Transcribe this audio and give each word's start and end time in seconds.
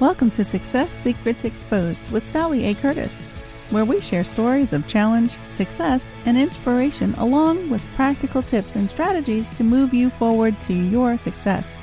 Welcome 0.00 0.30
to 0.30 0.44
Success 0.44 0.92
Secrets 0.92 1.44
Exposed 1.44 2.12
with 2.12 2.24
Sally 2.24 2.66
A. 2.66 2.74
Curtis, 2.74 3.20
where 3.70 3.84
we 3.84 4.00
share 4.00 4.22
stories 4.22 4.72
of 4.72 4.86
challenge, 4.86 5.32
success, 5.48 6.14
and 6.24 6.38
inspiration, 6.38 7.14
along 7.14 7.68
with 7.68 7.84
practical 7.96 8.40
tips 8.40 8.76
and 8.76 8.88
strategies 8.88 9.50
to 9.56 9.64
move 9.64 9.92
you 9.92 10.10
forward 10.10 10.54
to 10.62 10.72
your 10.72 11.18
success. 11.18 11.76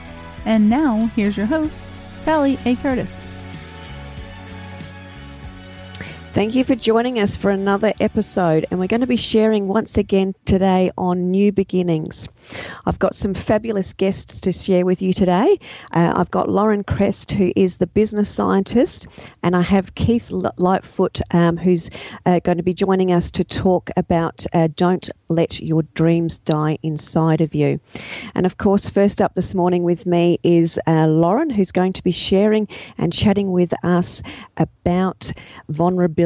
And 0.46 0.70
now, 0.70 1.08
here's 1.08 1.36
your 1.36 1.46
host, 1.46 1.78
Sally 2.18 2.58
A. 2.64 2.78
Curtis. 2.78 3.20
Thank 6.36 6.54
you 6.54 6.66
for 6.66 6.76
joining 6.76 7.18
us 7.18 7.38
for 7.38 7.50
another 7.50 7.94
episode, 8.02 8.66
and 8.70 8.78
we're 8.78 8.88
going 8.88 9.00
to 9.00 9.08
be 9.08 9.16
sharing 9.16 9.70
once 9.70 9.98
again 9.98 10.36
today 10.44 10.92
on 10.98 11.32
new 11.32 11.54
beginnings. 11.54 12.28
I've 12.86 13.00
got 13.00 13.16
some 13.16 13.34
fabulous 13.34 13.94
guests 13.94 14.42
to 14.42 14.52
share 14.52 14.86
with 14.86 15.02
you 15.02 15.14
today. 15.14 15.58
Uh, 15.94 16.12
I've 16.14 16.30
got 16.32 16.50
Lauren 16.50 16.84
Kress, 16.84 17.26
who 17.32 17.54
is 17.56 17.78
the 17.78 17.88
business 17.88 18.30
scientist, 18.30 19.08
and 19.44 19.56
I 19.56 19.62
have 19.62 19.96
Keith 19.96 20.30
Lightfoot, 20.30 21.22
um, 21.32 21.56
who's 21.56 21.90
uh, 22.26 22.42
going 22.42 22.58
to 22.58 22.64
be 22.64 22.74
joining 22.74 23.14
us 23.14 23.32
to 23.32 23.46
talk 23.46 23.90
about 23.96 24.46
uh, 24.52 24.68
Don't 24.76 25.10
Let 25.30 25.62
Your 25.62 25.84
Dreams 25.94 26.40
Die 26.40 26.78
Inside 26.84 27.40
of 27.40 27.56
You. 27.56 27.80
And 28.36 28.46
of 28.46 28.58
course, 28.58 28.90
first 28.90 29.22
up 29.22 29.36
this 29.36 29.56
morning 29.56 29.84
with 29.84 30.06
me 30.06 30.42
is 30.44 30.78
uh, 30.86 31.08
Lauren, 31.08 31.50
who's 31.50 31.72
going 31.72 31.94
to 31.94 32.04
be 32.04 32.12
sharing 32.12 32.68
and 32.98 33.14
chatting 33.14 33.54
with 33.54 33.74
us 33.86 34.22
about 34.58 35.32
vulnerability 35.70 36.25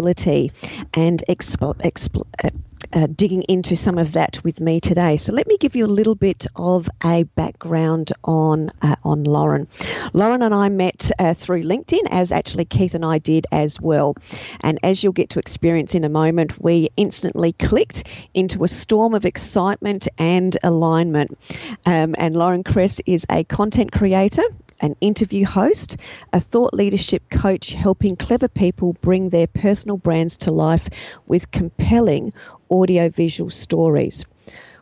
and 0.93 1.23
expo- 1.27 1.75
expo- 1.77 2.27
uh, 2.43 2.49
uh, 2.93 3.07
digging 3.15 3.43
into 3.43 3.75
some 3.75 3.97
of 3.97 4.13
that 4.13 4.43
with 4.43 4.59
me 4.59 4.79
today. 4.79 5.17
So 5.17 5.33
let 5.33 5.47
me 5.47 5.57
give 5.57 5.75
you 5.75 5.85
a 5.85 5.87
little 5.87 6.15
bit 6.15 6.47
of 6.55 6.89
a 7.03 7.23
background 7.23 8.11
on 8.23 8.71
uh, 8.81 8.95
on 9.03 9.23
Lauren. 9.23 9.67
Lauren 10.13 10.41
and 10.41 10.53
I 10.53 10.69
met 10.69 11.11
uh, 11.19 11.33
through 11.33 11.63
LinkedIn, 11.63 12.07
as 12.09 12.31
actually 12.31 12.65
Keith 12.65 12.95
and 12.95 13.05
I 13.05 13.19
did 13.19 13.45
as 13.51 13.79
well. 13.79 14.15
And 14.61 14.79
as 14.83 15.03
you'll 15.03 15.13
get 15.13 15.29
to 15.31 15.39
experience 15.39 15.93
in 15.93 16.03
a 16.03 16.09
moment, 16.09 16.59
we 16.61 16.89
instantly 16.97 17.53
clicked 17.53 18.07
into 18.33 18.63
a 18.63 18.67
storm 18.67 19.13
of 19.13 19.25
excitement 19.25 20.07
and 20.17 20.57
alignment. 20.63 21.37
Um, 21.85 22.15
and 22.17 22.35
Lauren 22.35 22.63
Kress 22.63 23.01
is 23.05 23.25
a 23.29 23.43
content 23.43 23.91
creator 23.91 24.43
an 24.81 24.95
interview 25.01 25.45
host, 25.45 25.97
a 26.33 26.39
thought 26.39 26.73
leadership 26.73 27.23
coach 27.29 27.71
helping 27.71 28.15
clever 28.15 28.47
people 28.47 28.93
bring 29.01 29.29
their 29.29 29.47
personal 29.47 29.97
brands 29.97 30.37
to 30.37 30.51
life 30.51 30.89
with 31.27 31.51
compelling 31.51 32.33
audiovisual 32.71 33.49
stories. 33.49 34.25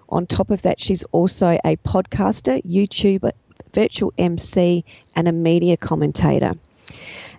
On 0.10 0.26
top 0.26 0.52
of 0.52 0.62
that, 0.62 0.80
she's 0.80 1.04
also 1.12 1.58
a 1.64 1.76
podcaster, 1.78 2.64
YouTuber, 2.64 3.32
virtual 3.74 4.14
MC, 4.18 4.86
and 5.16 5.28
a 5.28 5.32
media 5.32 5.78
commentator. 5.78 6.54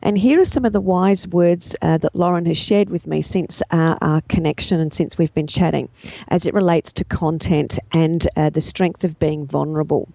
And 0.03 0.17
here 0.17 0.41
are 0.41 0.45
some 0.45 0.65
of 0.65 0.73
the 0.73 0.81
wise 0.81 1.27
words 1.27 1.75
uh, 1.83 1.99
that 1.99 2.15
Lauren 2.15 2.47
has 2.47 2.59
shared 2.59 2.91
with 2.91 3.07
me 3.07 3.23
since 3.23 3.63
our, 3.71 3.99
our, 4.01 4.21
connection 4.29 4.81
and 4.81 4.93
since 4.93 5.19
we've 5.19 5.35
been 5.35 5.47
chatting 5.47 5.89
as 6.29 6.47
it 6.47 6.55
relates 6.55 6.93
to 6.95 7.05
content 7.05 7.79
and 7.93 8.29
uh, 8.37 8.51
the 8.51 8.61
strength 8.61 9.03
of 9.03 9.19
being 9.19 9.47
vulnerable. 9.47 10.09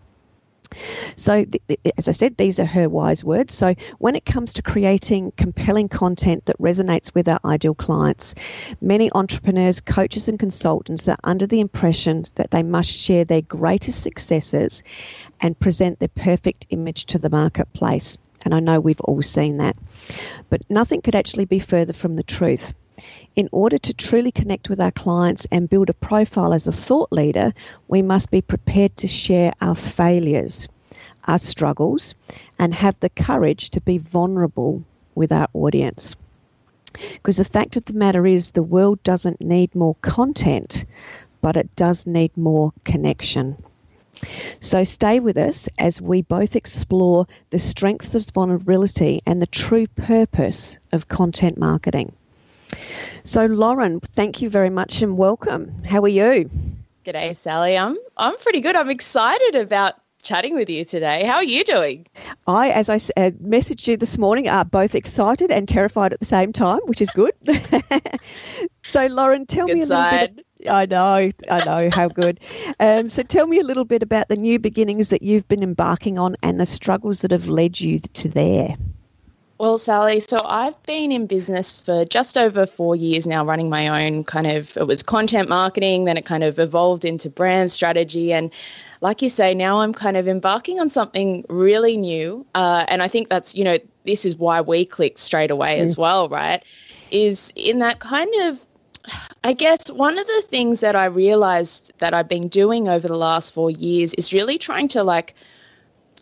So, 1.16 1.46
th- 1.46 1.80
as 1.98 2.08
I 2.08 2.12
said, 2.12 2.38
these 2.38 2.60
are 2.60 2.66
her 2.66 2.90
wise 2.90 3.24
words. 3.24 3.54
So, 3.54 3.76
when 4.00 4.16
it 4.16 4.26
comes 4.26 4.54
to 4.54 4.62
creating 4.62 5.34
compelling 5.38 5.90
content 5.90 6.46
that 6.46 6.58
resonates 6.60 7.14
with 7.14 7.28
our 7.28 7.40
ideal 7.46 7.76
clients, 7.76 8.36
many 8.82 9.12
entrepreneurs, 9.14 9.82
coaches, 9.82 10.28
and 10.28 10.40
consultants 10.40 11.08
are 11.08 11.18
under 11.24 11.48
the 11.48 11.60
impression 11.60 12.26
that 12.36 12.52
they 12.52 12.64
must 12.64 12.90
share 12.90 13.26
their 13.26 13.42
greatest 13.42 14.02
successes 14.02 14.84
and 15.42 15.60
present 15.60 16.00
their 16.00 16.10
perfect 16.10 16.68
image 16.70 17.06
to 17.08 17.20
the 17.20 17.30
marketplace. 17.30 18.18
And 18.44 18.54
I 18.54 18.60
know 18.60 18.80
we've 18.80 19.02
all 19.02 19.22
seen 19.22 19.58
that. 19.58 19.78
But 20.50 20.70
nothing 20.70 21.02
could 21.02 21.16
actually 21.16 21.46
be 21.46 21.60
further 21.60 21.94
from 21.94 22.16
the 22.16 22.24
truth. 22.24 22.74
In 23.36 23.50
order 23.52 23.78
to 23.80 23.94
truly 23.94 24.32
connect 24.32 24.70
with 24.70 24.80
our 24.80 24.92
clients 24.92 25.48
and 25.52 25.70
build 25.70 25.90
a 25.90 25.94
profile 25.94 26.54
as 26.54 26.68
a 26.68 26.72
thought 26.72 27.12
leader, 27.12 27.54
we 27.88 28.02
must 28.02 28.30
be 28.30 28.42
prepared 28.42 28.96
to 28.98 29.08
share 29.08 29.52
our 29.62 29.76
failures, 29.76 30.68
our 31.26 31.40
struggles, 31.40 32.14
and 32.60 32.74
have 32.74 32.96
the 33.00 33.10
courage 33.10 33.72
to 33.72 33.82
be 33.82 33.98
vulnerable 33.98 34.84
with 35.16 35.32
our 35.32 35.48
audience. 35.54 36.16
Because 37.14 37.38
the 37.38 37.44
fact 37.44 37.76
of 37.76 37.86
the 37.86 37.94
matter 37.94 38.28
is, 38.28 38.52
the 38.52 38.62
world 38.62 39.02
doesn't 39.04 39.42
need 39.42 39.74
more 39.74 39.96
content, 40.02 40.86
but 41.42 41.58
it 41.58 41.76
does 41.76 42.06
need 42.06 42.38
more 42.38 42.72
connection. 42.84 43.58
So 44.60 44.84
stay 44.84 45.20
with 45.20 45.38
us 45.38 45.68
as 45.80 46.00
we 46.00 46.22
both 46.22 46.56
explore 46.56 47.26
the 47.50 47.58
strengths 47.58 48.14
of 48.14 48.30
vulnerability 48.30 49.22
and 49.26 49.42
the 49.42 49.48
true 49.48 49.88
purpose 49.88 50.78
of 50.92 51.08
content 51.08 51.58
marketing. 51.58 52.14
So, 53.24 53.46
Lauren, 53.46 54.00
thank 54.00 54.42
you 54.42 54.50
very 54.50 54.70
much 54.70 55.02
and 55.02 55.18
welcome. 55.18 55.84
How 55.84 56.02
are 56.02 56.10
you? 56.10 56.50
G'day, 57.06 57.36
Sally. 57.36 57.78
I'm 57.78 57.98
I'm 58.18 58.38
pretty 58.38 58.60
good. 58.60 58.76
I'm 58.76 58.90
excited 58.90 59.56
about 59.56 59.96
chatting 60.24 60.56
with 60.56 60.70
you 60.70 60.86
today. 60.86 61.26
How 61.26 61.36
are 61.36 61.44
you 61.44 61.64
doing? 61.64 62.08
I, 62.48 62.72
as 62.72 62.90
I 62.90 62.96
uh, 62.96 63.32
messaged 63.42 63.88
you 63.88 63.98
this 63.98 64.18
morning, 64.18 64.48
are 64.48 64.66
both 64.66 64.96
excited 64.96 65.52
and 65.52 65.68
terrified 65.68 66.14
at 66.14 66.20
the 66.20 66.26
same 66.26 66.54
time, 66.54 66.80
which 66.86 67.02
is 67.02 67.10
good. 67.12 67.34
so, 68.86 69.06
Lauren, 69.08 69.46
tell 69.46 69.68
good 69.68 69.76
me 69.76 69.82
a 69.82 69.86
side. 69.86 70.12
little 70.12 70.36
bit. 70.36 70.46
I 70.70 70.86
know, 70.86 71.30
I 71.50 71.66
know 71.66 71.90
how 71.90 72.08
good. 72.08 72.40
Um, 72.80 73.10
so, 73.10 73.22
tell 73.22 73.48
me 73.48 73.60
a 73.60 73.64
little 73.64 73.86
bit 73.86 74.02
about 74.02 74.30
the 74.30 74.38
new 74.38 74.60
beginnings 74.60 75.10
that 75.10 75.22
you've 75.22 75.48
been 75.48 75.64
embarking 75.64 76.18
on 76.18 76.36
and 76.42 76.60
the 76.60 76.66
struggles 76.66 77.22
that 77.22 77.32
have 77.32 77.50
led 77.50 77.80
you 77.80 78.00
to 78.00 78.30
there. 78.30 78.76
Well, 79.64 79.78
Sally, 79.78 80.20
so 80.20 80.42
I've 80.46 80.84
been 80.84 81.10
in 81.14 81.26
business 81.26 81.80
for 81.80 82.04
just 82.04 82.38
over 82.38 82.66
four 82.66 82.98
years 82.98 83.26
now, 83.26 83.46
running 83.46 83.70
my 83.70 84.06
own 84.06 84.26
kind 84.26 84.46
of, 84.46 84.76
it 84.76 84.88
was 84.88 85.02
content 85.02 85.48
marketing, 85.48 86.04
then 86.04 86.18
it 86.18 86.26
kind 86.26 86.44
of 86.44 86.60
evolved 86.60 87.06
into 87.06 87.30
brand 87.30 87.72
strategy. 87.72 88.34
And 88.34 88.52
like 89.00 89.22
you 89.22 89.30
say, 89.30 89.54
now 89.54 89.80
I'm 89.80 89.94
kind 89.94 90.18
of 90.18 90.28
embarking 90.28 90.82
on 90.82 90.90
something 90.90 91.46
really 91.48 91.96
new. 91.96 92.46
Uh, 92.54 92.84
and 92.90 93.02
I 93.02 93.08
think 93.08 93.30
that's, 93.30 93.56
you 93.56 93.64
know, 93.64 93.78
this 94.04 94.26
is 94.26 94.36
why 94.36 94.60
we 94.60 94.84
clicked 94.84 95.18
straight 95.18 95.50
away 95.50 95.80
mm. 95.80 95.84
as 95.84 95.98
well, 95.98 96.28
right? 96.28 96.62
Is 97.12 97.54
in 97.56 97.80
that 97.80 98.00
kind 98.00 98.34
of 98.42 98.66
I 99.46 99.54
guess 99.54 99.90
one 99.90 100.20
of 100.20 100.28
the 100.28 100.44
things 100.46 100.82
that 100.82 100.98
I 100.98 101.06
realized 101.06 101.94
that 102.00 102.14
I've 102.14 102.28
been 102.28 102.50
doing 102.50 102.90
over 102.90 103.08
the 103.08 103.18
last 103.18 103.54
four 103.54 103.72
years 103.72 104.14
is 104.16 104.34
really 104.34 104.58
trying 104.58 104.90
to 104.90 105.04
like 105.04 105.36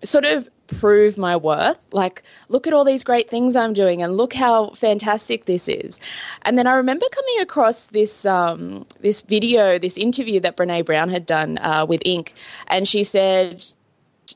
sort 0.04 0.26
of 0.26 0.50
prove 0.68 1.18
my 1.18 1.36
worth. 1.36 1.78
Like, 1.92 2.24
look 2.50 2.68
at 2.68 2.74
all 2.74 2.86
these 2.86 3.04
great 3.04 3.30
things 3.30 3.56
I'm 3.56 3.74
doing, 3.74 4.02
and 4.02 4.18
look 4.18 4.34
how 4.34 4.70
fantastic 4.70 5.46
this 5.46 5.68
is. 5.68 6.00
And 6.44 6.58
then 6.58 6.68
I 6.68 6.74
remember 6.74 7.06
coming 7.12 7.42
across 7.42 7.88
this 7.88 8.26
um, 8.26 8.86
this 9.02 9.22
video, 9.22 9.78
this 9.78 9.98
interview 9.98 10.40
that 10.40 10.58
Brene 10.58 10.86
Brown 10.86 11.10
had 11.10 11.26
done 11.26 11.58
uh, 11.60 11.86
with 11.88 12.02
Inc. 12.02 12.34
And 12.68 12.88
she 12.88 13.04
said, 13.04 13.66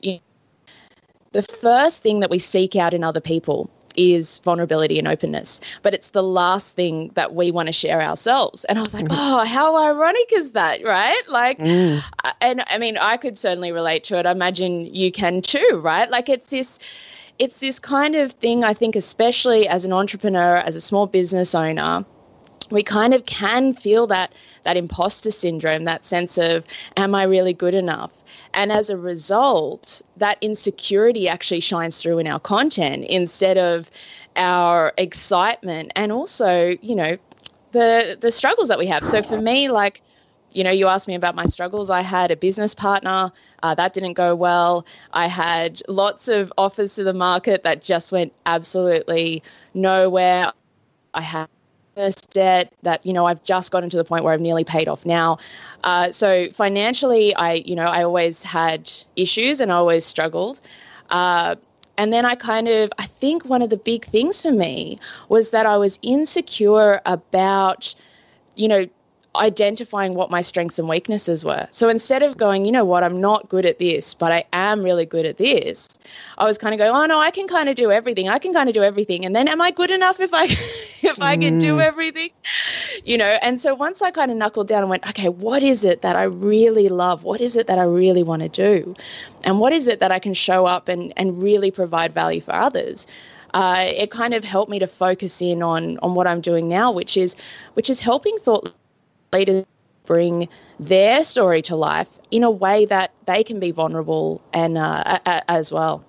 you 0.02 0.12
know, 0.14 0.20
the 1.32 1.42
first 1.42 2.02
thing 2.02 2.20
that 2.20 2.30
we 2.30 2.38
seek 2.38 2.76
out 2.76 2.94
in 2.94 3.04
other 3.04 3.20
people 3.20 3.70
is 3.96 4.40
vulnerability 4.40 4.98
and 4.98 5.08
openness, 5.08 5.60
but 5.82 5.94
it's 5.94 6.10
the 6.10 6.22
last 6.22 6.74
thing 6.74 7.10
that 7.14 7.34
we 7.34 7.50
want 7.50 7.66
to 7.66 7.72
share 7.72 8.02
ourselves. 8.02 8.64
And 8.64 8.78
I 8.78 8.82
was 8.82 8.94
like, 8.94 9.06
oh, 9.10 9.44
how 9.44 9.76
ironic 9.76 10.32
is 10.32 10.52
that, 10.52 10.84
right? 10.84 11.22
Like, 11.28 11.58
mm. 11.58 12.02
and 12.40 12.62
I 12.68 12.78
mean, 12.78 12.96
I 12.98 13.16
could 13.16 13.36
certainly 13.38 13.72
relate 13.72 14.04
to 14.04 14.18
it. 14.18 14.26
I 14.26 14.30
imagine 14.30 14.94
you 14.94 15.10
can 15.12 15.42
too, 15.42 15.80
right? 15.82 16.10
Like, 16.10 16.28
it's 16.28 16.50
this. 16.50 16.78
It's 17.38 17.60
this 17.60 17.78
kind 17.78 18.14
of 18.14 18.32
thing, 18.32 18.64
I 18.64 18.72
think, 18.72 18.96
especially 18.96 19.68
as 19.68 19.84
an 19.84 19.92
entrepreneur, 19.92 20.56
as 20.56 20.74
a 20.74 20.80
small 20.80 21.06
business 21.06 21.54
owner, 21.54 22.02
we 22.70 22.82
kind 22.82 23.14
of 23.14 23.26
can 23.26 23.72
feel 23.72 24.06
that 24.08 24.32
that 24.64 24.76
imposter 24.76 25.30
syndrome, 25.30 25.84
that 25.84 26.04
sense 26.04 26.38
of, 26.38 26.66
am 26.96 27.14
I 27.14 27.22
really 27.22 27.52
good 27.52 27.74
enough? 27.74 28.12
And 28.54 28.72
as 28.72 28.90
a 28.90 28.96
result, 28.96 30.02
that 30.16 30.38
insecurity 30.40 31.28
actually 31.28 31.60
shines 31.60 32.02
through 32.02 32.18
in 32.18 32.26
our 32.26 32.40
content 32.40 33.04
instead 33.04 33.58
of 33.58 33.90
our 34.34 34.92
excitement 34.98 35.92
and 35.94 36.10
also, 36.10 36.74
you 36.82 36.94
know, 36.94 37.16
the 37.72 38.16
the 38.20 38.30
struggles 38.30 38.68
that 38.68 38.78
we 38.78 38.86
have. 38.86 39.06
So 39.06 39.22
for 39.22 39.40
me, 39.40 39.68
like, 39.68 40.02
you 40.52 40.64
know, 40.64 40.70
you 40.70 40.86
asked 40.88 41.08
me 41.08 41.14
about 41.14 41.34
my 41.34 41.44
struggles. 41.44 41.90
I 41.90 42.00
had 42.00 42.30
a 42.30 42.36
business 42.36 42.74
partner 42.74 43.30
uh, 43.62 43.74
that 43.74 43.92
didn't 43.92 44.14
go 44.14 44.34
well. 44.34 44.86
I 45.12 45.26
had 45.26 45.82
lots 45.88 46.28
of 46.28 46.52
offers 46.58 46.94
to 46.96 47.04
the 47.04 47.12
market 47.12 47.62
that 47.64 47.82
just 47.82 48.12
went 48.12 48.32
absolutely 48.46 49.42
nowhere. 49.74 50.52
I 51.14 51.20
had 51.20 51.48
debt 52.30 52.72
that 52.82 53.04
you 53.06 53.12
know 53.12 53.26
I've 53.26 53.42
just 53.42 53.70
gotten 53.72 53.88
to 53.90 53.96
the 53.96 54.04
point 54.04 54.24
where 54.24 54.32
I've 54.34 54.40
nearly 54.40 54.64
paid 54.64 54.88
off 54.88 55.06
now. 55.06 55.38
Uh, 55.84 56.12
so 56.12 56.48
financially, 56.50 57.34
I 57.36 57.54
you 57.54 57.74
know 57.74 57.84
I 57.84 58.02
always 58.04 58.42
had 58.42 58.90
issues 59.16 59.60
and 59.60 59.72
I 59.72 59.76
always 59.76 60.04
struggled. 60.04 60.60
Uh, 61.10 61.56
and 61.98 62.12
then 62.12 62.26
I 62.26 62.34
kind 62.34 62.68
of 62.68 62.92
I 62.98 63.06
think 63.06 63.46
one 63.46 63.62
of 63.62 63.70
the 63.70 63.76
big 63.78 64.04
things 64.04 64.42
for 64.42 64.52
me 64.52 64.98
was 65.28 65.50
that 65.50 65.66
I 65.66 65.76
was 65.78 65.98
insecure 66.02 67.00
about 67.06 67.94
you 68.56 68.68
know 68.68 68.86
identifying 69.38 70.14
what 70.14 70.30
my 70.30 70.40
strengths 70.42 70.78
and 70.78 70.88
weaknesses 70.88 71.44
were. 71.44 71.66
So 71.70 71.88
instead 71.88 72.22
of 72.22 72.36
going, 72.36 72.64
you 72.64 72.72
know 72.72 72.84
what, 72.84 73.02
I'm 73.02 73.20
not 73.20 73.48
good 73.48 73.66
at 73.66 73.78
this, 73.78 74.14
but 74.14 74.32
I 74.32 74.44
am 74.52 74.82
really 74.82 75.06
good 75.06 75.26
at 75.26 75.38
this, 75.38 75.98
I 76.38 76.44
was 76.44 76.58
kind 76.58 76.74
of 76.74 76.78
going, 76.78 76.94
oh 76.94 77.06
no, 77.06 77.18
I 77.18 77.30
can 77.30 77.48
kind 77.48 77.68
of 77.68 77.76
do 77.76 77.90
everything. 77.90 78.28
I 78.28 78.38
can 78.38 78.52
kind 78.52 78.68
of 78.68 78.74
do 78.74 78.82
everything. 78.82 79.24
And 79.24 79.34
then 79.34 79.48
am 79.48 79.60
I 79.60 79.70
good 79.70 79.90
enough 79.90 80.20
if 80.20 80.30
I 80.32 80.44
if 81.02 81.20
I 81.20 81.36
can 81.36 81.58
do 81.58 81.76
mm. 81.76 81.82
everything? 81.82 82.30
You 83.04 83.18
know, 83.18 83.38
and 83.42 83.60
so 83.60 83.74
once 83.74 84.02
I 84.02 84.10
kind 84.10 84.30
of 84.30 84.36
knuckled 84.36 84.68
down 84.68 84.80
and 84.80 84.90
went, 84.90 85.06
okay, 85.08 85.28
what 85.28 85.62
is 85.62 85.84
it 85.84 86.02
that 86.02 86.16
I 86.16 86.24
really 86.24 86.88
love? 86.88 87.24
What 87.24 87.40
is 87.40 87.56
it 87.56 87.66
that 87.66 87.78
I 87.78 87.84
really 87.84 88.22
want 88.22 88.42
to 88.42 88.48
do? 88.48 88.94
And 89.44 89.60
what 89.60 89.72
is 89.72 89.88
it 89.88 90.00
that 90.00 90.12
I 90.12 90.18
can 90.18 90.34
show 90.34 90.66
up 90.66 90.88
and, 90.88 91.12
and 91.16 91.42
really 91.42 91.70
provide 91.70 92.12
value 92.12 92.40
for 92.40 92.54
others? 92.54 93.06
Uh, 93.54 93.86
it 93.88 94.10
kind 94.10 94.34
of 94.34 94.44
helped 94.44 94.70
me 94.70 94.78
to 94.78 94.86
focus 94.86 95.40
in 95.40 95.62
on 95.62 95.98
on 96.02 96.14
what 96.14 96.26
I'm 96.26 96.40
doing 96.40 96.68
now, 96.68 96.92
which 96.92 97.16
is 97.16 97.36
which 97.74 97.88
is 97.88 98.00
helping 98.00 98.36
thought 98.38 98.74
leaders 99.32 99.64
bring 100.04 100.48
their 100.78 101.24
story 101.24 101.62
to 101.62 101.76
life 101.76 102.08
in 102.30 102.44
a 102.44 102.50
way 102.50 102.86
that 102.86 103.10
they 103.26 103.42
can 103.44 103.60
be 103.60 103.70
vulnerable 103.72 104.40
and 104.52 104.78
uh, 104.78 105.18
a, 105.26 105.30
a, 105.30 105.50
as 105.50 105.72
well. 105.72 106.04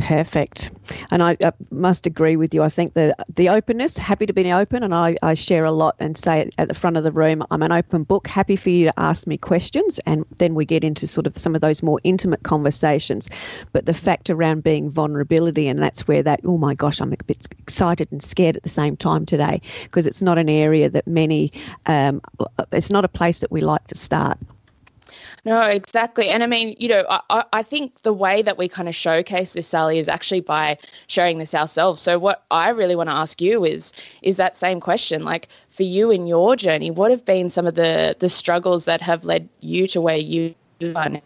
Perfect. 0.00 0.70
And 1.10 1.22
I, 1.22 1.36
I, 1.42 1.52
must 1.70 2.06
agree 2.06 2.36
with 2.36 2.54
you. 2.54 2.62
I 2.62 2.70
think 2.70 2.94
the 2.94 3.14
the 3.36 3.50
openness, 3.50 3.98
happy 3.98 4.24
to 4.24 4.32
be 4.32 4.50
open, 4.50 4.82
and 4.82 4.94
I, 4.94 5.14
I 5.22 5.34
share 5.34 5.66
a 5.66 5.72
lot 5.72 5.94
and 5.98 6.16
say 6.16 6.50
at 6.56 6.68
the 6.68 6.74
front 6.74 6.96
of 6.96 7.04
the 7.04 7.12
room, 7.12 7.44
I'm 7.50 7.62
an 7.62 7.70
open 7.70 8.04
book, 8.04 8.26
happy 8.26 8.56
for 8.56 8.70
you 8.70 8.86
to 8.86 8.98
ask 8.98 9.26
me 9.26 9.36
questions, 9.36 10.00
and 10.06 10.24
then 10.38 10.54
we 10.54 10.64
get 10.64 10.84
into 10.84 11.06
sort 11.06 11.26
of 11.26 11.36
some 11.36 11.54
of 11.54 11.60
those 11.60 11.82
more 11.82 12.00
intimate 12.02 12.42
conversations. 12.42 13.28
But 13.72 13.84
the 13.84 13.94
fact 13.94 14.30
around 14.30 14.62
being 14.62 14.90
vulnerability, 14.90 15.68
and 15.68 15.82
that's 15.82 16.08
where 16.08 16.22
that, 16.22 16.40
oh 16.44 16.56
my 16.56 16.74
gosh, 16.74 17.00
I'm 17.00 17.12
a 17.12 17.16
bit 17.26 17.46
excited 17.58 18.08
and 18.10 18.22
scared 18.22 18.56
at 18.56 18.62
the 18.62 18.70
same 18.70 18.96
time 18.96 19.26
today, 19.26 19.60
because 19.82 20.06
it's 20.06 20.22
not 20.22 20.38
an 20.38 20.48
area 20.48 20.88
that 20.88 21.06
many, 21.06 21.52
um, 21.84 22.22
it's 22.72 22.90
not 22.90 23.04
a 23.04 23.08
place 23.08 23.40
that 23.40 23.52
we 23.52 23.60
like 23.60 23.86
to 23.88 23.94
start. 23.94 24.38
No, 25.44 25.60
exactly. 25.62 26.28
And 26.28 26.42
I 26.42 26.46
mean, 26.46 26.76
you 26.78 26.88
know, 26.88 27.04
I, 27.08 27.44
I 27.52 27.62
think 27.62 28.02
the 28.02 28.12
way 28.12 28.42
that 28.42 28.58
we 28.58 28.68
kind 28.68 28.88
of 28.88 28.94
showcase 28.94 29.52
this, 29.54 29.66
Sally, 29.66 29.98
is 29.98 30.08
actually 30.08 30.40
by 30.40 30.78
sharing 31.06 31.38
this 31.38 31.54
ourselves. 31.54 32.00
So 32.00 32.18
what 32.18 32.44
I 32.50 32.70
really 32.70 32.96
want 32.96 33.08
to 33.08 33.16
ask 33.16 33.40
you 33.40 33.64
is 33.64 33.92
is 34.22 34.36
that 34.36 34.56
same 34.56 34.80
question. 34.80 35.24
Like 35.24 35.48
for 35.70 35.82
you 35.82 36.10
in 36.10 36.26
your 36.26 36.56
journey, 36.56 36.90
what 36.90 37.10
have 37.10 37.24
been 37.24 37.50
some 37.50 37.66
of 37.66 37.74
the 37.74 38.16
the 38.18 38.28
struggles 38.28 38.84
that 38.84 39.00
have 39.00 39.24
led 39.24 39.48
you 39.60 39.86
to 39.88 40.00
where 40.00 40.16
you 40.16 40.54
are 40.94 41.08
now? 41.08 41.22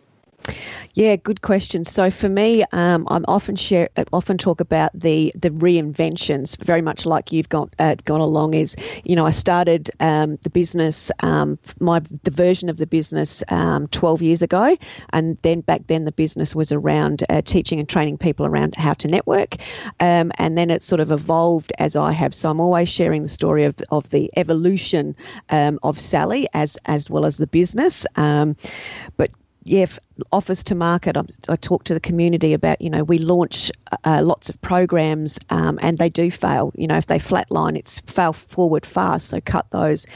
Yeah, 0.96 1.17
good 1.17 1.43
question. 1.43 1.85
So 1.85 2.08
for 2.08 2.29
me, 2.29 2.62
um, 2.70 3.08
I'm 3.11 3.25
often 3.26 3.56
share, 3.56 3.88
often 4.12 4.38
talk 4.38 4.61
about 4.61 4.93
the 4.94 5.32
the 5.35 5.50
reinventions, 5.50 6.56
very 6.64 6.82
much 6.82 7.05
like 7.05 7.32
you've 7.32 7.49
gone 7.49 7.70
uh, 7.81 7.96
gone 8.05 8.20
along. 8.20 8.55
Is 8.55 8.76
you 9.02 9.17
know 9.17 9.26
I 9.26 9.32
started 9.32 9.91
um, 9.99 10.37
the 10.43 10.50
business, 10.50 11.11
um, 11.19 11.58
my 11.81 12.00
the 12.23 12.31
version 12.31 12.69
of 12.69 12.76
the 12.76 12.87
business 12.87 13.43
um, 13.49 13.88
12 13.88 14.23
years 14.23 14.41
ago, 14.41 14.76
and 15.11 15.37
then 15.43 15.62
back 15.62 15.85
then 15.88 16.05
the 16.05 16.12
business 16.12 16.55
was 16.55 16.70
around 16.70 17.25
uh, 17.29 17.43
teaching 17.43 17.81
and 17.81 17.88
training 17.88 18.17
people 18.17 18.46
around 18.46 18.76
how 18.76 18.94
to 18.94 19.08
network, 19.08 19.56
um, 19.99 20.31
and 20.38 20.56
then 20.56 20.70
it 20.70 20.81
sort 20.81 21.00
of 21.00 21.11
evolved 21.11 21.73
as 21.81 21.96
I 21.96 22.12
have. 22.12 22.37
So 22.37 22.49
I'm 22.50 22.61
always 22.61 22.88
sharing 22.88 23.25
the 23.25 23.29
story 23.29 23.64
of 23.64 23.75
of 23.91 24.08
the 24.11 24.31
evolution 24.37 25.17
um, 25.50 25.81
of 25.82 25.99
Sally 25.99 26.46
as 26.55 26.79
as 26.85 27.11
well 27.11 27.25
as 27.25 27.37
the 27.37 27.49
business, 27.49 28.06
but 28.14 29.31
yeah, 29.64 29.87
offers 30.32 30.62
to 30.64 30.75
market. 30.75 31.16
I, 31.16 31.22
I 31.49 31.56
talk 31.56 31.84
to 31.84 31.94
the 31.94 32.00
community 32.00 32.52
about, 32.52 32.81
you 32.81 32.90
know, 32.90 33.05
we 33.05 33.19
launch 33.19 33.70
uh, 34.05 34.22
lots 34.22 34.49
of 34.49 34.61
programs 34.61 35.38
um, 35.50 35.78
and 35.82 35.99
they 35.99 36.08
do 36.08 36.31
fail. 36.31 36.72
You 36.76 36.87
know, 36.87 36.96
if 36.96 37.06
they 37.06 37.19
flatline, 37.19 37.76
it's 37.76 38.00
fail 38.00 38.32
forward 38.32 38.87
fast. 38.87 39.28
So 39.28 39.40
cut 39.40 39.66
those. 39.70 40.06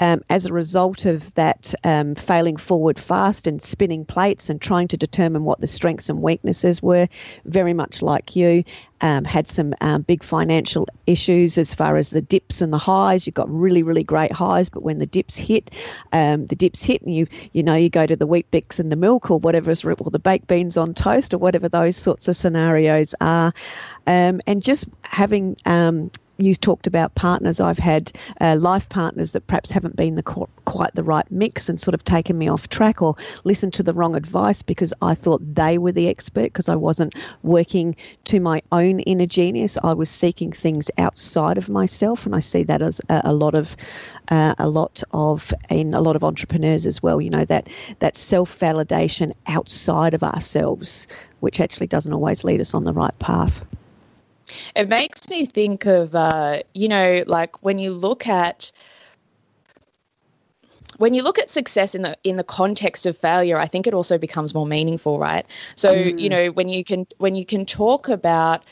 Um, 0.00 0.22
as 0.30 0.46
a 0.46 0.52
result 0.52 1.04
of 1.04 1.32
that 1.34 1.74
um, 1.84 2.14
failing 2.14 2.56
forward 2.56 2.98
fast 2.98 3.46
and 3.46 3.62
spinning 3.62 4.04
plates 4.04 4.50
and 4.50 4.60
trying 4.60 4.88
to 4.88 4.96
determine 4.96 5.44
what 5.44 5.60
the 5.60 5.66
strengths 5.66 6.08
and 6.08 6.22
weaknesses 6.22 6.82
were, 6.82 7.08
very 7.44 7.72
much 7.72 8.02
like 8.02 8.36
you, 8.36 8.64
um, 9.00 9.24
had 9.24 9.48
some 9.48 9.74
um, 9.80 10.02
big 10.02 10.22
financial 10.22 10.86
issues 11.06 11.58
as 11.58 11.74
far 11.74 11.96
as 11.96 12.10
the 12.10 12.22
dips 12.22 12.60
and 12.60 12.72
the 12.72 12.78
highs. 12.78 13.26
You've 13.26 13.34
got 13.34 13.50
really, 13.50 13.82
really 13.82 14.04
great 14.04 14.32
highs, 14.32 14.68
but 14.68 14.82
when 14.82 14.98
the 14.98 15.06
dips 15.06 15.36
hit, 15.36 15.70
um, 16.12 16.46
the 16.46 16.56
dips 16.56 16.82
hit, 16.82 17.02
and 17.02 17.14
you 17.14 17.26
you 17.52 17.62
know 17.62 17.74
you 17.74 17.90
go 17.90 18.06
to 18.06 18.16
the 18.16 18.26
Weet-Bix 18.26 18.78
and 18.78 18.90
the 18.90 18.96
milk 18.96 19.30
or 19.30 19.38
whatever's 19.46 19.84
or 19.84 20.10
the 20.10 20.18
baked 20.18 20.48
beans 20.48 20.76
on 20.76 20.92
toast 20.92 21.32
or 21.32 21.38
whatever 21.38 21.68
those 21.68 21.96
sorts 21.96 22.26
of 22.26 22.34
scenarios 22.34 23.14
are, 23.20 23.54
um, 24.08 24.40
and 24.44 24.60
just 24.60 24.86
having 25.02 25.56
um, 25.64 26.10
you 26.38 26.54
talked 26.54 26.86
about 26.86 27.14
partners. 27.14 27.60
I've 27.60 27.78
had 27.78 28.12
uh, 28.40 28.56
life 28.56 28.88
partners 28.88 29.32
that 29.32 29.46
perhaps 29.46 29.70
haven't 29.70 29.96
been 29.96 30.16
the 30.16 30.22
quite 30.22 30.94
the 30.94 31.02
right 31.02 31.30
mix 31.30 31.68
and 31.68 31.80
sort 31.80 31.94
of 31.94 32.04
taken 32.04 32.36
me 32.36 32.48
off 32.48 32.68
track 32.68 33.00
or 33.00 33.16
listened 33.44 33.72
to 33.74 33.82
the 33.82 33.94
wrong 33.94 34.16
advice 34.16 34.62
because 34.62 34.92
I 35.00 35.14
thought 35.14 35.54
they 35.54 35.78
were 35.78 35.92
the 35.92 36.08
expert 36.08 36.44
because 36.44 36.68
I 36.68 36.76
wasn't 36.76 37.14
working 37.42 37.96
to 38.24 38.40
my 38.40 38.62
own 38.72 39.00
inner 39.00 39.26
genius. 39.26 39.78
I 39.82 39.94
was 39.94 40.10
seeking 40.10 40.52
things 40.52 40.90
outside 40.98 41.56
of 41.56 41.68
myself, 41.68 42.26
and 42.26 42.34
I 42.34 42.40
see 42.40 42.62
that 42.64 42.82
as 42.82 43.00
a, 43.08 43.22
a 43.24 43.32
lot 43.32 43.54
of 43.54 43.76
uh, 44.28 44.54
a 44.58 44.68
lot 44.68 45.02
of 45.12 45.54
in 45.70 45.94
a 45.94 46.00
lot 46.00 46.16
of 46.16 46.24
entrepreneurs 46.24 46.86
as 46.86 47.02
well. 47.02 47.20
You 47.20 47.30
know 47.30 47.44
that 47.46 47.68
that 48.00 48.16
self 48.16 48.58
validation 48.58 49.32
outside 49.46 50.12
of 50.12 50.22
ourselves, 50.22 51.06
which 51.40 51.60
actually 51.60 51.86
doesn't 51.86 52.12
always 52.12 52.44
lead 52.44 52.60
us 52.60 52.74
on 52.74 52.84
the 52.84 52.92
right 52.92 53.18
path. 53.18 53.64
It 54.74 54.88
makes 54.88 55.28
me 55.28 55.46
think 55.46 55.86
of, 55.86 56.14
uh, 56.14 56.62
you 56.74 56.88
know, 56.88 57.24
like 57.26 57.62
when 57.62 57.78
you 57.78 57.92
look 57.92 58.26
at 58.26 58.70
when 60.98 61.14
you 61.14 61.22
look 61.22 61.38
at 61.38 61.50
success 61.50 61.94
in 61.94 62.02
the 62.02 62.16
in 62.24 62.36
the 62.36 62.44
context 62.44 63.06
of 63.06 63.16
failure, 63.16 63.58
I 63.58 63.66
think 63.66 63.86
it 63.86 63.94
also 63.94 64.18
becomes 64.18 64.54
more 64.54 64.66
meaningful, 64.66 65.18
right? 65.18 65.46
So 65.74 65.94
mm. 65.94 66.18
you 66.18 66.28
know 66.28 66.48
when 66.48 66.68
you 66.68 66.84
can 66.84 67.06
when 67.18 67.34
you 67.34 67.44
can 67.44 67.66
talk 67.66 68.08
about, 68.08 68.64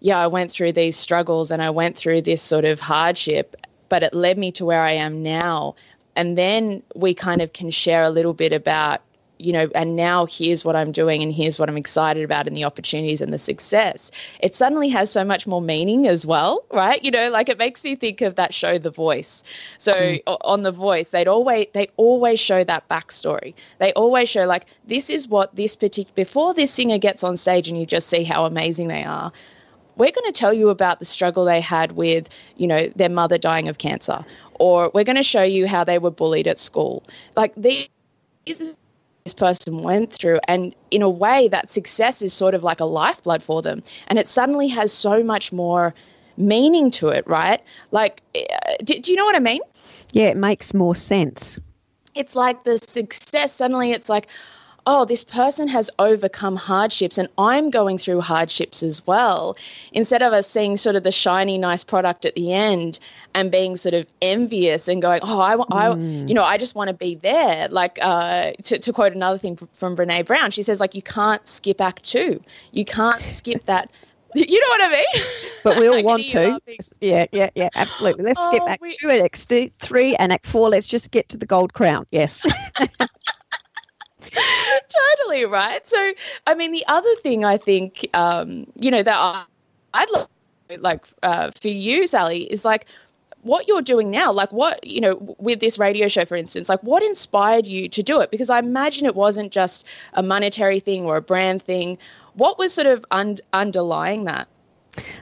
yeah, 0.00 0.18
I 0.18 0.26
went 0.26 0.50
through 0.50 0.72
these 0.72 0.96
struggles 0.96 1.50
and 1.50 1.62
I 1.62 1.70
went 1.70 1.96
through 1.96 2.22
this 2.22 2.42
sort 2.42 2.64
of 2.64 2.80
hardship, 2.80 3.56
but 3.88 4.02
it 4.02 4.14
led 4.14 4.38
me 4.38 4.52
to 4.52 4.64
where 4.64 4.82
I 4.82 4.92
am 4.92 5.22
now, 5.22 5.74
and 6.16 6.38
then 6.38 6.82
we 6.94 7.14
kind 7.14 7.42
of 7.42 7.52
can 7.52 7.70
share 7.70 8.04
a 8.04 8.10
little 8.10 8.34
bit 8.34 8.52
about 8.52 9.00
you 9.44 9.52
know, 9.52 9.68
and 9.74 9.94
now 9.94 10.24
here's 10.26 10.64
what 10.64 10.74
I'm 10.74 10.90
doing 10.90 11.22
and 11.22 11.32
here's 11.32 11.58
what 11.58 11.68
I'm 11.68 11.76
excited 11.76 12.24
about 12.24 12.48
and 12.48 12.56
the 12.56 12.64
opportunities 12.64 13.20
and 13.20 13.32
the 13.32 13.38
success. 13.38 14.10
It 14.40 14.54
suddenly 14.54 14.88
has 14.88 15.10
so 15.10 15.22
much 15.22 15.46
more 15.46 15.60
meaning 15.60 16.06
as 16.06 16.24
well, 16.24 16.64
right? 16.72 17.04
You 17.04 17.10
know, 17.10 17.30
like 17.30 17.50
it 17.50 17.58
makes 17.58 17.84
me 17.84 17.94
think 17.94 18.22
of 18.22 18.36
that 18.36 18.54
show, 18.54 18.78
The 18.78 18.90
Voice. 18.90 19.44
So 19.76 19.92
mm. 19.92 20.20
on 20.26 20.62
The 20.62 20.72
Voice, 20.72 21.10
they'd 21.10 21.28
always 21.28 21.66
they 21.74 21.88
always 21.98 22.40
show 22.40 22.64
that 22.64 22.88
backstory. 22.88 23.52
They 23.78 23.92
always 23.92 24.30
show 24.30 24.46
like 24.46 24.64
this 24.86 25.10
is 25.10 25.28
what 25.28 25.54
this 25.54 25.76
particular 25.76 26.14
before 26.14 26.54
this 26.54 26.72
singer 26.72 26.98
gets 26.98 27.22
on 27.22 27.36
stage 27.36 27.68
and 27.68 27.78
you 27.78 27.84
just 27.84 28.08
see 28.08 28.24
how 28.24 28.46
amazing 28.46 28.88
they 28.88 29.04
are 29.04 29.30
we're 29.96 30.10
going 30.10 30.26
to 30.26 30.32
tell 30.32 30.52
you 30.52 30.70
about 30.70 30.98
the 30.98 31.04
struggle 31.04 31.44
they 31.44 31.60
had 31.60 31.92
with, 31.92 32.28
you 32.56 32.66
know, 32.66 32.88
their 32.96 33.08
mother 33.08 33.38
dying 33.38 33.68
of 33.68 33.78
cancer, 33.78 34.24
or 34.54 34.90
we're 34.92 35.04
going 35.04 35.14
to 35.14 35.22
show 35.22 35.44
you 35.44 35.68
how 35.68 35.84
they 35.84 36.00
were 36.00 36.10
bullied 36.10 36.48
at 36.48 36.58
school. 36.58 37.04
Like 37.36 37.52
these 37.56 37.86
this 39.24 39.34
person 39.34 39.82
went 39.82 40.12
through. 40.12 40.38
And 40.48 40.74
in 40.90 41.00
a 41.00 41.08
way 41.08 41.48
that 41.48 41.70
success 41.70 42.20
is 42.20 42.34
sort 42.34 42.54
of 42.54 42.62
like 42.62 42.80
a 42.80 42.84
lifeblood 42.84 43.42
for 43.42 43.62
them. 43.62 43.82
And 44.08 44.18
it 44.18 44.28
suddenly 44.28 44.68
has 44.68 44.92
so 44.92 45.22
much 45.22 45.50
more 45.50 45.94
meaning 46.36 46.90
to 46.90 47.08
it 47.08 47.26
right? 47.26 47.62
Like 47.90 48.20
eh, 48.34 48.44
do, 48.82 48.98
do 48.98 49.10
you 49.12 49.16
know 49.16 49.24
what 49.24 49.36
i 49.36 49.40
mean? 49.40 49.60
Yeah 50.12 50.26
it 50.26 50.36
makes 50.36 50.74
more 50.74 50.94
sense. 50.94 51.58
It's 52.14 52.36
like 52.36 52.64
the 52.64 52.78
success 52.78 53.52
suddenly 53.52 53.92
it's 53.92 54.08
like 54.08 54.26
oh, 54.86 55.04
this 55.04 55.24
person 55.24 55.66
has 55.68 55.90
overcome 55.98 56.56
hardships 56.56 57.16
and 57.16 57.28
I'm 57.38 57.70
going 57.70 57.98
through 57.98 58.20
hardships 58.20 58.82
as 58.82 59.06
well. 59.06 59.56
Instead 59.92 60.22
of 60.22 60.32
us 60.32 60.48
seeing 60.48 60.76
sort 60.76 60.96
of 60.96 61.04
the 61.04 61.12
shiny, 61.12 61.56
nice 61.58 61.84
product 61.84 62.24
at 62.24 62.34
the 62.34 62.52
end 62.52 62.98
and 63.34 63.50
being 63.50 63.76
sort 63.76 63.94
of 63.94 64.06
envious 64.20 64.88
and 64.88 65.00
going, 65.00 65.20
oh, 65.22 65.40
I, 65.40 65.54
I 65.54 65.88
mm. 65.90 66.28
you 66.28 66.34
know, 66.34 66.44
I 66.44 66.58
just 66.58 66.74
want 66.74 66.88
to 66.88 66.94
be 66.94 67.14
there. 67.14 67.68
Like 67.68 67.98
uh, 68.02 68.52
to, 68.64 68.78
to 68.78 68.92
quote 68.92 69.14
another 69.14 69.38
thing 69.38 69.56
from 69.72 69.96
Brene 69.96 70.26
Brown, 70.26 70.50
she 70.50 70.62
says, 70.62 70.80
like, 70.80 70.94
you 70.94 71.02
can't 71.02 71.46
skip 71.48 71.80
act 71.80 72.04
two. 72.04 72.42
You 72.72 72.84
can't 72.84 73.22
skip 73.22 73.64
that. 73.66 73.90
You 74.36 74.60
know 74.60 74.66
what 74.66 74.82
I 74.82 74.90
mean? 74.90 75.24
But 75.62 75.78
we 75.78 75.86
all 75.86 76.02
want 76.10 76.24
to. 76.30 76.58
Yeah, 77.00 77.26
yeah, 77.30 77.50
yeah, 77.54 77.68
absolutely. 77.76 78.24
Let's 78.24 78.40
oh, 78.42 78.48
skip 78.48 78.64
Act 78.68 78.82
we... 78.82 78.90
two, 78.90 79.08
Act 79.08 79.48
three, 79.78 80.16
and 80.16 80.32
Act 80.32 80.44
four. 80.44 80.68
Let's 80.68 80.88
just 80.88 81.12
get 81.12 81.28
to 81.28 81.36
the 81.36 81.46
gold 81.46 81.72
crown. 81.72 82.04
Yes. 82.10 82.42
totally 85.18 85.44
right. 85.44 85.86
So, 85.86 86.12
I 86.46 86.54
mean, 86.54 86.72
the 86.72 86.84
other 86.88 87.14
thing 87.16 87.44
I 87.44 87.56
think, 87.56 88.06
um, 88.14 88.66
you 88.78 88.90
know, 88.90 89.02
that 89.02 89.46
I'd 89.94 90.10
love, 90.10 90.28
like, 90.78 91.04
uh, 91.22 91.50
for 91.60 91.68
you, 91.68 92.06
Sally, 92.06 92.44
is 92.44 92.64
like 92.64 92.86
what 93.42 93.68
you're 93.68 93.82
doing 93.82 94.10
now. 94.10 94.32
Like, 94.32 94.52
what, 94.52 94.84
you 94.86 95.00
know, 95.00 95.36
with 95.38 95.60
this 95.60 95.78
radio 95.78 96.08
show, 96.08 96.24
for 96.24 96.36
instance, 96.36 96.68
like, 96.68 96.82
what 96.82 97.02
inspired 97.02 97.66
you 97.66 97.88
to 97.90 98.02
do 98.02 98.20
it? 98.20 98.30
Because 98.30 98.50
I 98.50 98.58
imagine 98.58 99.06
it 99.06 99.14
wasn't 99.16 99.52
just 99.52 99.86
a 100.14 100.22
monetary 100.22 100.80
thing 100.80 101.04
or 101.04 101.16
a 101.16 101.22
brand 101.22 101.62
thing. 101.62 101.98
What 102.34 102.58
was 102.58 102.72
sort 102.74 102.86
of 102.86 103.04
un- 103.10 103.38
underlying 103.52 104.24
that? 104.24 104.48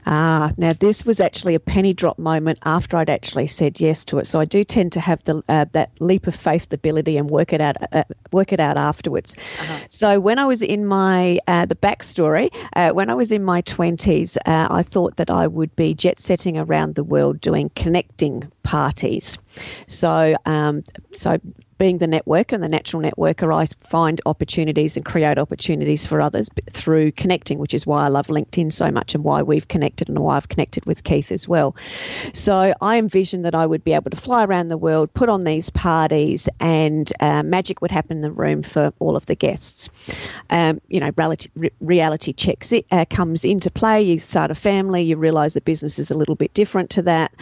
Ah, 0.07 0.53
now 0.57 0.73
this 0.73 1.05
was 1.05 1.21
actually 1.21 1.55
a 1.55 1.61
penny 1.61 1.95
drop 1.95 2.19
moment 2.19 2.59
after 2.65 2.97
I'd 2.97 3.11
actually 3.11 3.47
said 3.47 3.81
yes 3.81 4.05
to 4.07 4.19
it. 4.19 4.27
So 4.27 4.41
I 4.41 4.45
do 4.45 4.65
tend 4.65 4.93
to 4.93 5.01
have 5.01 5.23
the 5.25 5.43
uh, 5.49 5.67
that 5.73 5.91
leap 6.01 6.27
of 6.27 6.35
faith 6.35 6.73
ability 6.73 7.17
and 7.17 7.31
work 7.31 7.53
it 7.53 7.61
out 7.61 7.77
uh, 7.93 8.05
work 8.33 8.53
it 8.53 8.61
out 8.61 8.77
afterwards. 8.77 9.35
Uh-huh. 9.61 9.79
So 9.89 10.21
when 10.21 10.39
I 10.39 10.45
was 10.45 10.63
in 10.63 10.87
my 10.87 11.39
uh, 11.47 11.67
the 11.67 11.75
backstory, 11.75 12.51
uh, 12.75 12.91
when 12.93 13.11
I 13.11 13.15
was 13.15 13.33
in 13.33 13.45
my 13.45 13.61
twenties, 13.63 14.37
uh, 14.47 14.69
I 14.71 14.83
thought 14.83 15.17
that 15.17 15.31
I 15.31 15.47
would 15.47 15.75
be 15.77 15.95
jet 15.95 16.21
setting 16.21 16.59
around 16.59 16.95
the 16.95 17.05
world 17.05 17.41
doing 17.41 17.71
connecting 17.77 18.51
parties. 18.63 19.39
So 19.87 20.37
um, 20.47 20.85
so 21.15 21.39
being 21.83 21.99
the 21.99 22.07
networker 22.07 22.53
and 22.53 22.63
the 22.63 22.69
natural 22.69 23.03
networker, 23.03 23.53
I 23.53 23.67
find 23.89 24.21
opportunities 24.25 24.97
and 24.97 25.05
create 25.05 25.37
opportunities 25.37 26.07
for 26.07 26.21
others 26.21 26.49
through 26.71 27.11
connecting, 27.11 27.59
which 27.59 27.75
is 27.75 27.85
why 27.85 28.05
I 28.05 28.09
love 28.09 28.29
LinkedIn 28.29 28.73
so 28.73 28.93
much 28.93 29.17
and 29.17 29.25
why 29.25 29.43
we've 29.43 29.67
connected 29.67 30.09
and 30.09 30.21
why 30.21 30.37
I've 30.37 30.49
connected 30.49 30.87
with 30.87 31.03
Keith 31.03 31.33
as 31.33 31.49
well. 31.49 31.75
So 32.35 32.73
I 32.81 32.99
envisioned 32.99 33.45
that 33.47 33.57
I 33.57 33.67
would 33.67 33.83
be 33.83 33.95
able 33.95 34.13
to 34.13 34.17
fly 34.17 34.45
around 34.45 34.69
the 34.69 34.79
world, 34.79 35.13
put 35.13 35.29
on 35.29 35.43
these 35.43 35.71
parties, 35.71 36.49
and 36.61 37.13
uh, 37.19 37.43
magic 37.43 37.83
would 37.83 37.91
happen 37.91 38.19
in 38.19 38.21
the 38.21 38.31
room 38.31 38.63
for 38.63 38.93
all 39.01 39.17
of 39.17 39.27
the 39.27 39.35
guests. 39.35 39.89
Um, 40.51 40.81
you 40.87 41.01
know, 41.01 41.11
reality, 41.17 41.49
reality 41.81 42.33
checks 42.33 42.71
it, 42.71 42.87
uh, 42.93 43.07
comes 43.11 43.45
into 43.45 43.73
play. 43.73 44.01
You 44.01 44.21
start 44.21 44.53
a 44.53 44.55
family, 44.55 45.03
you 45.03 45.17
realise 45.17 45.55
the 45.55 45.61
business 45.61 45.99
is 45.99 46.13
a 46.13 46.17
little 46.17 46.37
bit 46.37 46.55
different 46.55 46.91
to 46.91 47.03
that, 47.03 47.33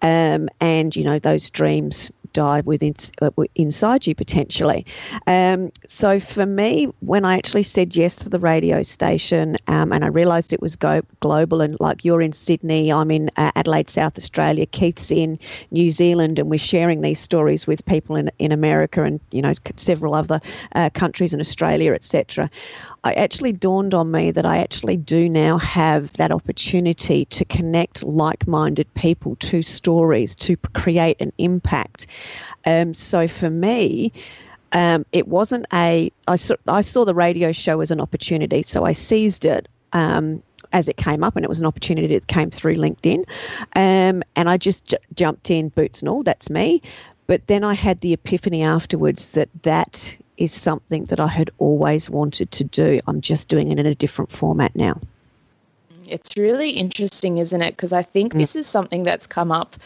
um, 0.00 0.48
and 0.58 0.69
you 0.94 1.04
know 1.04 1.18
those 1.18 1.50
dreams 1.50 2.10
die 2.32 2.60
within 2.60 2.94
uh, 3.22 3.30
inside 3.54 4.06
you 4.06 4.14
potentially. 4.14 4.86
Um, 5.26 5.70
so 5.88 6.20
for 6.20 6.46
me, 6.46 6.88
when 7.00 7.24
I 7.24 7.36
actually 7.36 7.62
said 7.62 7.96
yes 7.96 8.16
to 8.16 8.28
the 8.28 8.38
radio 8.38 8.82
station, 8.82 9.56
um, 9.66 9.92
and 9.92 10.04
I 10.04 10.08
realised 10.08 10.52
it 10.52 10.62
was 10.62 10.76
go 10.76 11.02
global, 11.20 11.60
and 11.60 11.76
like 11.80 12.04
you're 12.04 12.22
in 12.22 12.32
Sydney, 12.32 12.92
I'm 12.92 13.10
in 13.10 13.30
uh, 13.36 13.52
Adelaide, 13.56 13.90
South 13.90 14.16
Australia, 14.18 14.66
Keith's 14.66 15.10
in 15.10 15.38
New 15.70 15.90
Zealand, 15.90 16.38
and 16.38 16.50
we're 16.50 16.58
sharing 16.58 17.00
these 17.00 17.20
stories 17.20 17.66
with 17.66 17.84
people 17.86 18.16
in 18.16 18.30
in 18.38 18.52
America 18.52 19.02
and 19.04 19.20
you 19.30 19.42
know 19.42 19.52
several 19.76 20.14
other 20.14 20.40
uh, 20.74 20.90
countries 20.90 21.32
in 21.32 21.40
Australia, 21.40 21.92
etc. 21.92 22.50
I 23.02 23.14
actually 23.14 23.52
dawned 23.52 23.94
on 23.94 24.10
me 24.10 24.30
that 24.30 24.44
I 24.44 24.58
actually 24.58 24.96
do 24.96 25.28
now 25.28 25.56
have 25.58 26.12
that 26.14 26.30
opportunity 26.30 27.24
to 27.26 27.44
connect 27.46 28.02
like 28.02 28.46
minded 28.46 28.92
people 28.94 29.36
to 29.36 29.62
stories 29.62 30.36
to 30.36 30.56
create 30.74 31.16
an 31.20 31.32
impact. 31.38 32.06
Um, 32.64 32.94
so 32.94 33.28
for 33.28 33.50
me, 33.50 34.12
um, 34.72 35.04
it 35.12 35.28
wasn't 35.28 35.66
a. 35.72 36.12
I 36.28 36.36
saw, 36.36 36.54
I 36.68 36.82
saw 36.82 37.04
the 37.04 37.14
radio 37.14 37.52
show 37.52 37.80
as 37.80 37.90
an 37.90 38.00
opportunity, 38.00 38.62
so 38.62 38.84
I 38.84 38.92
seized 38.92 39.44
it. 39.44 39.68
Um, 39.92 40.42
as 40.72 40.86
it 40.86 40.96
came 40.96 41.24
up, 41.24 41.34
and 41.34 41.44
it 41.44 41.48
was 41.48 41.58
an 41.58 41.66
opportunity 41.66 42.14
that 42.14 42.28
came 42.28 42.48
through 42.48 42.76
LinkedIn. 42.76 43.24
Um, 43.74 44.22
and 44.36 44.48
I 44.48 44.56
just 44.56 44.84
j- 44.84 44.98
jumped 45.16 45.50
in, 45.50 45.68
boots 45.70 45.98
and 45.98 46.08
all, 46.08 46.22
that's 46.22 46.48
me. 46.48 46.80
But 47.26 47.46
then 47.48 47.64
I 47.64 47.74
had 47.74 48.00
the 48.02 48.12
epiphany 48.12 48.62
afterwards 48.62 49.30
that 49.30 49.48
that 49.62 50.16
is 50.36 50.52
something 50.52 51.04
that 51.06 51.20
I 51.20 51.28
had 51.28 51.50
always 51.58 52.08
wanted 52.08 52.50
to 52.52 52.64
do. 52.64 53.00
I'm 53.06 53.20
just 53.20 53.48
doing 53.48 53.70
it 53.70 53.78
in 53.78 53.86
a 53.86 53.94
different 53.94 54.32
format 54.32 54.74
now. 54.74 55.00
It's 56.06 56.36
really 56.36 56.70
interesting, 56.70 57.38
isn't 57.38 57.62
it? 57.62 57.76
Because 57.76 57.92
I 57.92 58.02
think 58.02 58.34
mm. 58.34 58.38
this 58.38 58.56
is 58.56 58.66
something 58.66 59.04
that's 59.04 59.26
come 59.26 59.52
up 59.52 59.76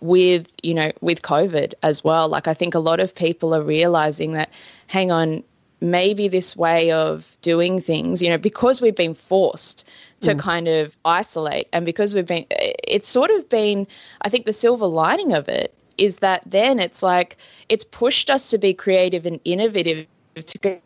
with, 0.00 0.52
you 0.62 0.74
know, 0.74 0.92
with 1.00 1.22
COVID 1.22 1.74
as 1.82 2.04
well. 2.04 2.28
Like, 2.28 2.48
I 2.48 2.54
think 2.54 2.74
a 2.74 2.78
lot 2.78 3.00
of 3.00 3.14
people 3.14 3.54
are 3.54 3.62
realizing 3.62 4.32
that, 4.32 4.50
hang 4.86 5.10
on, 5.10 5.42
maybe 5.80 6.28
this 6.28 6.56
way 6.56 6.90
of 6.90 7.36
doing 7.42 7.80
things, 7.80 8.22
you 8.22 8.28
know, 8.28 8.38
because 8.38 8.80
we've 8.82 8.96
been 8.96 9.14
forced 9.14 9.86
to 10.20 10.34
mm. 10.34 10.38
kind 10.38 10.66
of 10.66 10.96
isolate 11.04 11.68
and 11.72 11.86
because 11.86 12.14
we've 12.14 12.26
been, 12.26 12.46
it's 12.50 13.08
sort 13.08 13.30
of 13.30 13.48
been, 13.48 13.86
I 14.22 14.28
think 14.28 14.44
the 14.44 14.52
silver 14.52 14.86
lining 14.86 15.32
of 15.32 15.48
it 15.48 15.72
is 15.98 16.18
that 16.18 16.42
then 16.46 16.78
it's 16.78 17.02
like 17.02 17.36
it's 17.68 17.84
pushed 17.84 18.30
us 18.30 18.50
to 18.50 18.58
be 18.58 18.72
creative 18.72 19.26
and 19.26 19.40
innovative 19.44 20.06
to 20.34 20.58
go 20.58 20.80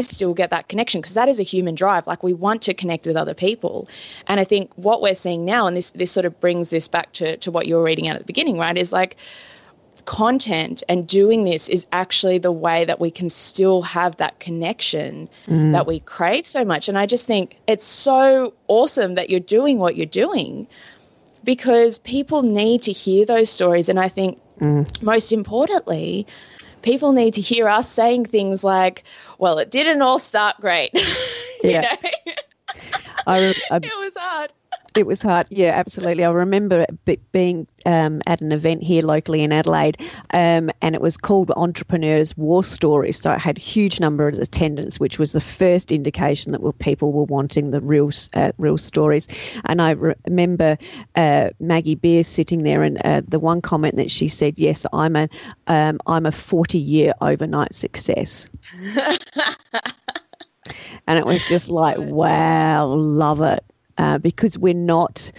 still 0.00 0.34
get 0.34 0.50
that 0.50 0.68
connection 0.68 1.00
because 1.00 1.14
that 1.14 1.28
is 1.28 1.38
a 1.38 1.42
human 1.42 1.74
drive 1.74 2.06
like 2.06 2.22
we 2.22 2.32
want 2.32 2.62
to 2.62 2.74
connect 2.74 3.06
with 3.06 3.16
other 3.16 3.34
people 3.34 3.88
and 4.26 4.40
i 4.40 4.44
think 4.44 4.70
what 4.76 5.02
we're 5.02 5.14
seeing 5.14 5.44
now 5.44 5.66
and 5.66 5.76
this 5.76 5.90
this 5.92 6.10
sort 6.10 6.26
of 6.26 6.38
brings 6.40 6.70
this 6.70 6.88
back 6.88 7.12
to 7.12 7.36
to 7.38 7.50
what 7.50 7.66
you 7.66 7.76
were 7.76 7.82
reading 7.82 8.08
out 8.08 8.14
at 8.14 8.20
the 8.20 8.26
beginning 8.26 8.58
right 8.58 8.78
is 8.78 8.92
like 8.92 9.16
content 10.04 10.82
and 10.88 11.06
doing 11.06 11.44
this 11.44 11.68
is 11.68 11.86
actually 11.92 12.36
the 12.36 12.50
way 12.50 12.84
that 12.84 12.98
we 12.98 13.08
can 13.08 13.28
still 13.28 13.82
have 13.82 14.16
that 14.16 14.40
connection 14.40 15.28
mm. 15.46 15.70
that 15.70 15.86
we 15.86 16.00
crave 16.00 16.44
so 16.44 16.64
much 16.64 16.88
and 16.88 16.98
i 16.98 17.06
just 17.06 17.26
think 17.26 17.60
it's 17.68 17.84
so 17.84 18.52
awesome 18.66 19.14
that 19.14 19.30
you're 19.30 19.38
doing 19.38 19.78
what 19.78 19.94
you're 19.94 20.06
doing 20.06 20.66
because 21.44 21.98
people 22.00 22.42
need 22.42 22.82
to 22.82 22.92
hear 22.92 23.24
those 23.24 23.50
stories. 23.50 23.88
And 23.88 23.98
I 23.98 24.08
think 24.08 24.40
mm. 24.60 25.02
most 25.02 25.32
importantly, 25.32 26.26
people 26.82 27.12
need 27.12 27.34
to 27.34 27.40
hear 27.40 27.68
us 27.68 27.88
saying 27.90 28.26
things 28.26 28.64
like, 28.64 29.04
well, 29.38 29.58
it 29.58 29.70
didn't 29.70 30.02
all 30.02 30.18
start 30.18 30.56
great. 30.60 30.90
yeah. 31.62 31.96
I, 33.26 33.54
I, 33.70 33.76
it 33.82 33.98
was 33.98 34.16
hard. 34.16 34.52
It 34.94 35.06
was 35.06 35.22
hard. 35.22 35.46
Yeah, 35.48 35.70
absolutely. 35.70 36.24
I 36.24 36.30
remember 36.30 36.84
being 37.32 37.66
um, 37.86 38.20
at 38.26 38.42
an 38.42 38.52
event 38.52 38.82
here 38.82 39.02
locally 39.02 39.42
in 39.42 39.50
Adelaide, 39.50 39.96
um, 40.34 40.70
and 40.82 40.94
it 40.94 41.00
was 41.00 41.16
called 41.16 41.50
Entrepreneurs 41.56 42.36
War 42.36 42.62
Stories. 42.62 43.18
So 43.18 43.32
it 43.32 43.38
had 43.38 43.56
a 43.56 43.60
huge 43.60 44.00
number 44.00 44.28
of 44.28 44.38
attendance, 44.38 45.00
which 45.00 45.18
was 45.18 45.32
the 45.32 45.40
first 45.40 45.92
indication 45.92 46.52
that 46.52 46.78
people 46.78 47.12
were 47.12 47.24
wanting 47.24 47.70
the 47.70 47.80
real, 47.80 48.10
uh, 48.34 48.52
real 48.58 48.76
stories. 48.76 49.28
And 49.64 49.80
I 49.80 49.92
re- 49.92 50.14
remember 50.26 50.76
uh, 51.16 51.50
Maggie 51.58 51.94
Beer 51.94 52.22
sitting 52.22 52.62
there, 52.62 52.82
and 52.82 52.98
uh, 53.04 53.22
the 53.26 53.38
one 53.38 53.62
comment 53.62 53.96
that 53.96 54.10
she 54.10 54.28
said, 54.28 54.58
"Yes, 54.58 54.84
I'm 54.92 55.16
a, 55.16 55.28
um, 55.68 56.00
I'm 56.06 56.26
a 56.26 56.32
40 56.32 56.78
year 56.78 57.14
overnight 57.22 57.74
success." 57.74 58.46
and 61.06 61.18
it 61.18 61.26
was 61.26 61.44
just 61.46 61.68
like, 61.70 61.96
wow, 61.98 62.86
love 62.86 63.40
it 63.40 63.64
uh, 63.98 64.18
because 64.18 64.58
we're 64.58 64.74
not 64.74 65.32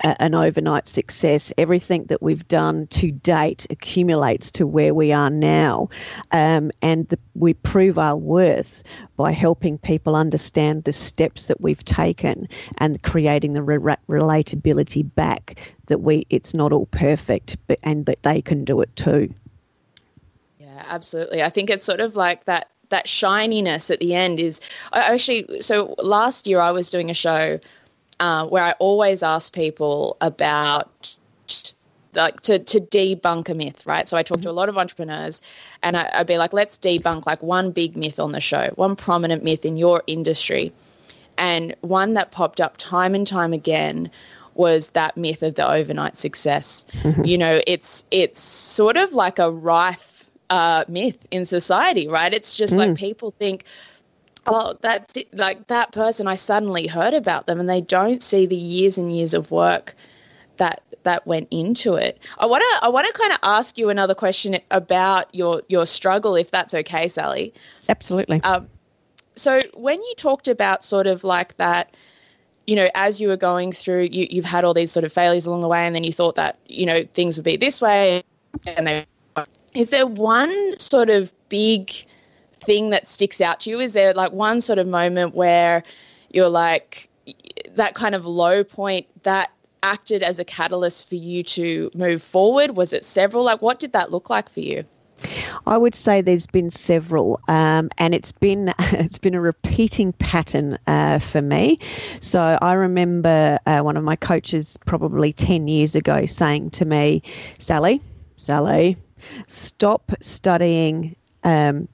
a, 0.00 0.22
an 0.22 0.34
overnight 0.34 0.86
success. 0.88 1.52
Everything 1.58 2.04
that 2.04 2.22
we've 2.22 2.46
done 2.48 2.86
to 2.88 3.10
date 3.10 3.66
accumulates 3.70 4.50
to 4.52 4.66
where 4.66 4.94
we 4.94 5.12
are 5.12 5.30
now. 5.30 5.88
Um, 6.32 6.70
and 6.82 7.08
the, 7.08 7.18
we 7.34 7.54
prove 7.54 7.98
our 7.98 8.16
worth 8.16 8.82
by 9.16 9.32
helping 9.32 9.78
people 9.78 10.14
understand 10.14 10.84
the 10.84 10.92
steps 10.92 11.46
that 11.46 11.60
we've 11.60 11.84
taken 11.84 12.48
and 12.78 13.02
creating 13.02 13.52
the 13.52 13.62
re- 13.62 13.96
relatability 14.08 15.08
back 15.14 15.74
that 15.86 16.00
we 16.00 16.26
it's 16.28 16.52
not 16.52 16.72
all 16.72 16.86
perfect 16.86 17.56
but 17.66 17.78
and 17.82 18.06
that 18.06 18.22
they 18.22 18.42
can 18.42 18.64
do 18.64 18.80
it 18.80 18.94
too. 18.94 19.32
Yeah, 20.58 20.84
absolutely. 20.88 21.42
I 21.42 21.48
think 21.48 21.70
it's 21.70 21.84
sort 21.84 22.00
of 22.00 22.14
like 22.14 22.44
that 22.44 22.70
that 22.90 23.06
shininess 23.06 23.90
at 23.90 24.00
the 24.00 24.14
end 24.14 24.40
is 24.40 24.60
I 24.92 25.00
actually 25.00 25.60
so 25.60 25.94
last 25.98 26.46
year 26.46 26.60
I 26.60 26.70
was 26.70 26.90
doing 26.90 27.10
a 27.10 27.14
show 27.14 27.58
uh, 28.20 28.46
where 28.46 28.62
I 28.62 28.72
always 28.72 29.22
ask 29.22 29.52
people 29.52 30.16
about 30.20 31.16
like 32.14 32.40
to, 32.42 32.58
to 32.58 32.80
debunk 32.80 33.48
a 33.48 33.54
myth, 33.54 33.86
right? 33.86 34.08
So 34.08 34.16
I 34.16 34.22
talk 34.22 34.40
to 34.42 34.50
a 34.50 34.52
lot 34.52 34.68
of 34.68 34.76
entrepreneurs 34.76 35.42
and 35.82 35.96
I, 35.96 36.10
I'd 36.12 36.26
be 36.26 36.38
like, 36.38 36.52
let's 36.52 36.78
debunk 36.78 37.26
like 37.26 37.42
one 37.42 37.70
big 37.70 37.96
myth 37.96 38.18
on 38.18 38.32
the 38.32 38.40
show, 38.40 38.70
one 38.74 38.96
prominent 38.96 39.44
myth 39.44 39.64
in 39.64 39.76
your 39.76 40.02
industry. 40.06 40.72
And 41.36 41.74
one 41.82 42.14
that 42.14 42.32
popped 42.32 42.60
up 42.60 42.76
time 42.78 43.14
and 43.14 43.26
time 43.26 43.52
again 43.52 44.10
was 44.54 44.90
that 44.90 45.16
myth 45.16 45.42
of 45.44 45.54
the 45.54 45.70
overnight 45.70 46.18
success. 46.18 46.84
Mm-hmm. 47.02 47.24
You 47.28 47.38
know, 47.38 47.60
it's 47.66 48.04
it's 48.10 48.40
sort 48.40 48.96
of 48.96 49.12
like 49.12 49.38
a 49.38 49.50
rife 49.50 50.28
uh, 50.50 50.84
myth 50.88 51.18
in 51.30 51.46
society, 51.46 52.08
right? 52.08 52.34
It's 52.34 52.56
just 52.56 52.74
mm. 52.74 52.78
like 52.78 52.96
people 52.96 53.30
think, 53.30 53.64
oh, 54.48 54.74
that's 54.80 55.16
it. 55.16 55.32
like 55.36 55.66
that 55.68 55.92
person. 55.92 56.26
I 56.26 56.34
suddenly 56.34 56.86
heard 56.86 57.14
about 57.14 57.46
them, 57.46 57.60
and 57.60 57.68
they 57.68 57.80
don't 57.80 58.22
see 58.22 58.46
the 58.46 58.56
years 58.56 58.98
and 58.98 59.14
years 59.14 59.34
of 59.34 59.50
work 59.50 59.94
that 60.58 60.82
that 61.04 61.26
went 61.26 61.48
into 61.50 61.94
it. 61.94 62.18
I 62.38 62.46
want 62.46 62.62
to 62.62 62.86
I 62.86 62.88
want 62.88 63.06
to 63.06 63.12
kind 63.12 63.32
of 63.32 63.38
ask 63.42 63.78
you 63.78 63.88
another 63.88 64.14
question 64.14 64.58
about 64.70 65.34
your 65.34 65.62
your 65.68 65.86
struggle, 65.86 66.34
if 66.34 66.50
that's 66.50 66.74
okay, 66.74 67.08
Sally. 67.08 67.52
Absolutely. 67.88 68.42
Um, 68.42 68.68
so 69.34 69.60
when 69.74 70.02
you 70.02 70.14
talked 70.16 70.48
about 70.48 70.84
sort 70.84 71.06
of 71.06 71.24
like 71.24 71.56
that, 71.58 71.96
you 72.66 72.76
know, 72.76 72.88
as 72.94 73.20
you 73.20 73.28
were 73.28 73.36
going 73.36 73.72
through, 73.72 74.08
you 74.12 74.26
you've 74.30 74.44
had 74.44 74.64
all 74.64 74.74
these 74.74 74.92
sort 74.92 75.04
of 75.04 75.12
failures 75.12 75.46
along 75.46 75.60
the 75.60 75.68
way, 75.68 75.86
and 75.86 75.94
then 75.94 76.04
you 76.04 76.12
thought 76.12 76.34
that 76.34 76.58
you 76.66 76.86
know 76.86 77.04
things 77.14 77.38
would 77.38 77.44
be 77.44 77.56
this 77.56 77.80
way, 77.80 78.22
and 78.66 78.86
they. 78.86 79.06
Is 79.74 79.90
there 79.90 80.06
one 80.06 80.76
sort 80.78 81.10
of 81.10 81.32
big 81.50 81.92
thing 82.60 82.90
that 82.90 83.06
sticks 83.06 83.40
out 83.40 83.60
to 83.60 83.70
you? 83.70 83.80
Is 83.80 83.92
there 83.92 84.14
like 84.14 84.32
one 84.32 84.60
sort 84.60 84.78
of 84.78 84.86
moment 84.86 85.34
where 85.34 85.82
you're 86.30 86.48
like 86.48 87.08
that 87.74 87.94
kind 87.94 88.14
of 88.14 88.26
low 88.26 88.64
point 88.64 89.06
that 89.22 89.50
acted 89.82 90.22
as 90.22 90.38
a 90.38 90.44
catalyst 90.44 91.08
for 91.08 91.14
you 91.14 91.42
to 91.42 91.90
move 91.94 92.22
forward? 92.22 92.76
Was 92.76 92.92
it 92.92 93.04
several? 93.04 93.44
Like, 93.44 93.62
what 93.62 93.80
did 93.80 93.92
that 93.92 94.10
look 94.10 94.30
like 94.30 94.48
for 94.48 94.60
you? 94.60 94.84
I 95.66 95.76
would 95.76 95.94
say 95.94 96.20
there's 96.20 96.46
been 96.46 96.70
several, 96.70 97.40
um, 97.48 97.90
and 97.98 98.14
it's 98.14 98.32
been 98.32 98.72
it's 98.78 99.18
been 99.18 99.34
a 99.34 99.40
repeating 99.40 100.12
pattern 100.12 100.78
uh, 100.86 101.18
for 101.18 101.42
me. 101.42 101.80
So 102.20 102.58
I 102.60 102.74
remember 102.74 103.58
uh, 103.66 103.80
one 103.80 103.96
of 103.96 104.04
my 104.04 104.16
coaches 104.16 104.78
probably 104.86 105.32
ten 105.32 105.68
years 105.68 105.94
ago 105.94 106.26
saying 106.26 106.70
to 106.72 106.84
me, 106.84 107.22
"Sally, 107.58 108.00
Sally, 108.36 108.96
stop 109.48 110.12
studying 110.20 111.16
um, 111.42 111.88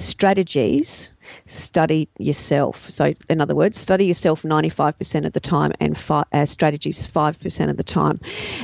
strategies, 0.00 1.12
study 1.46 2.08
yourself. 2.18 2.88
So, 2.90 3.14
in 3.28 3.40
other 3.40 3.54
words, 3.54 3.78
study 3.78 4.06
yourself 4.06 4.42
95% 4.42 5.26
of 5.26 5.32
the 5.32 5.40
time 5.40 5.72
and 5.80 5.96
fi- 5.96 6.24
uh, 6.32 6.46
strategies 6.46 7.06
5% 7.06 7.70
of 7.70 7.76
the 7.76 7.82
time. 7.82 8.20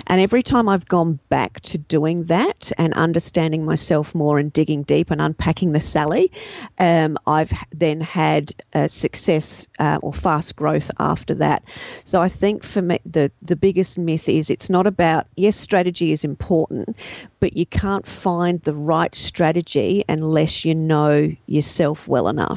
And 0.06 0.20
every 0.20 0.42
time 0.42 0.68
I've 0.68 0.86
gone 0.86 1.18
back 1.28 1.60
to 1.60 1.78
doing 1.78 2.24
that 2.24 2.72
and 2.78 2.94
understanding 2.94 3.64
myself 3.64 4.14
more 4.14 4.38
and 4.38 4.52
digging 4.52 4.82
deep 4.82 5.10
and 5.10 5.20
unpacking 5.20 5.72
the 5.72 5.80
Sally, 5.80 6.30
um, 6.78 7.18
I've 7.26 7.52
then 7.72 8.00
had 8.00 8.54
success 8.88 9.66
uh, 9.78 9.98
or 10.02 10.12
fast 10.12 10.56
growth 10.56 10.90
after 10.98 11.34
that. 11.34 11.62
So, 12.04 12.20
I 12.22 12.28
think 12.28 12.64
for 12.64 12.82
me, 12.82 12.98
the, 13.04 13.30
the 13.42 13.56
biggest 13.56 13.98
myth 13.98 14.28
is 14.28 14.50
it's 14.50 14.70
not 14.70 14.86
about, 14.86 15.26
yes, 15.36 15.56
strategy 15.56 16.12
is 16.12 16.24
important, 16.24 16.96
but 17.40 17.56
you 17.56 17.66
can't 17.66 18.06
find 18.06 18.60
the 18.62 18.74
right 18.74 19.14
strategy 19.14 20.04
unless 20.08 20.64
you 20.64 20.74
know 20.74 21.34
yourself 21.46 22.08
well 22.08 22.28
enough. 22.28 22.55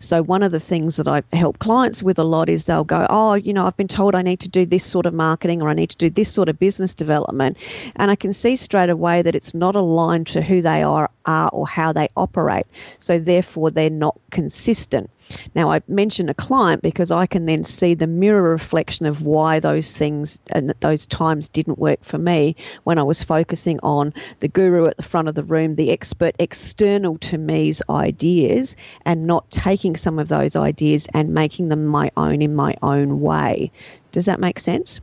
So, 0.00 0.22
one 0.22 0.42
of 0.42 0.52
the 0.52 0.60
things 0.60 0.96
that 0.96 1.08
I 1.08 1.22
help 1.32 1.58
clients 1.58 2.02
with 2.02 2.18
a 2.18 2.24
lot 2.24 2.48
is 2.48 2.64
they'll 2.64 2.84
go, 2.84 3.06
Oh, 3.10 3.34
you 3.34 3.52
know, 3.52 3.66
I've 3.66 3.76
been 3.76 3.88
told 3.88 4.14
I 4.14 4.22
need 4.22 4.40
to 4.40 4.48
do 4.48 4.66
this 4.66 4.84
sort 4.84 5.06
of 5.06 5.14
marketing 5.14 5.62
or 5.62 5.68
I 5.68 5.74
need 5.74 5.90
to 5.90 5.96
do 5.96 6.10
this 6.10 6.32
sort 6.32 6.48
of 6.48 6.58
business 6.58 6.94
development. 6.94 7.56
And 7.96 8.10
I 8.10 8.16
can 8.16 8.32
see 8.32 8.56
straight 8.56 8.90
away 8.90 9.22
that 9.22 9.34
it's 9.34 9.54
not 9.54 9.76
aligned 9.76 10.26
to 10.28 10.42
who 10.42 10.62
they 10.62 10.82
are, 10.82 11.10
are 11.24 11.50
or 11.52 11.66
how 11.66 11.92
they 11.92 12.08
operate. 12.16 12.66
So, 12.98 13.18
therefore, 13.18 13.70
they're 13.70 13.90
not 13.90 14.18
consistent. 14.30 15.10
Now, 15.54 15.70
I 15.72 15.80
mention 15.88 16.28
a 16.28 16.34
client 16.34 16.82
because 16.82 17.10
I 17.10 17.26
can 17.26 17.46
then 17.46 17.64
see 17.64 17.94
the 17.94 18.06
mirror 18.06 18.50
reflection 18.50 19.06
of 19.06 19.22
why 19.22 19.60
those 19.60 19.96
things 19.96 20.38
and 20.50 20.70
those 20.80 21.06
times 21.06 21.48
didn't 21.48 21.78
work 21.78 22.02
for 22.02 22.18
me 22.18 22.56
when 22.84 22.98
I 22.98 23.02
was 23.02 23.22
focusing 23.22 23.80
on 23.82 24.12
the 24.40 24.48
guru 24.48 24.86
at 24.86 24.96
the 24.96 25.02
front 25.02 25.28
of 25.28 25.34
the 25.34 25.44
room, 25.44 25.74
the 25.74 25.90
expert 25.90 26.34
external 26.38 27.18
to 27.18 27.38
me's 27.38 27.82
ideas, 27.90 28.76
and 29.04 29.26
not 29.26 29.50
taking 29.50 29.96
some 29.96 30.18
of 30.18 30.28
those 30.28 30.56
ideas 30.56 31.06
and 31.14 31.34
making 31.34 31.68
them 31.68 31.86
my 31.86 32.10
own 32.16 32.42
in 32.42 32.54
my 32.54 32.76
own 32.82 33.20
way. 33.20 33.70
Does 34.12 34.26
that 34.26 34.40
make 34.40 34.60
sense? 34.60 35.00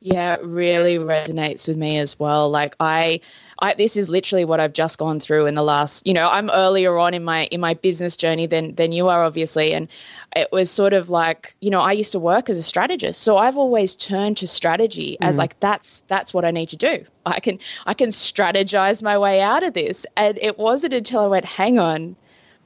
Yeah, 0.00 0.34
it 0.34 0.44
really 0.44 0.98
resonates 0.98 1.68
with 1.68 1.76
me 1.76 1.98
as 1.98 2.18
well. 2.18 2.50
Like 2.50 2.74
I 2.80 3.20
I, 3.62 3.74
this 3.74 3.96
is 3.96 4.08
literally 4.08 4.44
what 4.44 4.58
I've 4.58 4.72
just 4.72 4.98
gone 4.98 5.20
through 5.20 5.46
in 5.46 5.54
the 5.54 5.62
last, 5.62 6.04
you 6.04 6.12
know, 6.12 6.28
I'm 6.28 6.50
earlier 6.50 6.98
on 6.98 7.14
in 7.14 7.22
my 7.22 7.44
in 7.46 7.60
my 7.60 7.74
business 7.74 8.16
journey 8.16 8.46
than 8.46 8.74
than 8.74 8.90
you 8.90 9.08
are 9.08 9.22
obviously 9.22 9.72
and 9.72 9.86
it 10.34 10.50
was 10.50 10.68
sort 10.68 10.92
of 10.92 11.10
like, 11.10 11.54
you 11.60 11.70
know, 11.70 11.80
I 11.80 11.92
used 11.92 12.10
to 12.12 12.18
work 12.18 12.50
as 12.50 12.58
a 12.58 12.62
strategist. 12.62 13.22
So 13.22 13.36
I've 13.36 13.56
always 13.56 13.94
turned 13.94 14.36
to 14.38 14.48
strategy 14.48 15.16
as 15.20 15.36
mm. 15.36 15.38
like 15.38 15.60
that's 15.60 16.00
that's 16.08 16.34
what 16.34 16.44
I 16.44 16.50
need 16.50 16.70
to 16.70 16.76
do. 16.76 17.04
I 17.24 17.38
can 17.38 17.60
I 17.86 17.94
can 17.94 18.08
strategize 18.08 19.00
my 19.00 19.16
way 19.16 19.40
out 19.40 19.62
of 19.62 19.74
this. 19.74 20.06
And 20.16 20.38
it 20.42 20.58
wasn't 20.58 20.92
until 20.92 21.20
I 21.20 21.26
went, 21.28 21.44
hang 21.44 21.78
on, 21.78 22.16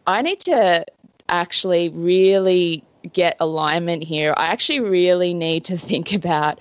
I 0.06 0.22
need 0.22 0.40
to 0.40 0.86
actually 1.28 1.90
really 1.90 2.82
get 3.12 3.36
alignment 3.38 4.02
here. 4.02 4.32
I 4.34 4.46
actually 4.46 4.80
really 4.80 5.34
need 5.34 5.64
to 5.66 5.76
think 5.76 6.14
about 6.14 6.58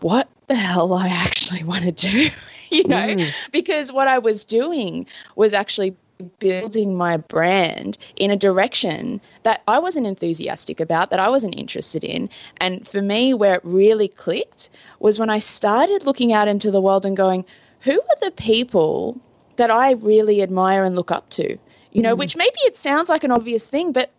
what 0.00 0.28
the 0.48 0.56
hell 0.56 0.94
I 0.94 1.06
actually 1.06 1.62
want 1.62 1.84
to 1.84 1.92
do. 1.92 2.30
you 2.70 2.84
know, 2.84 2.96
mm. 2.96 3.32
because 3.52 3.92
what 3.92 4.08
I 4.08 4.18
was 4.18 4.44
doing 4.44 5.06
was 5.36 5.54
actually 5.54 5.96
building 6.38 6.96
my 6.96 7.16
brand 7.16 7.96
in 8.16 8.30
a 8.30 8.36
direction 8.36 9.20
that 9.44 9.62
I 9.68 9.78
wasn't 9.78 10.06
enthusiastic 10.06 10.80
about, 10.80 11.10
that 11.10 11.20
I 11.20 11.28
wasn't 11.28 11.56
interested 11.56 12.04
in. 12.04 12.28
And 12.58 12.86
for 12.86 13.02
me, 13.02 13.34
where 13.34 13.54
it 13.54 13.60
really 13.64 14.08
clicked 14.08 14.70
was 15.00 15.18
when 15.18 15.30
I 15.30 15.38
started 15.38 16.04
looking 16.04 16.32
out 16.32 16.48
into 16.48 16.70
the 16.70 16.80
world 16.80 17.06
and 17.06 17.16
going, 17.16 17.44
who 17.80 17.92
are 17.92 18.16
the 18.20 18.32
people 18.32 19.20
that 19.56 19.70
I 19.70 19.92
really 19.92 20.42
admire 20.42 20.84
and 20.84 20.96
look 20.96 21.12
up 21.12 21.30
to? 21.30 21.56
You 21.92 22.02
know, 22.02 22.14
mm. 22.14 22.18
which 22.18 22.36
maybe 22.36 22.58
it 22.62 22.76
sounds 22.76 23.08
like 23.08 23.24
an 23.24 23.30
obvious 23.30 23.68
thing, 23.68 23.92
but 23.92 24.10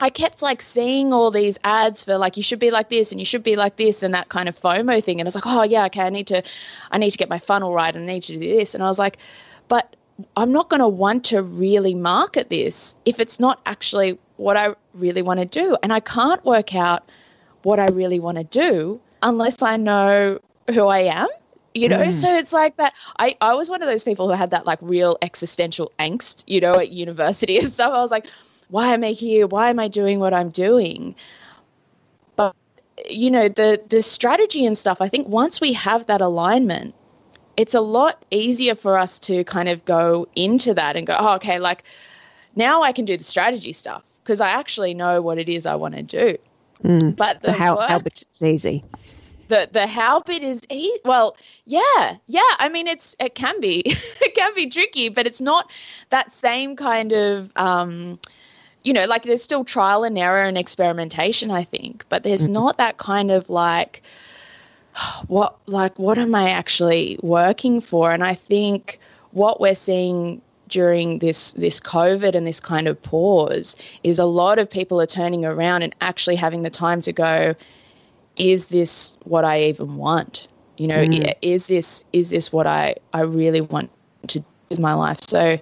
I 0.00 0.10
kept 0.10 0.42
like 0.42 0.62
seeing 0.62 1.12
all 1.12 1.30
these 1.30 1.58
ads 1.64 2.04
for 2.04 2.18
like 2.18 2.36
you 2.36 2.42
should 2.42 2.60
be 2.60 2.70
like 2.70 2.88
this 2.88 3.10
and 3.10 3.20
you 3.20 3.24
should 3.24 3.42
be 3.42 3.56
like 3.56 3.76
this 3.76 4.02
and 4.02 4.14
that 4.14 4.28
kind 4.28 4.48
of 4.48 4.56
FOMO 4.56 5.02
thing. 5.02 5.20
And 5.20 5.26
I 5.26 5.28
was 5.28 5.34
like, 5.34 5.46
oh 5.46 5.64
yeah, 5.64 5.86
okay, 5.86 6.02
I 6.02 6.10
need 6.10 6.28
to, 6.28 6.42
I 6.92 6.98
need 6.98 7.10
to 7.10 7.18
get 7.18 7.28
my 7.28 7.38
funnel 7.38 7.74
right 7.74 7.94
and 7.94 8.08
I 8.08 8.14
need 8.14 8.22
to 8.24 8.32
do 8.34 8.38
this. 8.38 8.74
And 8.74 8.82
I 8.82 8.86
was 8.86 8.98
like, 8.98 9.18
but 9.66 9.96
I'm 10.36 10.52
not 10.52 10.68
going 10.68 10.80
to 10.80 10.88
want 10.88 11.24
to 11.26 11.42
really 11.42 11.94
market 11.94 12.48
this 12.48 12.96
if 13.04 13.20
it's 13.20 13.40
not 13.40 13.60
actually 13.66 14.18
what 14.36 14.56
I 14.56 14.74
really 14.94 15.22
want 15.22 15.40
to 15.40 15.46
do. 15.46 15.76
And 15.82 15.92
I 15.92 16.00
can't 16.00 16.44
work 16.44 16.74
out 16.74 17.08
what 17.62 17.80
I 17.80 17.88
really 17.88 18.20
want 18.20 18.38
to 18.38 18.44
do 18.44 19.00
unless 19.22 19.62
I 19.62 19.76
know 19.76 20.38
who 20.72 20.86
I 20.86 21.00
am. 21.00 21.28
You 21.74 21.88
know, 21.88 21.98
mm. 21.98 22.12
so 22.12 22.34
it's 22.34 22.52
like 22.52 22.76
that. 22.78 22.94
I, 23.18 23.36
I 23.40 23.54
was 23.54 23.70
one 23.70 23.82
of 23.82 23.88
those 23.88 24.02
people 24.02 24.26
who 24.26 24.34
had 24.34 24.50
that 24.50 24.66
like 24.66 24.78
real 24.82 25.16
existential 25.22 25.92
angst, 25.98 26.42
you 26.46 26.60
know, 26.60 26.74
at 26.74 26.90
university 26.90 27.58
and 27.58 27.72
stuff. 27.72 27.92
I 27.92 28.00
was 28.00 28.10
like, 28.10 28.26
why 28.68 28.94
am 28.94 29.04
I 29.04 29.12
here? 29.12 29.46
Why 29.46 29.70
am 29.70 29.78
I 29.78 29.88
doing 29.88 30.20
what 30.20 30.34
I'm 30.34 30.50
doing? 30.50 31.14
But 32.36 32.54
you 33.08 33.30
know, 33.30 33.48
the 33.48 33.80
the 33.88 34.02
strategy 34.02 34.64
and 34.64 34.76
stuff, 34.76 35.00
I 35.00 35.08
think 35.08 35.28
once 35.28 35.60
we 35.60 35.72
have 35.72 36.06
that 36.06 36.20
alignment, 36.20 36.94
it's 37.56 37.74
a 37.74 37.80
lot 37.80 38.24
easier 38.30 38.74
for 38.74 38.96
us 38.98 39.18
to 39.20 39.44
kind 39.44 39.68
of 39.68 39.84
go 39.84 40.26
into 40.36 40.74
that 40.74 40.96
and 40.96 41.06
go, 41.06 41.16
oh, 41.18 41.34
okay, 41.36 41.58
like 41.58 41.84
now 42.56 42.82
I 42.82 42.92
can 42.92 43.04
do 43.04 43.16
the 43.16 43.24
strategy 43.24 43.72
stuff 43.72 44.02
because 44.22 44.40
I 44.40 44.48
actually 44.48 44.94
know 44.94 45.22
what 45.22 45.38
it 45.38 45.48
is 45.48 45.64
I 45.64 45.74
want 45.74 45.94
to 45.94 46.02
do. 46.02 46.36
Mm, 46.84 47.16
but 47.16 47.42
the, 47.42 47.48
the 47.48 47.52
how, 47.54 47.76
work, 47.76 47.88
how 47.88 47.98
bit 47.98 48.24
is 48.32 48.42
easy. 48.42 48.84
The 49.48 49.68
the 49.72 49.86
how 49.86 50.20
bit 50.20 50.42
is 50.42 50.60
easy. 50.70 51.00
Well, 51.04 51.36
yeah, 51.64 52.16
yeah. 52.26 52.42
I 52.58 52.68
mean, 52.68 52.86
it's 52.86 53.16
it 53.18 53.34
can 53.34 53.58
be 53.60 53.82
it 53.86 54.34
can 54.34 54.54
be 54.54 54.68
tricky, 54.68 55.08
but 55.08 55.26
it's 55.26 55.40
not 55.40 55.70
that 56.10 56.30
same 56.30 56.76
kind 56.76 57.12
of 57.12 57.50
um, 57.56 58.18
you 58.88 58.94
know, 58.94 59.04
like 59.04 59.24
there's 59.24 59.42
still 59.42 59.64
trial 59.64 60.02
and 60.02 60.16
error 60.16 60.44
and 60.44 60.56
experimentation, 60.56 61.50
I 61.50 61.62
think, 61.62 62.06
but 62.08 62.22
there's 62.22 62.44
mm-hmm. 62.44 62.54
not 62.54 62.78
that 62.78 62.96
kind 62.96 63.30
of 63.30 63.50
like, 63.50 64.00
what 65.26 65.58
like 65.66 65.98
what 65.98 66.16
am 66.16 66.34
I 66.34 66.48
actually 66.48 67.18
working 67.22 67.82
for? 67.82 68.12
And 68.12 68.24
I 68.24 68.32
think 68.32 68.98
what 69.32 69.60
we're 69.60 69.74
seeing 69.74 70.40
during 70.68 71.18
this 71.18 71.52
this 71.52 71.80
COVID 71.80 72.34
and 72.34 72.46
this 72.46 72.60
kind 72.60 72.88
of 72.88 73.00
pause 73.02 73.76
is 74.04 74.18
a 74.18 74.24
lot 74.24 74.58
of 74.58 74.70
people 74.70 75.02
are 75.02 75.06
turning 75.06 75.44
around 75.44 75.82
and 75.82 75.94
actually 76.00 76.36
having 76.36 76.62
the 76.62 76.70
time 76.70 77.02
to 77.02 77.12
go, 77.12 77.54
is 78.36 78.68
this 78.68 79.18
what 79.24 79.44
I 79.44 79.64
even 79.64 79.96
want? 79.96 80.48
You 80.78 80.86
know, 80.86 81.04
mm. 81.04 81.34
is 81.42 81.66
this 81.66 82.06
is 82.14 82.30
this 82.30 82.54
what 82.54 82.66
I 82.66 82.94
I 83.12 83.20
really 83.20 83.60
want 83.60 83.90
to 84.28 84.38
do 84.38 84.46
with 84.70 84.80
my 84.80 84.94
life? 84.94 85.18
So 85.28 85.58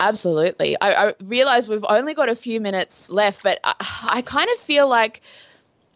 absolutely. 0.00 0.76
I, 0.80 1.08
I 1.08 1.14
realize 1.24 1.68
we've 1.68 1.84
only 1.88 2.14
got 2.14 2.28
a 2.28 2.34
few 2.34 2.60
minutes 2.60 3.10
left, 3.10 3.42
but 3.42 3.60
I, 3.64 3.74
I 4.08 4.22
kind 4.22 4.48
of 4.52 4.58
feel 4.58 4.88
like, 4.88 5.20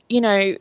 you 0.08 0.20
know, 0.20 0.56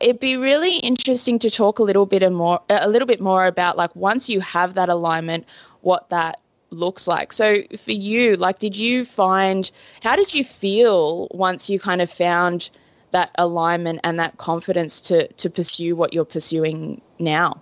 it'd 0.00 0.20
be 0.20 0.36
really 0.36 0.76
interesting 0.78 1.38
to 1.40 1.50
talk 1.50 1.78
a 1.78 1.82
little 1.82 2.06
bit 2.06 2.30
more 2.32 2.60
a 2.68 2.88
little 2.88 3.06
bit 3.06 3.20
more 3.20 3.46
about 3.46 3.76
like 3.76 3.94
once 3.96 4.28
you 4.28 4.40
have 4.40 4.74
that 4.74 4.88
alignment 4.88 5.46
what 5.80 6.08
that 6.10 6.40
looks 6.70 7.08
like 7.08 7.32
so 7.32 7.62
for 7.78 7.92
you 7.92 8.36
like 8.36 8.58
did 8.58 8.76
you 8.76 9.04
find 9.04 9.70
how 10.02 10.16
did 10.16 10.34
you 10.34 10.44
feel 10.44 11.28
once 11.30 11.70
you 11.70 11.78
kind 11.78 12.02
of 12.02 12.10
found 12.10 12.70
that 13.12 13.30
alignment 13.38 14.00
and 14.04 14.18
that 14.18 14.36
confidence 14.36 15.00
to 15.00 15.26
to 15.34 15.48
pursue 15.48 15.96
what 15.96 16.12
you're 16.12 16.24
pursuing 16.24 17.00
now 17.18 17.58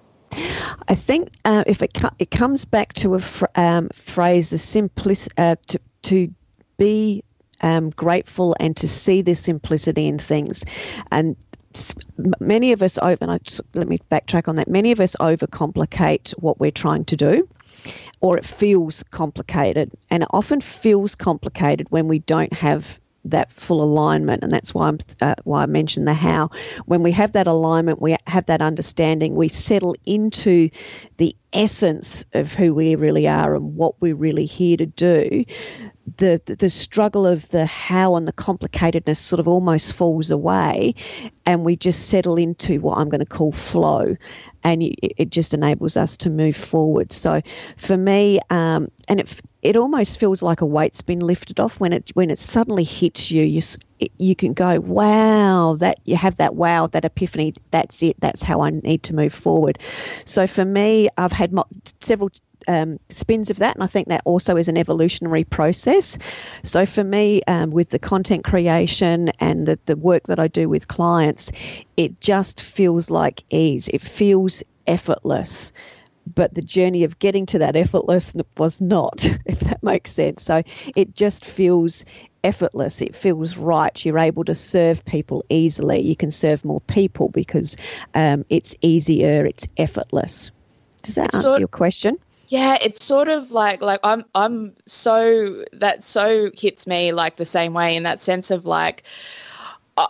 I 0.88 0.94
think 0.94 1.30
uh, 1.44 1.64
if 1.66 1.82
it 1.82 1.98
it 2.18 2.30
comes 2.30 2.64
back 2.64 2.92
to 2.94 3.14
a 3.14 3.20
fr- 3.20 3.46
um, 3.54 3.88
phrase, 3.92 4.50
the 4.50 4.56
simplic- 4.56 5.28
uh, 5.38 5.56
to 5.68 5.80
to 6.02 6.34
be 6.76 7.24
um, 7.60 7.90
grateful 7.90 8.56
and 8.60 8.76
to 8.76 8.88
see 8.88 9.22
the 9.22 9.34
simplicity 9.34 10.06
in 10.06 10.18
things, 10.18 10.64
and 11.10 11.36
many 12.40 12.72
of 12.72 12.82
us 12.82 12.98
over. 12.98 13.18
And 13.20 13.30
I, 13.32 13.38
let 13.74 13.88
me 13.88 14.00
backtrack 14.10 14.48
on 14.48 14.56
that. 14.56 14.68
Many 14.68 14.92
of 14.92 15.00
us 15.00 15.16
overcomplicate 15.20 16.32
what 16.32 16.60
we're 16.60 16.70
trying 16.70 17.04
to 17.06 17.16
do, 17.16 17.48
or 18.20 18.36
it 18.36 18.44
feels 18.44 19.02
complicated, 19.10 19.92
and 20.10 20.22
it 20.22 20.28
often 20.32 20.60
feels 20.60 21.14
complicated 21.14 21.86
when 21.90 22.08
we 22.08 22.18
don't 22.20 22.52
have 22.52 22.98
that 23.24 23.52
full 23.52 23.82
alignment, 23.82 24.42
and 24.42 24.52
that's 24.52 24.74
why 24.74 24.88
I'm 24.88 24.98
uh, 25.20 25.34
why 25.44 25.62
I 25.62 25.66
mentioned 25.66 26.06
the 26.06 26.14
how. 26.14 26.50
When 26.86 27.02
we 27.02 27.10
have 27.12 27.32
that 27.32 27.46
alignment, 27.46 28.00
we 28.00 28.16
have 28.26 28.46
that 28.46 28.60
understanding. 28.60 29.34
We 29.34 29.48
settle 29.48 29.94
into 30.04 30.70
the 31.16 31.34
essence 31.52 32.24
of 32.34 32.52
who 32.52 32.74
we 32.74 32.94
really 32.96 33.26
are 33.26 33.54
and 33.54 33.76
what 33.76 34.00
we're 34.00 34.16
really 34.16 34.46
here 34.46 34.76
to 34.76 34.86
do. 34.86 35.44
The, 36.18 36.40
the, 36.44 36.68
struggle 36.68 37.26
of 37.26 37.48
the 37.48 37.64
how 37.64 38.14
and 38.16 38.28
the 38.28 38.32
complicatedness 38.32 39.16
sort 39.16 39.40
of 39.40 39.48
almost 39.48 39.94
falls 39.94 40.30
away, 40.30 40.94
and 41.46 41.64
we 41.64 41.76
just 41.76 42.08
settle 42.08 42.36
into 42.36 42.80
what 42.80 42.98
I'm 42.98 43.08
going 43.08 43.20
to 43.20 43.26
call 43.26 43.52
flow 43.52 44.16
and 44.64 44.82
it 44.82 45.30
just 45.30 45.52
enables 45.52 45.96
us 45.96 46.16
to 46.16 46.30
move 46.30 46.56
forward. 46.56 47.12
So 47.12 47.42
for 47.76 47.96
me, 47.96 48.40
um, 48.48 48.90
and 49.08 49.20
it 49.20 49.40
it 49.64 49.76
almost 49.76 50.20
feels 50.20 50.42
like 50.42 50.60
a 50.60 50.66
weight's 50.66 51.00
been 51.00 51.20
lifted 51.20 51.58
off 51.58 51.80
when 51.80 51.92
it 51.92 52.10
when 52.14 52.30
it 52.30 52.38
suddenly 52.38 52.84
hits 52.84 53.30
you. 53.30 53.42
You 53.42 53.62
you 54.18 54.36
can 54.36 54.52
go, 54.52 54.78
wow, 54.80 55.76
that 55.78 55.98
you 56.04 56.16
have 56.16 56.36
that 56.36 56.54
wow, 56.54 56.86
that 56.88 57.04
epiphany. 57.04 57.54
That's 57.70 58.02
it. 58.02 58.16
That's 58.20 58.42
how 58.42 58.60
I 58.60 58.70
need 58.70 59.02
to 59.04 59.14
move 59.14 59.32
forward. 59.32 59.78
So 60.26 60.46
for 60.46 60.66
me, 60.66 61.08
I've 61.16 61.32
had 61.32 61.52
mo- 61.52 61.66
several 62.02 62.30
um, 62.68 63.00
spins 63.08 63.48
of 63.48 63.56
that, 63.58 63.74
and 63.74 63.82
I 63.82 63.86
think 63.86 64.08
that 64.08 64.20
also 64.26 64.56
is 64.56 64.68
an 64.68 64.76
evolutionary 64.76 65.44
process. 65.44 66.18
So 66.62 66.84
for 66.84 67.02
me, 67.02 67.40
um, 67.46 67.70
with 67.70 67.88
the 67.88 67.98
content 67.98 68.44
creation 68.44 69.30
and 69.40 69.66
the, 69.66 69.78
the 69.86 69.96
work 69.96 70.24
that 70.26 70.38
I 70.38 70.48
do 70.48 70.68
with 70.68 70.88
clients, 70.88 71.50
it 71.96 72.20
just 72.20 72.60
feels 72.60 73.08
like 73.08 73.42
ease. 73.50 73.88
It 73.88 74.02
feels 74.02 74.62
effortless. 74.86 75.72
But 76.32 76.54
the 76.54 76.62
journey 76.62 77.04
of 77.04 77.18
getting 77.18 77.46
to 77.46 77.58
that 77.58 77.76
effortless 77.76 78.34
was 78.56 78.80
not, 78.80 79.24
if 79.46 79.60
that 79.60 79.82
makes 79.82 80.12
sense. 80.12 80.42
So 80.42 80.62
it 80.96 81.14
just 81.14 81.44
feels 81.44 82.04
effortless. 82.42 83.00
It 83.00 83.16
feels 83.16 83.56
right. 83.56 84.04
You're 84.04 84.18
able 84.18 84.44
to 84.44 84.54
serve 84.54 85.04
people 85.04 85.44
easily. 85.48 86.02
You 86.02 86.16
can 86.16 86.30
serve 86.30 86.64
more 86.64 86.80
people 86.82 87.28
because 87.28 87.76
um, 88.14 88.44
it's 88.50 88.74
easier, 88.82 89.44
it's 89.46 89.66
effortless. 89.76 90.50
Does 91.02 91.16
that 91.16 91.34
answer 91.34 91.58
your 91.58 91.68
question? 91.68 92.18
yeah 92.48 92.76
it's 92.82 93.04
sort 93.04 93.28
of 93.28 93.52
like 93.52 93.80
like 93.80 94.00
i'm 94.04 94.24
i'm 94.34 94.72
so 94.86 95.64
that 95.72 96.04
so 96.04 96.50
hits 96.54 96.86
me 96.86 97.12
like 97.12 97.36
the 97.36 97.44
same 97.44 97.72
way 97.72 97.96
in 97.96 98.02
that 98.02 98.20
sense 98.20 98.50
of 98.50 98.66
like 98.66 99.02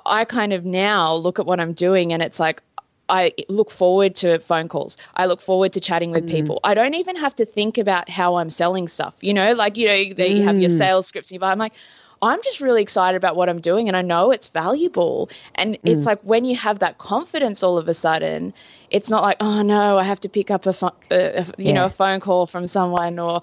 i 0.06 0.24
kind 0.24 0.52
of 0.52 0.64
now 0.64 1.14
look 1.14 1.38
at 1.38 1.46
what 1.46 1.60
i'm 1.60 1.72
doing 1.72 2.12
and 2.12 2.22
it's 2.22 2.40
like 2.40 2.62
I 3.08 3.32
look 3.48 3.70
forward 3.70 4.16
to 4.16 4.38
phone 4.38 4.68
calls. 4.68 4.96
I 5.16 5.26
look 5.26 5.40
forward 5.40 5.72
to 5.74 5.80
chatting 5.80 6.10
with 6.10 6.26
mm. 6.26 6.30
people. 6.30 6.60
I 6.64 6.74
don't 6.74 6.94
even 6.94 7.16
have 7.16 7.34
to 7.36 7.44
think 7.44 7.78
about 7.78 8.08
how 8.08 8.36
I'm 8.36 8.50
selling 8.50 8.88
stuff. 8.88 9.16
You 9.20 9.34
know, 9.34 9.52
like 9.52 9.76
you 9.76 9.86
know, 9.86 10.14
they 10.14 10.34
mm. 10.34 10.44
have 10.44 10.58
your 10.58 10.70
mm. 10.70 10.78
sales 10.78 11.06
scripts. 11.06 11.30
And 11.30 11.44
I'm 11.44 11.58
like, 11.58 11.74
I'm 12.22 12.42
just 12.42 12.60
really 12.60 12.80
excited 12.80 13.16
about 13.16 13.36
what 13.36 13.48
I'm 13.48 13.60
doing, 13.60 13.88
and 13.88 13.96
I 13.96 14.02
know 14.02 14.30
it's 14.30 14.48
valuable. 14.48 15.28
And 15.56 15.74
mm. 15.74 15.78
it's 15.84 16.06
like 16.06 16.20
when 16.22 16.44
you 16.44 16.56
have 16.56 16.78
that 16.78 16.98
confidence, 16.98 17.62
all 17.62 17.76
of 17.76 17.88
a 17.88 17.94
sudden, 17.94 18.54
it's 18.94 19.10
not 19.10 19.22
like 19.22 19.36
oh 19.40 19.60
no 19.60 19.98
i 19.98 20.04
have 20.04 20.20
to 20.20 20.28
pick 20.28 20.50
up 20.52 20.66
a, 20.66 20.72
fo- 20.72 20.94
uh, 21.10 21.44
you 21.58 21.66
yeah. 21.66 21.72
know 21.72 21.84
a 21.86 21.90
phone 21.90 22.20
call 22.20 22.46
from 22.46 22.66
someone 22.66 23.18
or 23.18 23.42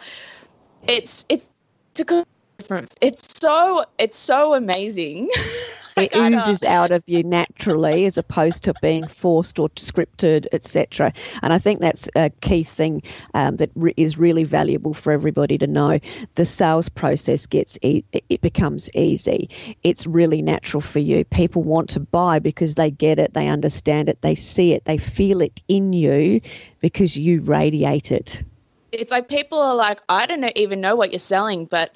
it's 0.88 1.26
it's 1.28 1.50
it's 1.91 2.12
a 2.12 2.26
different 2.58 2.93
it's 3.02 3.38
so 3.39 3.84
it's 3.97 4.17
so 4.17 4.54
amazing 4.54 5.30
it 6.01 6.15
oozes 6.15 6.63
out 6.63 6.91
of 6.91 7.03
you 7.07 7.23
naturally 7.23 8.05
as 8.05 8.17
opposed 8.17 8.63
to 8.63 8.73
being 8.75 9.07
forced 9.07 9.59
or 9.59 9.69
scripted 9.69 10.45
etc 10.51 11.11
and 11.41 11.53
i 11.53 11.57
think 11.57 11.79
that's 11.79 12.09
a 12.15 12.29
key 12.41 12.63
thing 12.63 13.01
um, 13.33 13.57
that 13.57 13.69
re- 13.75 13.93
is 13.97 14.17
really 14.17 14.43
valuable 14.43 14.93
for 14.93 15.11
everybody 15.11 15.57
to 15.57 15.67
know. 15.67 15.99
The 16.35 16.45
sales 16.45 16.89
process 16.89 17.45
gets 17.45 17.77
e- 17.81 18.03
it 18.11 18.41
becomes 18.41 18.89
easy. 18.93 19.49
It's 19.83 20.05
really 20.05 20.41
natural 20.41 20.81
for 20.81 20.99
you. 20.99 21.23
People 21.25 21.63
want 21.63 21.89
to 21.91 21.99
buy 21.99 22.39
because 22.39 22.75
they 22.75 22.91
get 22.91 23.19
it 23.19 23.33
they 23.33 23.47
understand 23.47 24.09
it 24.09 24.21
they 24.21 24.35
see 24.35 24.73
it 24.73 24.85
they 24.85 24.97
feel 24.97 25.41
it 25.41 25.61
in 25.67 25.93
you 25.93 26.41
because 26.79 27.17
you 27.17 27.41
radiate 27.41 28.11
it. 28.11 28.43
It's 28.91 29.11
like 29.11 29.29
people 29.29 29.59
are 29.59 29.75
like 29.75 30.01
i 30.09 30.25
don't 30.25 30.41
know, 30.41 30.49
even 30.55 30.81
know 30.81 30.95
what 30.95 31.11
you're 31.11 31.19
selling 31.19 31.65
but 31.65 31.95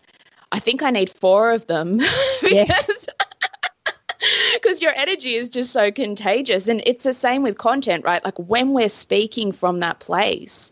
I 0.51 0.59
think 0.59 0.83
I 0.83 0.89
need 0.89 1.09
four 1.09 1.51
of 1.51 1.67
them. 1.67 1.99
yes. 2.43 3.07
Because 4.53 4.81
your 4.81 4.93
energy 4.95 5.35
is 5.35 5.49
just 5.49 5.71
so 5.71 5.91
contagious. 5.91 6.67
And 6.67 6.81
it's 6.85 7.03
the 7.03 7.13
same 7.13 7.43
with 7.43 7.57
content, 7.57 8.03
right? 8.05 8.23
Like 8.23 8.37
when 8.39 8.73
we're 8.73 8.89
speaking 8.89 9.51
from 9.51 9.79
that 9.81 9.99
place, 9.99 10.71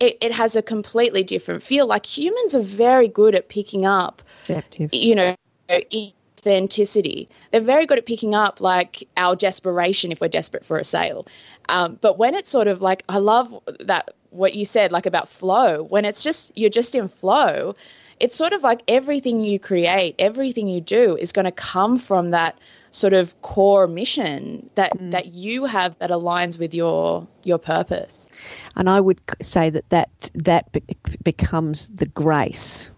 it, 0.00 0.16
it 0.20 0.32
has 0.32 0.56
a 0.56 0.62
completely 0.62 1.22
different 1.22 1.62
feel. 1.62 1.86
Like 1.86 2.06
humans 2.06 2.54
are 2.54 2.62
very 2.62 3.08
good 3.08 3.34
at 3.34 3.48
picking 3.48 3.84
up, 3.86 4.22
Objective. 4.42 4.92
you 4.92 5.14
know, 5.14 5.36
authenticity. 5.70 7.28
They're 7.50 7.60
very 7.60 7.86
good 7.86 7.98
at 7.98 8.06
picking 8.06 8.34
up 8.34 8.60
like 8.60 9.06
our 9.16 9.36
desperation 9.36 10.12
if 10.12 10.20
we're 10.20 10.28
desperate 10.28 10.64
for 10.64 10.78
a 10.78 10.84
sale. 10.84 11.26
Um, 11.68 11.98
but 12.00 12.18
when 12.18 12.34
it's 12.34 12.50
sort 12.50 12.68
of 12.68 12.80
like, 12.80 13.02
I 13.08 13.18
love 13.18 13.54
that 13.80 14.10
what 14.30 14.54
you 14.54 14.64
said, 14.64 14.92
like 14.92 15.06
about 15.06 15.28
flow, 15.28 15.84
when 15.84 16.04
it's 16.04 16.22
just, 16.22 16.52
you're 16.56 16.70
just 16.70 16.94
in 16.94 17.08
flow, 17.08 17.74
it's 18.20 18.36
sort 18.36 18.52
of 18.52 18.62
like 18.62 18.82
everything 18.88 19.40
you 19.40 19.58
create, 19.58 20.14
everything 20.18 20.68
you 20.68 20.80
do 20.80 21.16
is 21.16 21.32
going 21.32 21.44
to 21.44 21.52
come 21.52 21.98
from 21.98 22.30
that 22.30 22.58
sort 22.90 23.12
of 23.12 23.40
core 23.42 23.86
mission 23.86 24.68
that 24.74 24.96
mm. 24.96 25.10
that 25.10 25.26
you 25.26 25.64
have 25.64 25.98
that 25.98 26.10
aligns 26.10 26.58
with 26.58 26.74
your 26.74 27.26
your 27.44 27.58
purpose. 27.58 28.30
And 28.76 28.88
I 28.88 29.00
would 29.00 29.20
say 29.42 29.70
that 29.70 29.88
that 29.90 30.30
that 30.34 30.70
be- 30.72 30.82
becomes 31.22 31.88
the 31.88 32.06
grace 32.06 32.90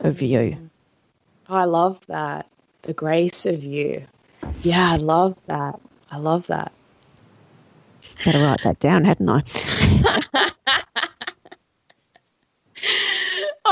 of 0.00 0.22
you. 0.22 0.38
Mm. 0.38 0.70
I 1.48 1.64
love 1.64 2.04
that. 2.06 2.48
The 2.82 2.92
grace 2.92 3.46
of 3.46 3.62
you. 3.62 4.04
Yeah, 4.62 4.92
I 4.92 4.96
love 4.96 5.44
that. 5.46 5.80
I 6.10 6.18
love 6.18 6.46
that. 6.48 6.72
Better 8.24 8.38
write 8.38 8.62
that 8.62 8.80
down, 8.80 9.04
hadn't 9.04 9.28
I? 9.28 10.50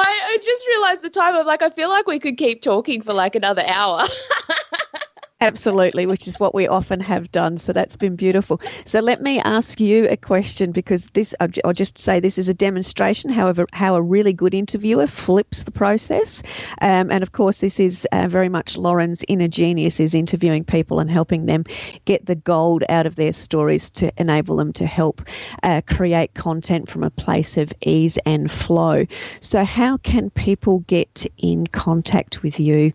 I, 0.06 0.38
just 0.42 0.66
realized 0.68 1.02
the 1.02 1.10
time. 1.10 1.34
I'm 1.34 1.46
like, 1.46 1.62
I 1.62 1.70
feel 1.70 1.88
like 1.88 2.06
we 2.06 2.18
could 2.18 2.36
keep 2.36 2.62
talking 2.62 3.02
for 3.02 3.12
like 3.12 3.34
another 3.34 3.64
hour. 3.66 4.04
Absolutely, 5.44 6.07
which 6.07 6.26
is 6.26 6.40
what 6.40 6.54
we 6.54 6.66
often 6.66 7.00
have 7.00 7.30
done. 7.30 7.59
So 7.59 7.74
that's 7.74 7.96
been 7.96 8.16
beautiful. 8.16 8.62
So 8.87 9.00
let 9.00 9.20
me 9.20 9.40
ask 9.40 9.78
you 9.78 10.09
a 10.09 10.16
question 10.16 10.72
because 10.72 11.09
this, 11.12 11.35
I'll 11.38 11.74
just 11.74 11.98
say 11.98 12.18
this 12.18 12.38
is 12.38 12.48
a 12.48 12.54
demonstration, 12.54 13.28
however, 13.28 13.66
how 13.74 13.94
a 13.94 14.00
really 14.00 14.33
good 14.33 14.54
interviewer 14.54 15.07
flips 15.07 15.64
the 15.64 15.70
process. 15.70 16.42
Um, 16.80 17.11
and 17.11 17.22
of 17.22 17.33
course, 17.33 17.61
this 17.61 17.78
is 17.78 18.09
uh, 18.11 18.26
very 18.26 18.48
much 18.48 18.78
Lauren's 18.78 19.22
inner 19.28 19.46
genius 19.46 20.00
is 20.00 20.14
interviewing 20.14 20.64
people 20.64 20.98
and 20.98 21.11
helping 21.11 21.44
them 21.44 21.64
get 22.07 22.24
the 22.24 22.37
gold 22.37 22.83
out 22.88 23.04
of 23.04 23.16
their 23.16 23.35
stories 23.35 23.90
to 23.90 24.11
enable 24.16 24.57
them 24.57 24.72
to 24.72 24.87
help 24.87 25.20
uh, 25.62 25.83
create 25.87 26.33
content 26.33 26.90
from 26.90 27.04
a 27.04 27.11
place 27.11 27.59
of 27.59 27.70
ease 27.85 28.16
and 28.24 28.50
flow. 28.50 29.04
So, 29.40 29.62
how 29.62 29.98
can 29.98 30.30
people 30.30 30.78
get 30.87 31.26
in 31.37 31.66
contact 31.66 32.42
with 32.42 32.59
you? 32.59 32.94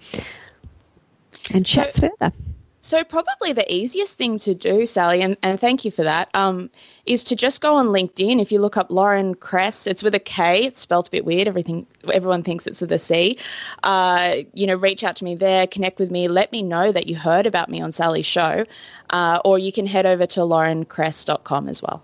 And 1.54 1.66
chat 1.66 1.96
so, 1.96 2.02
further. 2.02 2.34
So 2.82 3.04
probably 3.04 3.52
the 3.52 3.72
easiest 3.72 4.18
thing 4.18 4.38
to 4.40 4.56
do, 4.56 4.86
Sally, 4.86 5.22
and, 5.22 5.36
and 5.44 5.60
thank 5.60 5.84
you 5.84 5.92
for 5.92 6.04
that, 6.04 6.30
um, 6.34 6.70
is 7.06 7.24
to 7.26 7.36
just 7.36 7.62
go 7.62 7.76
on 7.76 7.88
LinkedIn. 7.88 8.42
If 8.42 8.52
you 8.52 8.60
look 8.62 8.78
up 8.78 8.90
Lauren 8.90 9.36
Kress, 9.36 9.86
it's 9.86 10.02
with 10.02 10.16
a 10.16 10.20
K. 10.20 10.66
It's 10.66 10.80
spelled 10.80 11.08
a 11.08 11.12
bit 11.12 11.26
weird. 11.26 11.48
Everything 11.48 11.86
everyone 12.14 12.42
thinks 12.42 12.66
it's 12.66 12.80
with 12.80 12.92
a 12.94 13.00
C. 13.00 13.38
Uh, 13.84 14.38
you 14.54 14.66
know, 14.66 14.76
reach 14.76 15.04
out 15.04 15.18
to 15.18 15.26
me 15.26 15.36
there, 15.36 15.68
connect 15.68 16.00
with 16.00 16.10
me, 16.10 16.28
let 16.30 16.52
me 16.52 16.62
know 16.62 16.92
that 16.92 17.08
you 17.08 17.18
heard 17.18 17.46
about 17.46 17.70
me 17.70 17.82
on 17.82 17.92
Sally's 17.92 18.26
show, 18.26 18.64
uh, 19.10 19.40
or 19.44 19.60
you 19.60 19.72
can 19.72 19.86
head 19.86 20.06
over 20.06 20.26
to 20.26 20.40
laurenkress.com 20.40 21.68
as 21.68 21.82
well. 21.82 22.04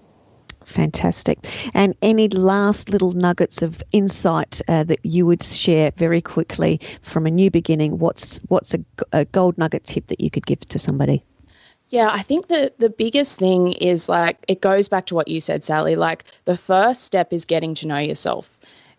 Fantastic. 0.66 1.40
And 1.74 1.96
any 2.02 2.28
last 2.28 2.90
little 2.90 3.14
nuggets 3.14 3.62
of 3.62 3.84
insight 3.92 4.62
uh, 4.68 4.84
that 4.86 5.00
you 5.04 5.26
would 5.26 5.44
share 5.44 5.92
very 5.96 6.22
quickly 6.22 6.82
from 7.02 7.26
a 7.26 7.32
new 7.32 7.52
beginning? 7.52 8.00
What's 8.00 8.40
what's 8.48 8.74
a, 8.74 8.80
a 9.14 9.26
gold 9.26 9.58
nugget 9.58 9.86
tip 9.86 10.08
that 10.08 10.20
you 10.20 10.30
could 10.30 10.46
give 10.46 10.60
to 10.62 10.80
somebody? 10.80 11.24
Yeah, 11.90 12.10
I 12.12 12.24
think 12.24 12.48
the 12.48 12.74
the 12.80 12.90
biggest 12.90 13.40
thing 13.40 13.74
is 13.74 14.10
like 14.10 14.38
it 14.48 14.62
goes 14.62 14.88
back 14.88 15.06
to 15.08 15.16
what 15.16 15.28
you 15.28 15.40
said, 15.40 15.64
Sally. 15.64 15.96
Like 15.96 16.26
the 16.46 16.58
first 16.58 17.04
step 17.04 17.32
is 17.32 17.46
getting 17.46 17.76
to 17.76 17.88
know 17.88 18.00
yourself. 18.00 18.58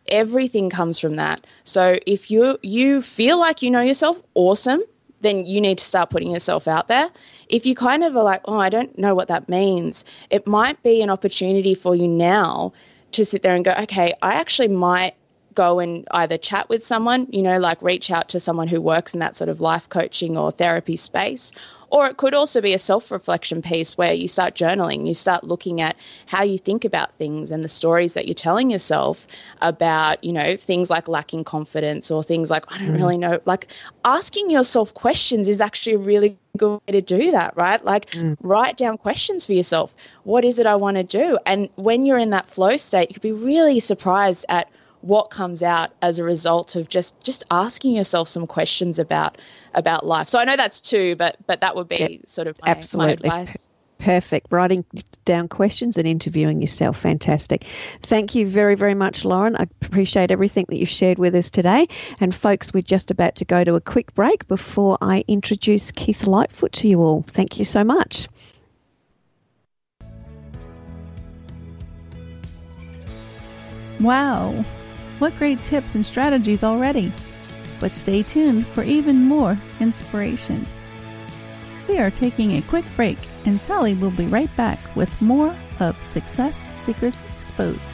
Everything 0.09 0.71
comes 0.71 1.01
from 1.01 1.17
that. 1.17 1.45
So 1.65 1.99
if 2.07 2.31
you 2.31 2.59
you 2.63 3.03
feel 3.03 3.41
like 3.41 3.61
you 3.63 3.71
know 3.73 3.81
yourself, 3.81 4.23
awesome 4.35 4.83
then 5.21 5.47
you 5.47 5.61
need 5.61 5.79
to 5.79 5.85
start 5.85 6.11
putting 6.11 6.31
yourself 6.31 6.69
out 6.69 6.89
there. 6.89 7.09
If 7.49 7.67
you 7.67 7.75
kind 7.75 8.05
of 8.05 8.17
are 8.17 8.23
like, 8.23 8.43
oh, 8.45 8.59
I 8.59 8.69
don't 8.69 8.97
know 8.99 9.15
what 9.15 9.29
that 9.29 9.49
means, 9.49 10.05
it 10.31 10.47
might 10.47 10.83
be 10.83 11.03
an 11.03 11.11
opportunity 11.11 11.75
for 11.75 11.95
you 11.95 12.07
now 12.07 12.73
to 13.13 13.25
sit 13.25 13.43
there 13.43 13.55
and 13.55 13.65
go, 13.65 13.73
okay, 13.81 14.15
I 14.23 14.35
actually 14.35 14.69
might 14.69 15.15
go 15.55 15.79
and 15.81 16.07
either 16.13 16.37
chat 16.37 16.69
with 16.69 16.85
someone, 16.85 17.27
you 17.31 17.43
know, 17.43 17.59
like 17.59 17.81
reach 17.83 18.11
out 18.11 18.29
to 18.29 18.39
someone 18.39 18.69
who 18.69 18.81
works 18.81 19.15
in 19.15 19.21
that 19.21 19.37
sort 19.37 19.49
of 19.49 19.61
life 19.61 19.89
coaching 19.89 20.37
or 20.37 20.51
therapy 20.51 20.97
space, 20.97 21.51
or 21.91 22.07
it 22.07 22.17
could 22.17 22.35
also 22.35 22.61
be 22.61 22.75
a 22.75 22.79
self 22.79 23.11
reflection 23.11 23.63
piece 23.63 23.97
where 23.97 24.13
you 24.13 24.29
start 24.29 24.55
journaling, 24.55 25.07
you 25.07 25.15
start 25.15 25.45
looking 25.45 25.81
at 25.81 25.97
how 26.27 26.43
you 26.43 26.59
think 26.59 26.85
about 26.85 27.17
things 27.19 27.51
and 27.51 27.65
the 27.65 27.69
stories 27.69 28.15
that 28.15 28.27
you're 28.27 28.35
telling 28.35 28.71
yourself 28.71 29.27
about, 29.61 30.23
you 30.25 30.33
know, 30.33 30.57
things 30.57 30.91
like 30.91 31.09
lacking 31.09 31.45
confidence 31.45 32.11
or 32.11 32.23
things 32.23 32.51
like, 32.51 32.65
I 32.73 32.79
don't 32.79 32.95
mm. 32.95 32.97
really 32.97 33.19
know. 33.19 33.41
Like 33.45 33.69
asking 34.05 34.51
yourself 34.51 34.95
questions 34.95 35.49
is 35.49 35.61
actually 35.61 35.95
a 35.95 35.99
really 35.99 36.37
good 36.57 36.81
way 36.87 36.93
to 36.93 37.03
do 37.03 37.31
that, 37.31 37.57
right? 37.57 37.85
Like 37.85 38.11
mm. 38.11 38.37
write 38.41 38.77
down 38.77 38.99
questions 38.99 39.47
for 39.47 39.53
yourself. 39.53 39.95
What 40.25 40.45
is 40.45 40.59
it 40.59 40.67
I 40.67 40.77
want 40.77 40.97
to 40.97 41.05
do? 41.05 41.39
And 41.47 41.69
when 41.77 42.07
you're 42.07 42.19
in 42.19 42.31
that 42.31 42.49
flow 42.49 42.77
state, 42.77 43.11
you 43.11 43.15
could 43.15 43.23
be 43.23 43.33
really 43.33 43.81
surprised 43.81 44.47
at 44.49 44.69
what 45.03 45.31
comes 45.31 45.63
out 45.63 45.91
as 46.03 46.19
a 46.19 46.25
result 46.25 46.77
of 46.77 46.89
just 46.89 47.21
just 47.23 47.45
asking 47.51 47.93
yourself 47.95 48.29
some 48.29 48.47
questions 48.47 48.99
about 48.99 49.39
about 49.75 50.07
life. 50.07 50.29
So 50.29 50.39
I 50.39 50.45
know 50.45 50.57
that's 50.57 50.81
two, 50.81 51.17
but 51.17 51.37
but 51.47 51.61
that 51.61 51.77
would 51.77 51.89
be 51.89 51.97
yep, 51.97 52.11
sort 52.27 52.49
of 52.49 52.59
my, 52.63 52.71
absolutely. 52.71 53.29
My 53.29 53.41
advice. 53.41 53.69
Perfect. 53.99 54.49
Writing 54.51 54.85
down 55.25 55.49
questions 55.49 55.97
and 55.97 56.07
interviewing 56.07 56.61
yourself. 56.61 56.99
Fantastic. 56.99 57.65
Thank 58.03 58.35
you 58.35 58.47
very, 58.47 58.75
very 58.75 58.95
much, 58.95 59.25
Lauren. 59.25 59.57
I 59.57 59.67
appreciate 59.81 60.31
everything 60.31 60.67
that 60.69 60.77
you've 60.77 60.89
shared 60.89 61.19
with 61.19 61.35
us 61.35 61.51
today. 61.51 61.89
And, 62.21 62.35
folks, 62.35 62.75
we're 62.75 62.83
just 62.83 63.11
about 63.11 63.37
to 63.37 63.47
go 63.47 63.65
to 63.65 63.75
a 63.75 63.81
quick 63.81 64.15
break 64.15 64.47
before 64.49 64.99
I 65.01 65.25
introduce 65.29 65.91
Keith 65.93 66.27
Lightfoot 66.27 66.73
to 66.73 66.89
you 66.89 67.01
all. 67.01 67.25
Thank 67.29 67.59
you 67.59 67.65
so 67.65 67.83
much. 67.83 68.29
Wow. 73.99 74.63
What 75.19 75.37
great 75.37 75.63
tips 75.63 75.95
and 75.95 76.05
strategies 76.05 76.63
already! 76.63 77.13
But 77.81 77.95
stay 77.95 78.23
tuned 78.23 78.67
for 78.67 78.83
even 78.83 79.23
more 79.23 79.59
inspiration. 79.81 80.67
We 81.89 81.99
are 81.99 82.11
taking 82.11 82.57
a 82.57 82.63
quick 82.63 82.85
break, 82.97 83.19
and 83.47 83.59
Sally 83.59 83.95
will 83.95 84.11
be 84.11 84.27
right 84.27 84.55
back 84.57 84.95
with 84.95 85.23
more 85.23 85.57
of 85.81 85.97
Success 86.03 86.65
Secrets 86.77 87.25
Exposed. 87.37 87.93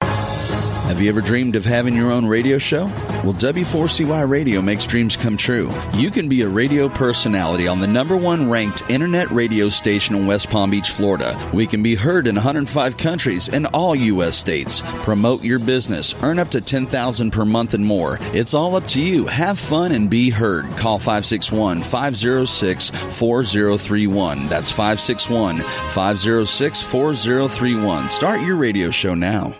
Have 0.00 1.00
you 1.00 1.08
ever 1.08 1.22
dreamed 1.22 1.56
of 1.56 1.64
having 1.64 1.96
your 1.96 2.12
own 2.12 2.26
radio 2.26 2.58
show? 2.58 2.90
Well, 3.22 3.34
W4CY 3.34 4.28
Radio 4.28 4.60
makes 4.60 4.84
dreams 4.84 5.16
come 5.16 5.36
true. 5.36 5.70
You 5.94 6.10
can 6.10 6.28
be 6.28 6.42
a 6.42 6.48
radio 6.48 6.88
personality 6.88 7.68
on 7.68 7.78
the 7.78 7.86
number 7.86 8.16
one 8.16 8.50
ranked 8.50 8.82
internet 8.90 9.30
radio 9.30 9.68
station 9.68 10.16
in 10.16 10.26
West 10.26 10.50
Palm 10.50 10.72
Beach, 10.72 10.90
Florida. 10.90 11.38
We 11.54 11.68
can 11.68 11.84
be 11.84 11.94
heard 11.94 12.26
in 12.26 12.34
105 12.34 12.96
countries 12.96 13.48
and 13.48 13.66
all 13.66 13.94
U.S. 13.94 14.36
states. 14.36 14.82
Promote 15.04 15.44
your 15.44 15.60
business, 15.60 16.16
earn 16.20 16.40
up 16.40 16.50
to 16.50 16.60
10000 16.60 17.30
per 17.30 17.44
month 17.44 17.74
and 17.74 17.86
more. 17.86 18.18
It's 18.32 18.54
all 18.54 18.74
up 18.74 18.88
to 18.88 19.00
you. 19.00 19.26
Have 19.26 19.56
fun 19.56 19.92
and 19.92 20.10
be 20.10 20.30
heard. 20.30 20.64
Call 20.76 20.98
561 20.98 21.82
506 21.82 22.90
4031. 22.90 24.48
That's 24.48 24.72
561 24.72 25.60
506 25.60 26.82
4031. 26.82 28.08
Start 28.08 28.40
your 28.40 28.56
radio 28.56 28.90
show 28.90 29.14
now. 29.14 29.54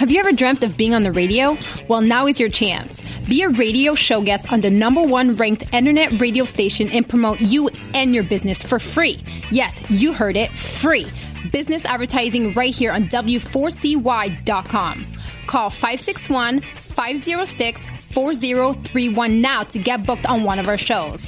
Have 0.00 0.10
you 0.10 0.18
ever 0.18 0.32
dreamt 0.32 0.62
of 0.62 0.78
being 0.78 0.94
on 0.94 1.02
the 1.02 1.12
radio? 1.12 1.58
Well, 1.86 2.00
now 2.00 2.26
is 2.26 2.40
your 2.40 2.48
chance. 2.48 3.02
Be 3.28 3.42
a 3.42 3.50
radio 3.50 3.94
show 3.94 4.22
guest 4.22 4.50
on 4.50 4.62
the 4.62 4.70
number 4.70 5.02
one 5.02 5.34
ranked 5.34 5.74
internet 5.74 6.18
radio 6.18 6.46
station 6.46 6.88
and 6.88 7.06
promote 7.06 7.38
you 7.38 7.68
and 7.92 8.14
your 8.14 8.24
business 8.24 8.62
for 8.62 8.78
free. 8.78 9.22
Yes, 9.50 9.78
you 9.90 10.14
heard 10.14 10.36
it, 10.36 10.50
free. 10.52 11.06
Business 11.52 11.84
advertising 11.84 12.54
right 12.54 12.74
here 12.74 12.92
on 12.92 13.08
W4CY.com. 13.08 15.06
Call 15.46 15.68
561 15.68 16.60
506 16.60 17.86
4031 18.14 19.40
now 19.42 19.64
to 19.64 19.78
get 19.78 20.06
booked 20.06 20.24
on 20.24 20.44
one 20.44 20.58
of 20.58 20.66
our 20.66 20.78
shows. 20.78 21.20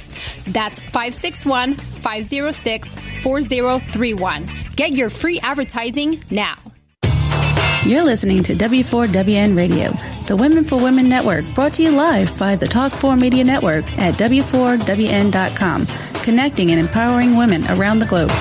That's 0.47 0.79
561 0.79 1.75
506 1.75 2.87
4031. 3.21 4.49
Get 4.75 4.93
your 4.93 5.11
free 5.11 5.39
advertising 5.41 6.23
now. 6.31 6.55
You're 7.85 8.03
listening 8.05 8.43
to 8.43 8.55
W4WN 8.55 9.57
Radio, 9.57 9.91
the 10.25 10.37
Women 10.37 10.63
for 10.63 10.77
Women 10.77 11.09
Network, 11.09 11.43
brought 11.53 11.73
to 11.73 11.83
you 11.83 11.91
live 11.91 12.35
by 12.39 12.55
the 12.55 12.65
Talk 12.65 12.93
4 12.93 13.17
Media 13.17 13.43
Network 13.43 13.83
at 13.97 14.13
W4WN.com, 14.13 15.85
connecting 16.23 16.71
and 16.71 16.79
empowering 16.79 17.35
women 17.35 17.65
around 17.71 17.99
the 17.99 18.05
globe. 18.05 18.31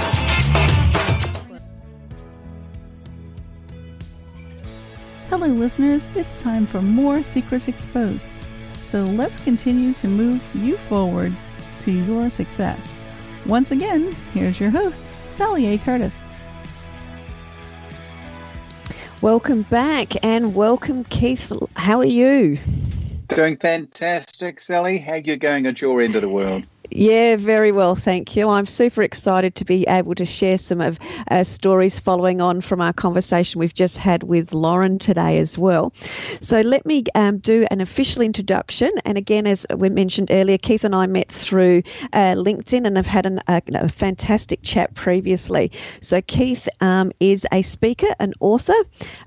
Hello, 5.28 5.48
listeners. 5.48 6.08
It's 6.14 6.40
time 6.40 6.64
for 6.64 6.80
more 6.80 7.24
Secrets 7.24 7.66
Exposed. 7.66 8.30
So 8.84 9.02
let's 9.02 9.42
continue 9.42 9.92
to 9.94 10.06
move 10.06 10.40
you 10.54 10.76
forward 10.76 11.34
to 11.80 11.90
your 11.90 12.30
success. 12.30 12.96
Once 13.44 13.72
again, 13.72 14.12
here's 14.34 14.60
your 14.60 14.70
host, 14.70 15.02
Sally 15.28 15.66
A. 15.66 15.78
Curtis. 15.78 16.22
Welcome 19.22 19.62
back 19.62 20.16
and 20.24 20.52
welcome, 20.52 21.04
Keith. 21.04 21.52
How 21.76 22.00
are 22.00 22.04
you? 22.04 22.58
Doing 23.28 23.56
fantastic, 23.56 24.58
Sally. 24.58 24.98
How 24.98 25.14
you 25.14 25.36
going 25.36 25.64
at 25.66 25.80
your 25.80 26.02
end 26.02 26.16
of 26.16 26.22
the 26.22 26.28
world? 26.28 26.66
Yeah, 26.94 27.36
very 27.36 27.72
well, 27.72 27.94
thank 27.94 28.36
you. 28.36 28.50
I'm 28.50 28.66
super 28.66 29.02
excited 29.02 29.54
to 29.54 29.64
be 29.64 29.86
able 29.88 30.14
to 30.14 30.26
share 30.26 30.58
some 30.58 30.82
of 30.82 30.98
uh, 31.30 31.42
stories 31.42 31.98
following 31.98 32.42
on 32.42 32.60
from 32.60 32.82
our 32.82 32.92
conversation 32.92 33.60
we've 33.60 33.72
just 33.72 33.96
had 33.96 34.22
with 34.24 34.52
Lauren 34.52 34.98
today 34.98 35.38
as 35.38 35.56
well. 35.56 35.94
So 36.42 36.60
let 36.60 36.84
me 36.84 37.04
um, 37.14 37.38
do 37.38 37.66
an 37.70 37.80
official 37.80 38.20
introduction. 38.20 38.90
And 39.06 39.16
again, 39.16 39.46
as 39.46 39.64
we 39.74 39.88
mentioned 39.88 40.28
earlier, 40.30 40.58
Keith 40.58 40.84
and 40.84 40.94
I 40.94 41.06
met 41.06 41.28
through 41.28 41.82
uh, 42.12 42.34
LinkedIn 42.34 42.86
and 42.86 42.98
have 42.98 43.06
had 43.06 43.24
an, 43.24 43.40
a, 43.48 43.62
a, 43.74 43.88
fantastic 43.88 44.60
chat 44.62 44.92
previously. 44.92 45.72
So 46.00 46.20
Keith 46.20 46.68
um, 46.82 47.10
is 47.20 47.46
a 47.52 47.62
speaker, 47.62 48.08
an 48.20 48.34
author, 48.40 48.76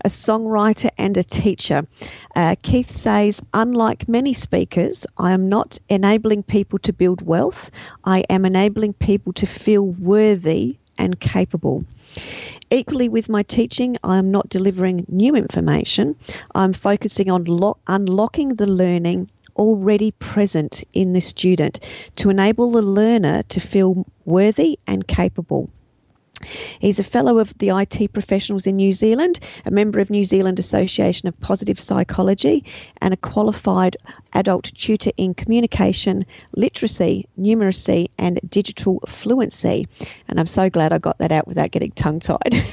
a 0.04 0.10
songwriter, 0.10 0.92
and 1.00 1.18
a 1.18 1.24
teacher. 1.24 1.88
Uh, 2.36 2.56
Keith 2.62 2.96
says, 2.96 3.42
unlike 3.56 4.08
many 4.08 4.34
speakers, 4.36 5.08
I 5.18 5.32
am 5.32 5.50
not 5.50 5.80
enabling 5.90 6.44
people 6.44 6.78
to 6.80 6.94
build 6.94 7.24
wealth. 7.24 7.55
I 8.04 8.20
am 8.30 8.46
enabling 8.46 8.94
people 8.94 9.34
to 9.34 9.46
feel 9.46 9.84
worthy 9.84 10.78
and 10.98 11.20
capable. 11.20 11.84
Equally, 12.72 13.10
with 13.10 13.30
my 13.30 13.44
teaching, 13.44 13.98
I 14.04 14.18
am 14.18 14.32
not 14.32 14.50
delivering 14.50 15.06
new 15.08 15.36
information. 15.36 16.16
I'm 16.54 16.74
focusing 16.74 17.30
on 17.30 17.46
lo- 17.46 17.78
unlocking 17.88 18.56
the 18.56 18.68
learning 18.68 19.30
already 19.56 20.12
present 20.12 20.84
in 20.94 21.14
the 21.14 21.22
student 21.22 21.80
to 22.18 22.30
enable 22.30 22.72
the 22.72 22.82
learner 22.82 23.44
to 23.44 23.60
feel 23.60 24.06
worthy 24.26 24.80
and 24.88 25.08
capable. 25.08 25.70
He's 26.80 27.00
a 27.00 27.04
fellow 27.04 27.40
of 27.40 27.58
the 27.58 27.70
IT 27.70 28.14
professionals 28.14 28.68
in 28.68 28.76
New 28.76 28.94
Zealand, 28.94 29.40
a 29.66 29.72
member 29.72 30.00
of 30.00 30.10
New 30.10 30.26
Zealand 30.26 30.60
Association 30.60 31.28
of 31.28 31.40
Positive 31.40 31.80
Psychology, 31.80 32.64
and 33.02 33.14
a 33.14 33.18
qualified 33.18 33.98
adult 34.34 34.66
tutor 34.76 35.12
in 35.18 35.34
communication, 35.34 36.26
literacy, 36.56 37.28
numeracy, 37.40 38.08
and 38.18 38.40
digital 38.50 39.00
fluency. 39.08 39.88
And 40.28 40.40
I'm 40.40 40.48
so 40.48 40.70
glad 40.70 40.92
I 40.94 40.98
got 40.98 41.18
that 41.20 41.32
out 41.32 41.48
without 41.48 41.72
getting 41.72 41.92
tongue 41.92 42.20
tied. 42.20 42.64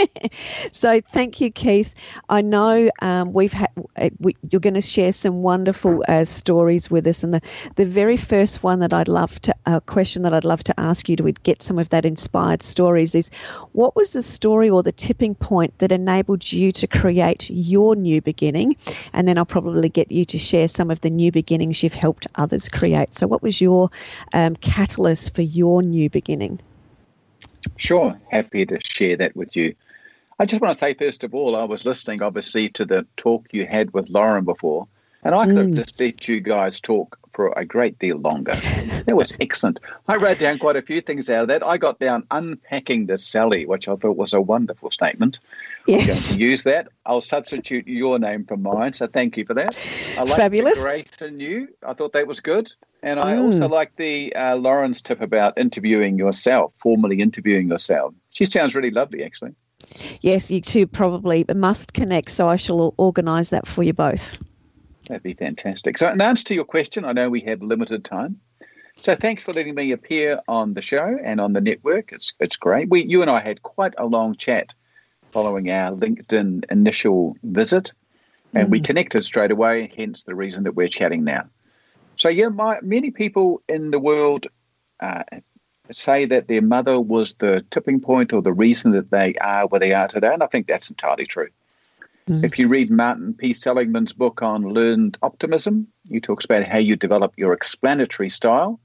so 0.72 1.00
thank 1.12 1.40
you, 1.40 1.50
Keith. 1.50 1.94
I 2.28 2.42
know 2.42 2.90
um, 3.00 3.32
we've 3.32 3.54
uh, 3.54 4.10
we, 4.18 4.36
you're 4.50 4.60
going 4.60 4.74
to 4.74 4.80
share 4.80 5.12
some 5.12 5.42
wonderful 5.42 6.04
uh, 6.08 6.24
stories 6.24 6.90
with 6.90 7.06
us, 7.06 7.22
and 7.22 7.32
the 7.32 7.40
the 7.76 7.86
very 7.86 8.16
first 8.16 8.62
one 8.62 8.80
that 8.80 8.92
I'd 8.92 9.08
love 9.08 9.40
to 9.42 9.54
a 9.66 9.70
uh, 9.76 9.80
question 9.80 10.22
that 10.22 10.34
I'd 10.34 10.44
love 10.44 10.62
to 10.64 10.78
ask 10.78 11.08
you 11.08 11.16
to 11.16 11.32
get 11.32 11.62
some 11.62 11.78
of 11.78 11.88
that 11.90 12.04
inspired 12.04 12.62
stories 12.62 13.05
is, 13.14 13.30
what 13.72 13.96
was 13.96 14.12
the 14.12 14.22
story 14.22 14.68
or 14.68 14.82
the 14.82 14.92
tipping 14.92 15.34
point 15.34 15.78
that 15.78 15.92
enabled 15.92 16.52
you 16.52 16.72
to 16.72 16.86
create 16.86 17.48
your 17.50 17.96
new 17.96 18.20
beginning, 18.20 18.76
and 19.12 19.26
then 19.26 19.38
I'll 19.38 19.44
probably 19.44 19.88
get 19.88 20.10
you 20.10 20.24
to 20.26 20.38
share 20.38 20.68
some 20.68 20.90
of 20.90 21.00
the 21.00 21.10
new 21.10 21.32
beginnings 21.32 21.82
you've 21.82 21.94
helped 21.94 22.26
others 22.36 22.68
create. 22.68 23.14
So, 23.14 23.26
what 23.26 23.42
was 23.42 23.60
your 23.60 23.90
um, 24.32 24.56
catalyst 24.56 25.34
for 25.34 25.42
your 25.42 25.82
new 25.82 26.10
beginning? 26.10 26.60
Sure, 27.76 28.18
happy 28.30 28.64
to 28.66 28.78
share 28.80 29.16
that 29.16 29.36
with 29.36 29.56
you. 29.56 29.74
I 30.38 30.44
just 30.44 30.60
want 30.60 30.74
to 30.74 30.78
say, 30.78 30.94
first 30.94 31.24
of 31.24 31.34
all, 31.34 31.56
I 31.56 31.64
was 31.64 31.86
listening, 31.86 32.22
obviously, 32.22 32.68
to 32.70 32.84
the 32.84 33.06
talk 33.16 33.46
you 33.52 33.66
had 33.66 33.92
with 33.92 34.10
Lauren 34.10 34.44
before, 34.44 34.86
and 35.22 35.34
I 35.34 35.46
could 35.46 35.56
mm. 35.56 35.76
have 35.76 35.86
just 35.86 35.98
let 35.98 36.28
you 36.28 36.40
guys 36.40 36.80
talk 36.80 37.18
for 37.36 37.52
a 37.54 37.66
great 37.66 37.98
deal 37.98 38.16
longer. 38.16 38.54
that 39.04 39.14
was 39.14 39.34
excellent. 39.40 39.78
I 40.08 40.16
wrote 40.16 40.38
down 40.38 40.58
quite 40.58 40.74
a 40.74 40.82
few 40.82 41.02
things 41.02 41.28
out 41.28 41.42
of 41.42 41.48
that. 41.48 41.62
I 41.62 41.76
got 41.76 42.00
down 42.00 42.26
unpacking 42.30 43.06
the 43.06 43.18
Sally, 43.18 43.66
which 43.66 43.86
I 43.86 43.94
thought 43.94 44.16
was 44.16 44.32
a 44.32 44.40
wonderful 44.40 44.90
statement. 44.90 45.38
Yes. 45.86 46.00
I'm 46.00 46.06
going 46.06 46.20
to 46.22 46.38
use 46.38 46.62
that. 46.62 46.88
I'll 47.04 47.20
substitute 47.20 47.86
your 47.86 48.18
name 48.18 48.46
for 48.46 48.56
mine, 48.56 48.94
so 48.94 49.06
thank 49.06 49.36
you 49.36 49.44
for 49.44 49.52
that. 49.52 49.76
I 50.16 50.22
like 50.22 50.36
Fabulous. 50.38 50.82
Grace 50.82 51.20
and 51.20 51.40
you. 51.40 51.68
I 51.86 51.92
thought 51.92 52.14
that 52.14 52.26
was 52.26 52.40
good. 52.40 52.72
And 53.02 53.20
I 53.20 53.34
mm. 53.34 53.42
also 53.42 53.68
like 53.68 53.94
the 53.96 54.34
uh, 54.34 54.56
Lauren's 54.56 55.02
tip 55.02 55.20
about 55.20 55.58
interviewing 55.58 56.18
yourself, 56.18 56.72
formally 56.78 57.20
interviewing 57.20 57.68
yourself. 57.68 58.14
She 58.30 58.46
sounds 58.46 58.74
really 58.74 58.90
lovely, 58.90 59.22
actually. 59.22 59.54
Yes, 60.22 60.50
you 60.50 60.62
two 60.62 60.86
probably 60.86 61.44
must 61.54 61.92
connect, 61.92 62.30
so 62.30 62.48
I 62.48 62.56
shall 62.56 62.94
organise 62.96 63.50
that 63.50 63.68
for 63.68 63.82
you 63.82 63.92
both. 63.92 64.38
That'd 65.08 65.22
be 65.22 65.34
fantastic. 65.34 65.98
So, 65.98 66.10
in 66.10 66.20
answer 66.20 66.44
to 66.44 66.54
your 66.54 66.64
question, 66.64 67.04
I 67.04 67.12
know 67.12 67.30
we 67.30 67.40
have 67.42 67.62
limited 67.62 68.04
time. 68.04 68.40
So, 68.96 69.14
thanks 69.14 69.42
for 69.42 69.52
letting 69.52 69.74
me 69.74 69.92
appear 69.92 70.40
on 70.48 70.74
the 70.74 70.82
show 70.82 71.16
and 71.22 71.40
on 71.40 71.52
the 71.52 71.60
network. 71.60 72.12
It's 72.12 72.34
it's 72.40 72.56
great. 72.56 72.88
We, 72.88 73.04
you 73.04 73.22
and 73.22 73.30
I 73.30 73.40
had 73.40 73.62
quite 73.62 73.94
a 73.98 74.06
long 74.06 74.36
chat 74.36 74.74
following 75.30 75.70
our 75.70 75.92
LinkedIn 75.92 76.64
initial 76.70 77.36
visit, 77.42 77.92
and 78.54 78.68
mm. 78.68 78.70
we 78.70 78.80
connected 78.80 79.24
straight 79.24 79.50
away. 79.50 79.92
Hence 79.96 80.24
the 80.24 80.34
reason 80.34 80.64
that 80.64 80.74
we're 80.74 80.88
chatting 80.88 81.24
now. 81.24 81.44
So, 82.16 82.28
yeah, 82.28 82.48
my, 82.48 82.78
many 82.80 83.10
people 83.10 83.62
in 83.68 83.90
the 83.90 83.98
world 83.98 84.46
uh, 85.00 85.22
say 85.90 86.24
that 86.26 86.48
their 86.48 86.62
mother 86.62 87.00
was 87.00 87.34
the 87.34 87.64
tipping 87.70 88.00
point 88.00 88.32
or 88.32 88.42
the 88.42 88.52
reason 88.52 88.92
that 88.92 89.10
they 89.10 89.34
are 89.36 89.66
where 89.66 89.80
they 89.80 89.92
are 89.92 90.08
today. 90.08 90.32
And 90.32 90.42
I 90.42 90.46
think 90.46 90.66
that's 90.66 90.90
entirely 90.90 91.26
true. 91.26 91.48
Mm. 92.28 92.44
If 92.44 92.58
you 92.58 92.68
read 92.68 92.90
Martin 92.90 93.34
P. 93.34 93.52
Seligman's 93.52 94.12
book 94.12 94.42
on 94.42 94.72
learned 94.72 95.16
optimism, 95.22 95.86
he 96.10 96.20
talks 96.20 96.44
about 96.44 96.64
how 96.64 96.78
you 96.78 96.96
develop 96.96 97.32
your 97.36 97.52
explanatory 97.52 98.28
style. 98.28 98.80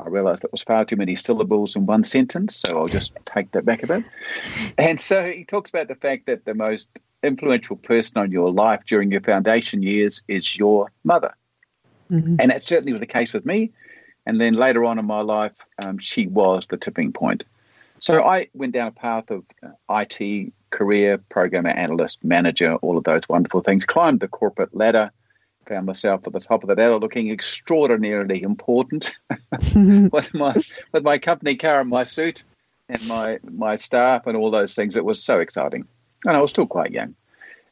I 0.00 0.08
realized 0.08 0.42
that 0.42 0.52
was 0.52 0.62
far 0.62 0.84
too 0.84 0.96
many 0.96 1.16
syllables 1.16 1.74
in 1.74 1.84
one 1.84 2.04
sentence, 2.04 2.56
so 2.56 2.78
I'll 2.78 2.86
just 2.86 3.12
take 3.26 3.50
that 3.52 3.64
back 3.64 3.82
a 3.82 3.88
bit. 3.88 4.04
And 4.78 5.00
so 5.00 5.24
he 5.24 5.44
talks 5.44 5.70
about 5.70 5.88
the 5.88 5.96
fact 5.96 6.26
that 6.26 6.44
the 6.44 6.54
most 6.54 6.88
influential 7.22 7.76
person 7.76 8.16
on 8.16 8.30
your 8.30 8.52
life 8.52 8.82
during 8.86 9.10
your 9.10 9.20
foundation 9.20 9.82
years 9.82 10.22
is 10.28 10.56
your 10.56 10.92
mother. 11.02 11.34
Mm-hmm. 12.10 12.36
And 12.38 12.50
that 12.50 12.66
certainly 12.66 12.92
was 12.92 13.00
the 13.00 13.06
case 13.06 13.32
with 13.32 13.44
me. 13.44 13.72
And 14.24 14.40
then 14.40 14.54
later 14.54 14.84
on 14.84 14.98
in 14.98 15.04
my 15.04 15.20
life, 15.20 15.54
um, 15.82 15.98
she 15.98 16.26
was 16.26 16.66
the 16.68 16.76
tipping 16.76 17.12
point. 17.12 17.44
So 17.98 18.22
I 18.22 18.48
went 18.54 18.74
down 18.74 18.88
a 18.88 18.92
path 18.92 19.30
of 19.30 19.44
uh, 19.62 19.70
IT 19.90 20.52
career, 20.70 21.18
programmer, 21.28 21.70
analyst, 21.70 22.22
manager, 22.24 22.74
all 22.76 22.96
of 22.96 23.04
those 23.04 23.28
wonderful 23.28 23.60
things, 23.60 23.84
climbed 23.84 24.20
the 24.20 24.28
corporate 24.28 24.74
ladder, 24.74 25.10
found 25.66 25.86
myself 25.86 26.26
at 26.26 26.32
the 26.32 26.40
top 26.40 26.62
of 26.62 26.68
the 26.68 26.74
ladder 26.74 26.98
looking 26.98 27.30
extraordinarily 27.30 28.42
important 28.42 29.14
with, 29.74 30.34
my, 30.34 30.56
with 30.92 31.02
my 31.02 31.18
company 31.18 31.56
car 31.56 31.80
and 31.80 31.90
my 31.90 32.04
suit 32.04 32.44
and 32.88 33.06
my, 33.06 33.38
my 33.50 33.74
staff 33.74 34.26
and 34.26 34.36
all 34.36 34.50
those 34.50 34.74
things. 34.74 34.96
It 34.96 35.04
was 35.04 35.22
so 35.22 35.40
exciting. 35.40 35.86
And 36.24 36.36
I 36.36 36.40
was 36.40 36.50
still 36.50 36.66
quite 36.66 36.90
young. 36.90 37.14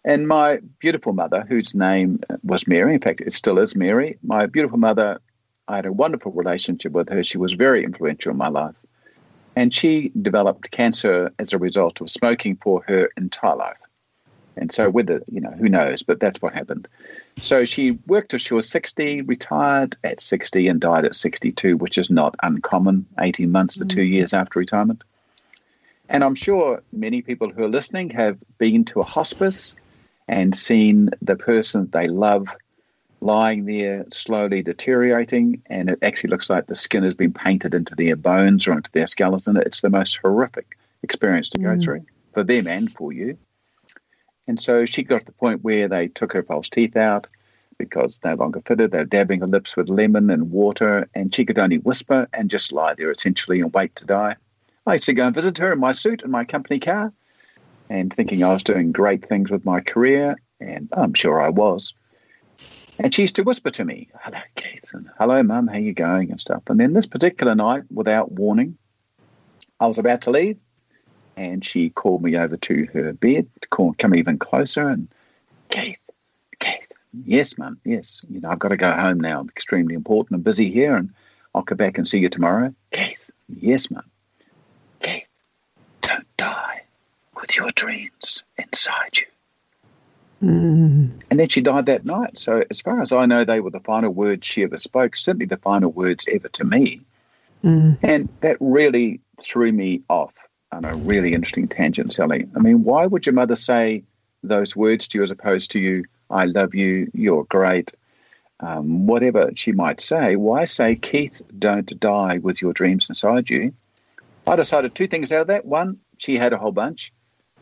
And 0.04 0.28
my 0.28 0.60
beautiful 0.78 1.12
mother, 1.14 1.44
whose 1.48 1.74
name 1.74 2.20
was 2.44 2.68
Mary, 2.68 2.94
in 2.94 3.00
fact, 3.00 3.22
it 3.22 3.32
still 3.32 3.58
is 3.58 3.74
Mary, 3.74 4.18
my 4.22 4.46
beautiful 4.46 4.78
mother 4.78 5.20
I 5.68 5.76
had 5.76 5.86
a 5.86 5.92
wonderful 5.92 6.32
relationship 6.32 6.92
with 6.92 7.08
her. 7.08 7.22
She 7.24 7.38
was 7.38 7.52
very 7.52 7.82
influential 7.84 8.30
in 8.30 8.38
my 8.38 8.48
life. 8.48 8.76
And 9.56 9.74
she 9.74 10.12
developed 10.20 10.70
cancer 10.70 11.32
as 11.38 11.52
a 11.52 11.58
result 11.58 12.00
of 12.00 12.10
smoking 12.10 12.56
for 12.56 12.84
her 12.86 13.08
entire 13.16 13.56
life. 13.56 13.76
And 14.58 14.72
so, 14.72 14.88
whether, 14.88 15.22
you 15.30 15.40
know, 15.40 15.50
who 15.50 15.68
knows, 15.68 16.02
but 16.02 16.20
that's 16.20 16.40
what 16.40 16.54
happened. 16.54 16.88
So 17.38 17.64
she 17.64 17.98
worked 18.06 18.30
till 18.30 18.38
she 18.38 18.54
was 18.54 18.68
60, 18.68 19.22
retired 19.22 19.96
at 20.02 20.20
60, 20.20 20.68
and 20.68 20.80
died 20.80 21.04
at 21.04 21.14
62, 21.14 21.76
which 21.76 21.98
is 21.98 22.10
not 22.10 22.34
uncommon, 22.42 23.06
18 23.20 23.50
months 23.50 23.76
to 23.76 23.84
mm. 23.84 23.90
two 23.90 24.02
years 24.02 24.32
after 24.32 24.58
retirement. 24.58 25.04
And 26.08 26.24
I'm 26.24 26.34
sure 26.34 26.82
many 26.92 27.20
people 27.20 27.50
who 27.50 27.64
are 27.64 27.68
listening 27.68 28.10
have 28.10 28.38
been 28.58 28.84
to 28.86 29.00
a 29.00 29.04
hospice 29.04 29.76
and 30.28 30.56
seen 30.56 31.10
the 31.20 31.36
person 31.36 31.88
they 31.92 32.08
love 32.08 32.48
lying 33.20 33.64
there 33.64 34.04
slowly 34.12 34.62
deteriorating, 34.62 35.62
and 35.66 35.90
it 35.90 35.98
actually 36.02 36.30
looks 36.30 36.50
like 36.50 36.66
the 36.66 36.74
skin 36.74 37.02
has 37.02 37.14
been 37.14 37.32
painted 37.32 37.74
into 37.74 37.94
their 37.94 38.16
bones 38.16 38.66
or 38.66 38.72
into 38.72 38.90
their 38.92 39.06
skeleton. 39.06 39.56
It's 39.56 39.80
the 39.80 39.90
most 39.90 40.18
horrific 40.18 40.76
experience 41.02 41.48
to 41.50 41.58
go 41.58 41.68
mm. 41.68 41.82
through 41.82 42.04
for 42.32 42.44
them 42.44 42.66
and 42.66 42.92
for 42.92 43.12
you. 43.12 43.36
And 44.46 44.60
so 44.60 44.84
she 44.86 45.02
got 45.02 45.20
to 45.20 45.26
the 45.26 45.32
point 45.32 45.64
where 45.64 45.88
they 45.88 46.08
took 46.08 46.32
her 46.32 46.42
false 46.42 46.68
teeth 46.68 46.96
out 46.96 47.26
because 47.78 48.18
no 48.24 48.34
longer 48.34 48.62
fitted. 48.64 48.90
They're 48.90 49.04
dabbing 49.04 49.40
her 49.40 49.46
lips 49.46 49.76
with 49.76 49.88
lemon 49.88 50.30
and 50.30 50.50
water, 50.50 51.08
and 51.14 51.34
she 51.34 51.44
could 51.44 51.58
only 51.58 51.78
whisper 51.78 52.28
and 52.32 52.50
just 52.50 52.72
lie 52.72 52.94
there 52.94 53.10
essentially 53.10 53.60
and 53.60 53.72
wait 53.72 53.94
to 53.96 54.04
die. 54.04 54.36
I 54.86 54.92
used 54.92 55.04
to 55.06 55.14
go 55.14 55.26
and 55.26 55.34
visit 55.34 55.58
her 55.58 55.72
in 55.72 55.80
my 55.80 55.92
suit 55.92 56.22
in 56.22 56.30
my 56.30 56.44
company 56.44 56.78
car 56.78 57.12
and 57.90 58.12
thinking 58.12 58.42
I 58.42 58.52
was 58.52 58.62
doing 58.62 58.92
great 58.92 59.26
things 59.26 59.50
with 59.50 59.64
my 59.64 59.80
career, 59.80 60.36
and 60.60 60.88
I'm 60.92 61.14
sure 61.14 61.40
I 61.40 61.48
was. 61.48 61.92
And 62.98 63.14
she 63.14 63.22
used 63.22 63.36
to 63.36 63.42
whisper 63.42 63.70
to 63.70 63.84
me, 63.84 64.08
hello, 64.22 64.40
Keith, 64.54 64.92
and 64.94 65.10
hello, 65.18 65.42
mum, 65.42 65.66
how 65.66 65.76
you 65.76 65.92
going, 65.92 66.30
and 66.30 66.40
stuff. 66.40 66.62
And 66.68 66.80
then 66.80 66.92
this 66.94 67.06
particular 67.06 67.54
night, 67.54 67.84
without 67.92 68.32
warning, 68.32 68.78
I 69.78 69.86
was 69.86 69.98
about 69.98 70.22
to 70.22 70.30
leave, 70.30 70.58
and 71.36 71.64
she 71.64 71.90
called 71.90 72.22
me 72.22 72.36
over 72.36 72.56
to 72.56 72.86
her 72.94 73.12
bed 73.12 73.48
to 73.60 73.68
call, 73.68 73.94
come 73.98 74.14
even 74.14 74.38
closer. 74.38 74.88
And 74.88 75.08
Keith, 75.68 76.00
Keith, 76.58 76.90
yes, 77.24 77.58
mum, 77.58 77.78
yes. 77.84 78.22
You 78.30 78.40
know, 78.40 78.48
I've 78.48 78.58
got 78.58 78.68
to 78.68 78.76
go 78.78 78.90
home 78.92 79.20
now. 79.20 79.40
I'm 79.40 79.48
extremely 79.48 79.94
important. 79.94 80.36
I'm 80.36 80.42
busy 80.42 80.70
here, 80.70 80.96
and 80.96 81.12
I'll 81.54 81.62
come 81.62 81.76
back 81.76 81.98
and 81.98 82.08
see 82.08 82.20
you 82.20 82.30
tomorrow. 82.30 82.74
Keith, 82.92 83.30
yes, 83.48 83.90
mum. 83.90 84.04
Keith, 85.02 85.28
don't 86.00 86.26
die 86.38 86.84
with 87.38 87.56
your 87.56 87.70
dreams 87.72 88.44
inside 88.56 89.18
you. 89.18 89.26
Mm. 90.42 91.10
And 91.30 91.40
then 91.40 91.48
she 91.48 91.60
died 91.60 91.86
that 91.86 92.04
night. 92.04 92.36
So, 92.36 92.62
as 92.70 92.80
far 92.80 93.00
as 93.00 93.12
I 93.12 93.26
know, 93.26 93.44
they 93.44 93.60
were 93.60 93.70
the 93.70 93.80
final 93.80 94.10
words 94.10 94.46
she 94.46 94.62
ever 94.62 94.76
spoke, 94.76 95.16
certainly 95.16 95.46
the 95.46 95.56
final 95.56 95.90
words 95.90 96.26
ever 96.30 96.48
to 96.48 96.64
me. 96.64 97.00
Mm. 97.64 97.98
And 98.02 98.28
that 98.40 98.56
really 98.60 99.20
threw 99.42 99.72
me 99.72 100.02
off 100.08 100.34
on 100.72 100.84
a 100.84 100.94
really 100.94 101.32
interesting 101.32 101.68
tangent, 101.68 102.12
Sally. 102.12 102.46
I 102.54 102.58
mean, 102.58 102.84
why 102.84 103.06
would 103.06 103.26
your 103.26 103.34
mother 103.34 103.56
say 103.56 104.04
those 104.42 104.76
words 104.76 105.08
to 105.08 105.18
you 105.18 105.22
as 105.22 105.30
opposed 105.30 105.72
to 105.72 105.80
you, 105.80 106.04
I 106.30 106.44
love 106.44 106.74
you, 106.74 107.10
you're 107.14 107.44
great, 107.44 107.92
um, 108.60 109.06
whatever 109.06 109.50
she 109.54 109.72
might 109.72 110.00
say? 110.00 110.36
Why 110.36 110.64
say, 110.64 110.96
Keith, 110.96 111.40
don't 111.58 111.98
die 111.98 112.38
with 112.38 112.60
your 112.60 112.72
dreams 112.72 113.08
inside 113.08 113.48
you? 113.48 113.72
I 114.46 114.56
decided 114.56 114.94
two 114.94 115.08
things 115.08 115.32
out 115.32 115.42
of 115.42 115.46
that. 115.48 115.64
One, 115.64 115.98
she 116.18 116.36
had 116.36 116.52
a 116.52 116.58
whole 116.58 116.72
bunch 116.72 117.12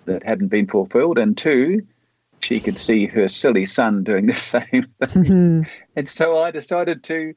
that 0.04 0.22
hadn't 0.22 0.48
been 0.48 0.66
fulfilled. 0.66 1.18
And 1.18 1.36
two, 1.36 1.86
she 2.44 2.60
could 2.60 2.78
see 2.78 3.06
her 3.06 3.26
silly 3.26 3.64
son 3.64 4.04
doing 4.04 4.26
the 4.26 4.36
same 4.54 4.66
thing. 5.00 5.24
Mm-hmm. 5.24 5.62
And 5.96 6.08
so 6.08 6.42
I 6.42 6.50
decided 6.50 7.02
to 7.04 7.34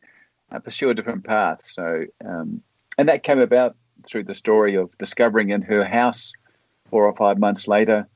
uh, 0.52 0.60
pursue 0.60 0.89
a 0.89 0.93
different 0.93 1.24
path. 1.24 1.62
So, 1.63 2.06
um, 2.26 2.62
and 2.98 3.08
that 3.08 3.24
came 3.24 3.39
about 3.39 3.76
through 4.06 4.26
the 4.26 4.36
story 4.36 4.76
of 4.76 4.96
discovering 4.98 5.50
in 5.50 5.62
her 5.62 5.86
house 5.86 6.34
four 6.89 7.06
or 7.06 7.15
five 7.15 7.38
months 7.38 7.67
later, 7.67 8.08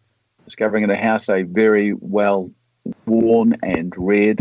discovering 0.45 0.83
in 0.83 0.89
her 0.89 0.95
house 0.95 1.29
a 1.29 1.43
very 1.43 1.93
well 1.93 2.51
worn 3.05 3.55
and 3.63 3.93
read 3.97 4.39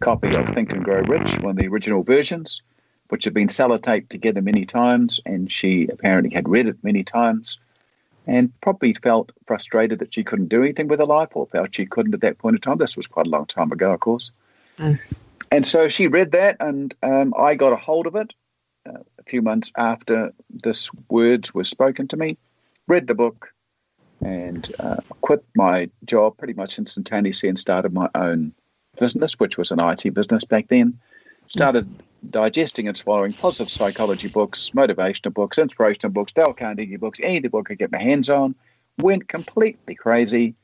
copy 0.00 0.34
of 0.34 0.46
Think 0.50 0.72
and 0.72 0.84
Grow 0.84 1.00
Rich, 1.00 1.38
one 1.40 1.52
of 1.52 1.56
the 1.56 1.68
original 1.68 2.02
versions, 2.02 2.60
which 3.08 3.24
had 3.24 3.32
been 3.32 3.48
sellotaped 3.48 4.08
together 4.10 4.42
many 4.42 4.66
times, 4.66 5.20
and 5.24 5.50
she 5.50 5.88
apparently 5.90 6.34
had 6.34 6.48
read 6.48 6.66
it 6.66 6.76
many 6.82 7.02
times. 7.02 7.58
And 8.26 8.52
probably 8.60 8.92
felt 8.94 9.30
frustrated 9.46 9.98
that 10.00 10.14
she 10.14 10.24
couldn't 10.24 10.48
do 10.48 10.62
anything 10.62 10.88
with 10.88 10.98
her 10.98 11.06
life 11.06 11.30
or 11.34 11.46
felt 11.46 11.74
she 11.74 11.86
couldn't 11.86 12.14
at 12.14 12.20
that 12.20 12.38
point 12.38 12.56
in 12.56 12.60
time. 12.60 12.78
This 12.78 12.96
was 12.96 13.06
quite 13.06 13.26
a 13.26 13.30
long 13.30 13.46
time 13.46 13.72
ago, 13.72 13.92
of 13.92 14.00
course. 14.00 14.32
Mm. 14.78 14.98
And 15.50 15.64
so 15.64 15.88
she 15.88 16.08
read 16.08 16.32
that, 16.32 16.56
and 16.58 16.94
um, 17.02 17.32
I 17.38 17.54
got 17.54 17.72
a 17.72 17.76
hold 17.76 18.06
of 18.06 18.16
it 18.16 18.32
uh, 18.86 18.98
a 19.18 19.22
few 19.26 19.42
months 19.42 19.70
after 19.76 20.32
this 20.50 20.90
words 21.08 21.54
were 21.54 21.64
spoken 21.64 22.08
to 22.08 22.16
me, 22.16 22.36
read 22.88 23.06
the 23.06 23.14
book, 23.14 23.52
and 24.20 24.72
uh, 24.80 24.96
quit 25.20 25.44
my 25.54 25.88
job 26.04 26.36
pretty 26.36 26.54
much 26.54 26.78
instantaneously 26.78 27.48
and 27.48 27.58
started 27.58 27.92
my 27.92 28.08
own 28.14 28.52
business, 28.98 29.38
which 29.38 29.56
was 29.56 29.70
an 29.70 29.80
IT 29.80 30.12
business 30.14 30.44
back 30.44 30.68
then. 30.68 30.98
Started 31.46 31.88
digesting 32.30 32.88
and 32.88 32.96
swallowing 32.96 33.32
positive 33.32 33.70
psychology 33.70 34.28
books, 34.28 34.70
motivational 34.74 35.32
books, 35.32 35.58
inspirational 35.58 36.12
books, 36.12 36.32
Dale 36.32 36.52
Carnegie 36.52 36.96
books, 36.96 37.20
any 37.22 37.46
book 37.48 37.66
I 37.66 37.70
could 37.70 37.78
get 37.78 37.92
my 37.92 37.98
hands 37.98 38.30
on. 38.30 38.54
Went 38.98 39.28
completely 39.28 39.94
crazy. 39.94 40.54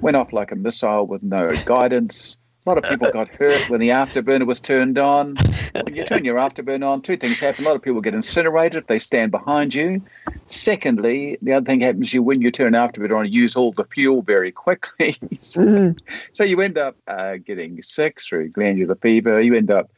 Went 0.00 0.16
off 0.16 0.32
like 0.32 0.52
a 0.52 0.56
missile 0.56 1.06
with 1.06 1.22
no 1.22 1.54
guidance. 1.64 2.38
A 2.66 2.70
lot 2.70 2.78
of 2.78 2.84
people 2.84 3.10
got 3.12 3.28
hurt 3.28 3.68
when 3.68 3.80
the 3.80 3.90
afterburner 3.90 4.46
was 4.46 4.58
turned 4.58 4.96
on. 4.96 5.36
When 5.74 5.94
you 5.94 6.02
turn 6.04 6.24
your 6.24 6.36
afterburner 6.36 6.88
on, 6.88 7.02
two 7.02 7.18
things 7.18 7.38
happen. 7.38 7.66
A 7.66 7.68
lot 7.68 7.76
of 7.76 7.82
people 7.82 8.00
get 8.00 8.14
incinerated 8.14 8.78
if 8.78 8.86
they 8.86 8.98
stand 8.98 9.32
behind 9.32 9.74
you. 9.74 10.00
Secondly, 10.46 11.36
the 11.42 11.52
other 11.52 11.66
thing 11.66 11.82
happens 11.82 12.14
you 12.14 12.22
when 12.22 12.40
you 12.40 12.50
turn 12.50 12.72
afterburner 12.72 13.18
on, 13.18 13.26
you 13.26 13.42
use 13.42 13.54
all 13.54 13.72
the 13.72 13.84
fuel 13.84 14.22
very 14.22 14.50
quickly. 14.50 15.18
so, 15.40 15.60
mm-hmm. 15.60 15.98
so, 16.32 16.42
you 16.42 16.62
end 16.62 16.78
up 16.78 16.96
uh, 17.06 17.36
getting 17.36 17.82
sick 17.82 18.18
through 18.18 18.48
glandular 18.48 18.94
fever. 18.94 19.42
You 19.42 19.54
end 19.56 19.70
up 19.70 19.90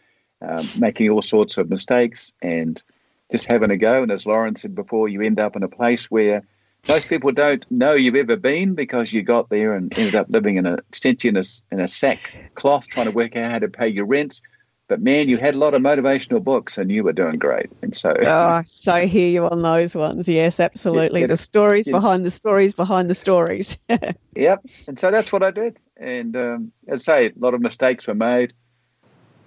um, 0.43 0.68
making 0.76 1.11
all 1.11 1.22
sorts 1.22 1.57
of 1.57 1.70
mistakes 1.70 2.32
and 2.43 2.82
just 3.30 3.51
having 3.51 3.70
a 3.70 3.76
go. 3.76 4.03
And 4.03 4.12
as 4.12 4.26
Lauren 4.26 4.57
said 4.57 4.74
before, 4.74 5.09
you 5.09 5.20
end 5.22 5.41
up 5.41 5.57
in 5.57 5.62
a 5.62 5.68
place 5.68 6.11
where 6.11 6.43
most 6.89 7.09
people 7.09 7.32
don't 7.32 7.68
know 7.70 7.93
you've 7.95 8.14
ever 8.14 8.37
been 8.37 8.74
because 8.74 9.12
you 9.12 9.22
got 9.22 9.49
there 9.49 9.74
and 9.74 9.97
ended 9.99 10.14
up 10.14 10.26
living 10.28 10.57
in 10.57 10.66
a 10.66 10.78
in 11.05 11.37
a, 11.37 11.43
in 11.72 11.80
a 11.80 11.89
sack 11.89 12.53
cloth 12.55 12.87
trying 12.89 13.07
to 13.07 13.12
work 13.12 13.37
out 13.37 13.51
how 13.51 13.59
to 13.59 13.68
pay 13.68 13.89
your 13.89 14.07
rent. 14.07 14.41
But 14.89 15.03
man, 15.03 15.28
you 15.28 15.37
had 15.37 15.55
a 15.55 15.59
lot 15.59 15.74
of 15.74 15.82
motivational 15.82 16.43
books 16.43 16.78
and 16.78 16.93
you 16.93 17.03
were 17.03 17.12
doing 17.12 17.39
great. 17.39 17.68
And 17.82 17.97
so, 17.97 18.14
oh, 18.24 18.62
so 18.66 19.05
hear 19.09 19.28
you 19.28 19.45
on 19.47 19.62
those 19.62 19.97
ones. 19.97 20.28
Yes, 20.28 20.61
absolutely. 20.61 21.26
the 21.26 21.37
stories 21.37 21.89
behind 21.89 22.24
the 22.24 22.30
stories 22.30 22.72
behind 22.72 23.11
the 23.11 23.14
stories. 23.16 23.76
yep. 24.37 24.64
And 24.87 24.97
so 24.97 25.11
that's 25.11 25.32
what 25.32 25.43
I 25.43 25.51
did. 25.51 25.80
And 25.97 26.37
um, 26.37 26.72
as 26.87 27.09
I 27.09 27.12
say, 27.12 27.26
a 27.26 27.32
lot 27.37 27.55
of 27.55 27.61
mistakes 27.61 28.07
were 28.07 28.14
made. 28.14 28.53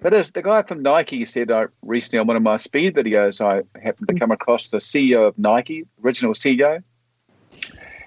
But 0.00 0.14
as 0.14 0.30
the 0.30 0.42
guy 0.42 0.62
from 0.62 0.82
Nike 0.82 1.24
said 1.26 1.50
uh, 1.50 1.66
recently 1.82 2.20
on 2.20 2.26
one 2.26 2.36
of 2.36 2.42
my 2.42 2.56
speed 2.56 2.94
videos, 2.94 3.40
I 3.40 3.62
happened 3.80 4.08
to 4.08 4.14
come 4.14 4.30
across 4.30 4.68
the 4.68 4.78
CEO 4.78 5.28
of 5.28 5.38
Nike, 5.38 5.86
original 6.02 6.32
CEO, 6.32 6.82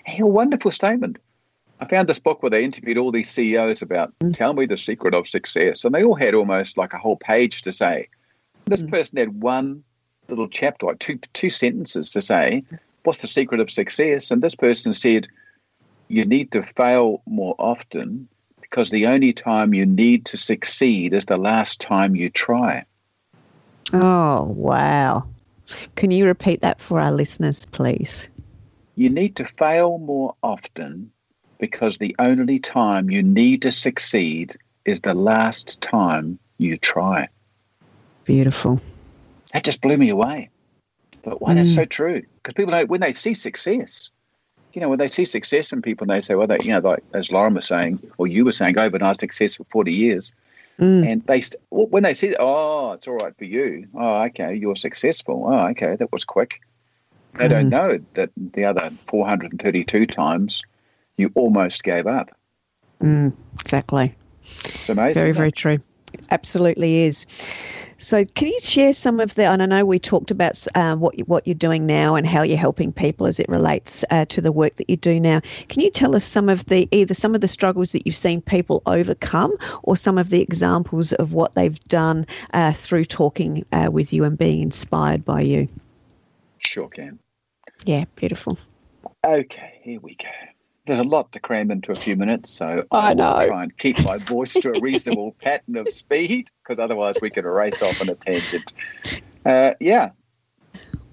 a 0.07 0.25
wonderful 0.25 0.71
statement. 0.71 1.17
I 1.79 1.85
found 1.85 2.07
this 2.07 2.19
book 2.19 2.41
where 2.41 2.49
they 2.49 2.63
interviewed 2.63 2.97
all 2.97 3.11
these 3.11 3.29
CEOs 3.29 3.81
about 3.81 4.13
mm. 4.19 4.33
tell 4.33 4.53
me 4.53 4.65
the 4.65 4.77
secret 4.77 5.13
of 5.13 5.27
success. 5.27 5.83
And 5.83 5.93
they 5.93 6.03
all 6.03 6.15
had 6.15 6.33
almost 6.33 6.77
like 6.77 6.93
a 6.93 6.97
whole 6.97 7.17
page 7.17 7.61
to 7.63 7.71
say. 7.71 8.07
This 8.65 8.81
mm. 8.81 8.91
person 8.91 9.17
had 9.17 9.41
one 9.41 9.83
little 10.29 10.47
chapter, 10.47 10.87
like 10.87 10.99
two 10.99 11.19
two 11.33 11.49
sentences 11.49 12.09
to 12.11 12.21
say, 12.21 12.63
what's 13.03 13.19
the 13.19 13.27
secret 13.27 13.59
of 13.59 13.69
success? 13.69 14.31
And 14.31 14.41
this 14.41 14.55
person 14.55 14.93
said, 14.93 15.27
you 16.07 16.25
need 16.25 16.51
to 16.53 16.63
fail 16.63 17.21
more 17.25 17.55
often 17.59 18.27
because 18.73 18.89
the 18.89 19.05
only 19.05 19.31
time 19.31 19.75
you 19.75 19.85
need 19.85 20.25
to 20.25 20.35
succeed 20.35 21.13
is 21.13 21.27
the 21.27 21.37
last 21.37 21.79
time 21.79 22.15
you 22.15 22.27
try. 22.27 22.83
Oh, 23.93 24.51
wow. 24.55 25.27
Can 25.95 26.09
you 26.09 26.25
repeat 26.25 26.61
that 26.61 26.81
for 26.81 26.99
our 26.99 27.11
listeners, 27.11 27.67
please? 27.67 28.27
You 28.95 29.11
need 29.11 29.35
to 29.35 29.45
fail 29.45 29.99
more 29.99 30.33
often 30.41 31.11
because 31.59 31.99
the 31.99 32.15
only 32.17 32.57
time 32.57 33.11
you 33.11 33.21
need 33.21 33.61
to 33.61 33.71
succeed 33.71 34.55
is 34.85 35.01
the 35.01 35.13
last 35.13 35.79
time 35.79 36.39
you 36.57 36.75
try. 36.75 37.27
Beautiful. 38.23 38.81
That 39.53 39.63
just 39.63 39.81
blew 39.81 39.97
me 39.97 40.09
away. 40.09 40.49
But 41.21 41.43
why 41.43 41.53
mm. 41.53 41.57
that's 41.57 41.75
so 41.75 41.85
true? 41.85 42.23
Because 42.37 42.55
people 42.55 42.71
know 42.71 42.85
when 42.87 43.01
they 43.01 43.11
see 43.13 43.35
success, 43.35 44.09
you 44.73 44.81
know, 44.81 44.89
when 44.89 44.99
they 44.99 45.07
see 45.07 45.25
success 45.25 45.71
in 45.71 45.81
people, 45.81 46.05
and 46.05 46.11
they 46.11 46.21
say, 46.21 46.35
well, 46.35 46.47
they, 46.47 46.57
you 46.61 46.69
know, 46.69 46.79
like 46.79 47.03
as 47.13 47.31
Lauren 47.31 47.53
was 47.53 47.67
saying, 47.67 47.99
or 48.17 48.27
you 48.27 48.45
were 48.45 48.51
saying, 48.51 48.77
overnight 48.77 49.19
success 49.19 49.55
for 49.55 49.65
40 49.65 49.93
years. 49.93 50.33
Mm. 50.79 51.11
And 51.11 51.25
they, 51.27 51.41
st- 51.41 51.61
when 51.69 52.03
they 52.03 52.15
see, 52.15 52.35
oh, 52.39 52.93
it's 52.93 53.07
all 53.07 53.17
right 53.17 53.37
for 53.37 53.45
you. 53.45 53.87
Oh, 53.93 54.23
okay, 54.23 54.55
you're 54.55 54.75
successful. 54.75 55.45
Oh, 55.47 55.67
okay, 55.67 55.95
that 55.95 56.11
was 56.11 56.25
quick. 56.25 56.61
They 57.37 57.45
mm. 57.45 57.49
don't 57.49 57.69
know 57.69 57.99
that 58.15 58.31
the 58.35 58.65
other 58.65 58.91
432 59.07 60.07
times 60.07 60.63
you 61.17 61.31
almost 61.35 61.83
gave 61.83 62.07
up. 62.07 62.31
Mm, 63.01 63.33
exactly. 63.59 64.15
It's 64.65 64.89
amazing. 64.89 65.21
Very, 65.21 65.31
very 65.33 65.51
true. 65.51 65.79
Absolutely 66.31 67.03
is. 67.03 67.25
So, 68.03 68.25
can 68.25 68.49
you 68.49 68.59
share 68.59 68.91
some 68.91 69.21
of 69.21 69.33
the? 69.35 69.45
And 69.45 69.63
I 69.63 69.65
know 69.65 69.85
we 69.85 69.97
talked 69.97 70.29
about 70.29 70.67
um, 70.75 70.99
what 70.99 71.17
you, 71.17 71.23
what 71.23 71.47
you're 71.47 71.55
doing 71.55 71.85
now 71.85 72.15
and 72.15 72.27
how 72.27 72.41
you're 72.41 72.57
helping 72.57 72.91
people 72.91 73.27
as 73.27 73.39
it 73.39 73.47
relates 73.47 74.03
uh, 74.09 74.25
to 74.25 74.41
the 74.41 74.51
work 74.51 74.75
that 74.75 74.89
you 74.89 74.97
do 74.97 75.21
now. 75.21 75.39
Can 75.69 75.81
you 75.81 75.89
tell 75.89 76.13
us 76.13 76.25
some 76.25 76.49
of 76.49 76.65
the 76.65 76.89
either 76.91 77.13
some 77.13 77.33
of 77.33 77.39
the 77.39 77.47
struggles 77.47 77.93
that 77.93 78.05
you've 78.05 78.17
seen 78.17 78.41
people 78.41 78.81
overcome, 78.85 79.55
or 79.83 79.95
some 79.95 80.17
of 80.17 80.29
the 80.29 80.41
examples 80.41 81.13
of 81.13 81.31
what 81.31 81.55
they've 81.55 81.79
done 81.85 82.27
uh, 82.53 82.73
through 82.73 83.05
talking 83.05 83.65
uh, 83.71 83.87
with 83.89 84.11
you 84.11 84.25
and 84.25 84.37
being 84.37 84.61
inspired 84.61 85.23
by 85.23 85.39
you? 85.39 85.69
Sure 86.57 86.89
can. 86.89 87.19
Yeah, 87.85 88.03
beautiful. 88.17 88.57
Okay, 89.25 89.79
here 89.81 90.01
we 90.01 90.15
go. 90.15 90.52
There's 90.85 90.99
a 90.99 91.03
lot 91.03 91.31
to 91.31 91.39
cram 91.39 91.71
into 91.71 91.91
a 91.91 91.95
few 91.95 92.15
minutes, 92.17 92.49
so 92.49 92.85
I 92.91 93.13
know. 93.13 93.37
will 93.37 93.47
try 93.47 93.63
and 93.63 93.77
keep 93.77 93.97
my 94.03 94.17
voice 94.17 94.53
to 94.53 94.75
a 94.75 94.79
reasonable 94.81 95.33
pattern 95.41 95.77
of 95.77 95.93
speed, 95.93 96.49
because 96.61 96.77
otherwise 96.77 97.15
we 97.21 97.29
could 97.29 97.45
race 97.45 97.81
off 97.81 98.01
on 98.01 98.09
a 98.09 98.15
tangent. 98.15 98.73
Uh, 99.45 99.71
yeah, 99.79 100.11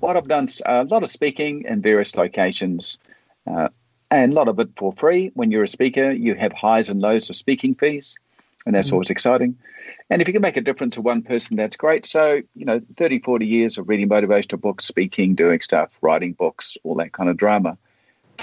what 0.00 0.16
I've 0.16 0.28
done 0.28 0.48
a 0.66 0.84
lot 0.84 1.02
of 1.02 1.10
speaking 1.10 1.64
in 1.68 1.82
various 1.82 2.16
locations, 2.16 2.98
uh, 3.46 3.68
and 4.10 4.32
a 4.32 4.34
lot 4.34 4.48
of 4.48 4.58
it 4.58 4.70
for 4.76 4.92
free. 4.94 5.30
When 5.34 5.50
you're 5.50 5.64
a 5.64 5.68
speaker, 5.68 6.10
you 6.10 6.34
have 6.34 6.52
highs 6.52 6.88
and 6.88 7.00
lows 7.00 7.30
of 7.30 7.36
speaking 7.36 7.74
fees, 7.74 8.18
and 8.66 8.74
that's 8.74 8.90
mm. 8.90 8.94
always 8.94 9.10
exciting. 9.10 9.56
And 10.08 10.20
if 10.20 10.28
you 10.28 10.32
can 10.32 10.42
make 10.42 10.56
a 10.56 10.62
difference 10.62 10.96
to 10.96 11.02
one 11.02 11.22
person, 11.22 11.56
that's 11.56 11.76
great. 11.76 12.06
So, 12.06 12.42
you 12.54 12.64
know, 12.64 12.80
30, 12.96 13.20
40 13.20 13.46
years 13.46 13.78
of 13.78 13.88
reading 13.88 14.08
motivational 14.08 14.60
books, 14.60 14.86
speaking, 14.86 15.34
doing 15.34 15.60
stuff, 15.60 15.90
writing 16.00 16.32
books, 16.32 16.76
all 16.82 16.96
that 16.96 17.12
kind 17.12 17.28
of 17.28 17.36
drama. 17.36 17.78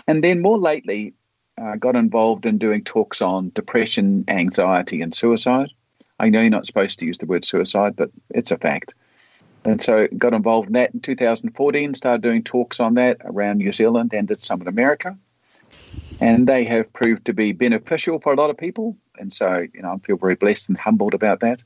And 0.08 0.24
then 0.24 0.42
more 0.42 0.58
lately, 0.58 1.14
uh, 1.58 1.76
got 1.76 1.96
involved 1.96 2.46
in 2.46 2.58
doing 2.58 2.84
talks 2.84 3.22
on 3.22 3.52
depression, 3.56 4.24
anxiety, 4.28 5.02
and 5.02 5.14
suicide. 5.14 5.70
I 6.20 6.30
know 6.30 6.42
you're 6.42 6.50
not 6.50 6.68
supposed 6.68 7.00
to 7.00 7.06
use 7.06 7.18
the 7.18 7.26
word 7.26 7.46
suicide, 7.46 7.96
but 7.96 8.12
it's 8.30 8.52
a 8.52 8.58
fact. 8.58 8.94
And 9.66 9.82
so 9.82 10.08
got 10.18 10.34
involved 10.34 10.68
in 10.68 10.74
that 10.74 10.94
in 10.94 11.02
2014, 11.02 11.94
started 11.94 12.22
doing 12.22 12.44
talks 12.44 12.80
on 12.80 12.94
that 12.96 13.18
around 13.26 13.58
New 13.58 13.74
Zealand 13.74 14.14
and 14.14 14.28
did 14.28 14.44
some 14.44 14.62
in 14.62 14.68
America. 14.68 15.18
And 16.20 16.48
they 16.48 16.66
have 16.66 16.92
proved 16.94 17.26
to 17.26 17.34
be 17.34 17.52
beneficial 17.52 18.20
for 18.20 18.34
a 18.34 18.36
lot 18.36 18.50
of 18.50 18.58
people. 18.58 18.98
And 19.20 19.32
so, 19.32 19.66
you 19.74 19.82
know, 19.82 19.94
I 19.94 19.98
feel 19.98 20.18
very 20.18 20.36
blessed 20.36 20.70
and 20.70 20.78
humbled 20.78 21.14
about 21.14 21.42
that. 21.42 21.64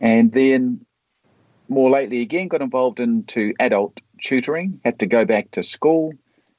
And 0.00 0.32
then 0.32 0.84
more 1.68 1.90
lately 1.90 2.20
again 2.20 2.48
got 2.48 2.62
involved 2.62 3.00
into 3.00 3.54
adult 3.60 4.00
tutoring, 4.22 4.80
had 4.84 4.98
to 5.00 5.06
go 5.06 5.24
back 5.24 5.50
to 5.52 5.62
school, 5.62 6.12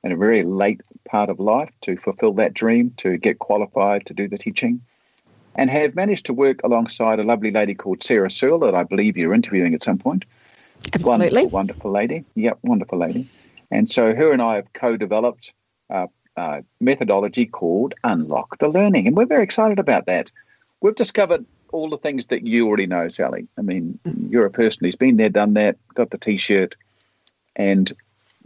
in 0.04 0.12
a 0.12 0.18
very 0.18 0.44
late 0.44 0.82
part 1.06 1.30
of 1.30 1.40
life 1.40 1.70
to 1.82 1.96
fulfill 1.98 2.34
that 2.34 2.54
dream, 2.54 2.94
to 2.98 3.18
get 3.18 3.40
qualified 3.40 4.06
to 4.08 4.14
do 4.14 4.28
the 4.28 4.38
teaching, 4.38 4.82
and 5.56 5.70
have 5.70 5.96
managed 5.96 6.26
to 6.28 6.34
work 6.34 6.62
alongside 6.64 7.20
a 7.20 7.24
lovely 7.24 7.52
lady 7.52 7.76
called 7.76 8.04
Sarah 8.04 8.32
Searle 8.32 8.60
that 8.60 8.76
I 8.76 8.84
believe 8.84 9.18
you're 9.18 9.34
interviewing 9.34 9.74
at 9.74 9.84
some 9.84 9.98
point. 9.98 10.26
Absolutely. 10.94 11.26
Wonderful, 11.26 11.50
wonderful 11.50 11.92
lady. 11.92 12.26
Yep, 12.36 12.60
wonderful 12.64 12.98
lady. 12.98 13.30
And 13.70 13.90
so 13.90 14.16
her 14.16 14.32
and 14.32 14.42
I 14.42 14.56
have 14.56 14.74
co 14.74 14.98
developed 14.98 15.54
a, 15.90 16.08
a 16.36 16.64
methodology 16.80 17.46
called 17.46 17.94
Unlock 18.04 18.58
the 18.60 18.68
Learning. 18.68 19.08
And 19.08 19.16
we're 19.16 19.26
very 19.26 19.44
excited 19.44 19.80
about 19.80 20.08
that. 20.08 20.32
We've 20.82 20.96
discovered 20.96 21.46
all 21.72 21.90
the 21.90 21.98
things 21.98 22.28
that 22.28 22.46
you 22.46 22.68
already 22.68 22.88
know, 22.88 23.08
Sally. 23.08 23.48
I 23.58 23.62
mean, 23.62 24.00
mm. 24.06 24.32
you're 24.32 24.46
a 24.46 24.52
person 24.52 24.86
who's 24.86 24.96
been 24.96 25.18
there, 25.18 25.30
done 25.30 25.54
that, 25.54 25.78
got 25.94 26.10
the 26.10 26.18
t 26.18 26.38
shirt, 26.38 26.76
and 27.56 27.92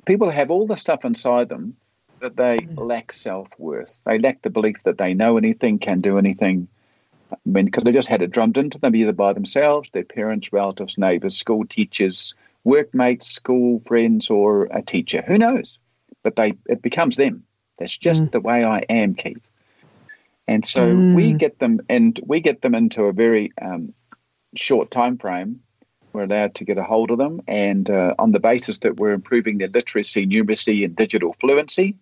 people 0.06 0.30
have 0.30 0.52
all 0.52 0.68
the 0.68 0.76
stuff 0.78 1.06
inside 1.06 1.50
them 1.50 1.76
that 2.22 2.36
they 2.36 2.58
mm. 2.58 2.78
lack 2.78 3.12
self 3.12 3.48
worth. 3.58 3.98
They 4.06 4.20
lack 4.20 4.42
the 4.42 4.50
belief 4.50 4.84
that 4.84 4.98
they 4.98 5.14
know 5.14 5.38
anything, 5.38 5.80
can 5.80 6.00
do 6.02 6.18
anything. 6.18 6.68
I 7.32 7.38
mean, 7.46 7.66
because 7.66 7.84
they 7.84 7.92
just 7.92 8.08
had 8.08 8.22
it 8.22 8.32
drummed 8.32 8.58
into 8.58 8.80
them 8.80 8.96
either 8.96 9.12
by 9.12 9.34
themselves, 9.34 9.90
their 9.90 10.04
parents, 10.04 10.54
relatives, 10.54 10.98
neighbours, 10.98 11.36
school 11.36 11.66
teachers, 11.66 12.36
workmates, 12.64 13.28
school 13.28 13.82
friends, 13.86 14.30
or 14.30 14.66
a 14.66 14.82
teacher. 14.82 15.24
Who 15.26 15.38
knows? 15.38 15.80
But 16.24 16.36
they 16.36 16.54
it 16.68 16.82
becomes 16.82 17.16
them. 17.16 17.44
That's 17.78 17.98
just 17.98 18.26
mm. 18.26 18.32
the 18.32 18.40
way 18.40 18.64
I 18.64 18.80
am, 18.90 19.16
Keith. 19.16 19.48
And 20.48 20.66
so 20.66 20.88
mm. 20.88 21.16
we 21.16 21.34
get 21.34 21.60
them, 21.60 21.82
and 21.90 22.20
we 22.26 22.40
get 22.40 22.62
them 22.62 22.76
into 22.76 23.04
a 23.04 23.14
very 23.14 23.52
um, 23.60 23.94
short 24.56 24.92
time 24.92 25.18
frame 25.18 25.62
we're 26.16 26.24
allowed 26.24 26.56
to 26.56 26.64
get 26.64 26.78
a 26.78 26.84
hold 26.84 27.12
of 27.12 27.18
them, 27.18 27.42
and 27.48 27.90
uh, 27.90 28.16
on 28.18 28.32
the 28.32 28.40
basis 28.40 28.80
that 28.80 28.96
we're 28.98 29.12
improving 29.12 29.58
their 29.58 29.68
literacy, 29.68 30.26
numeracy, 30.26 30.86
and 30.86 30.96
digital 30.96 31.36
fluency, 31.40 31.96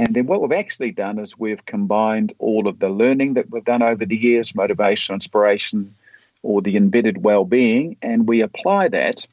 And 0.00 0.14
then 0.14 0.26
what 0.26 0.40
we've 0.40 0.58
actually 0.58 0.92
done 0.92 1.18
is 1.18 1.38
we've 1.38 1.66
combined 1.66 2.32
all 2.38 2.66
of 2.66 2.78
the 2.78 2.88
learning 2.88 3.34
that 3.34 3.50
we've 3.50 3.62
done 3.62 3.82
over 3.82 4.06
the 4.06 4.16
years, 4.16 4.54
motivation, 4.54 5.14
inspiration, 5.14 5.94
or 6.42 6.62
the 6.62 6.78
embedded 6.78 7.22
well-being, 7.22 7.98
and 8.00 8.26
we 8.26 8.40
apply 8.40 8.88
that. 8.88 9.26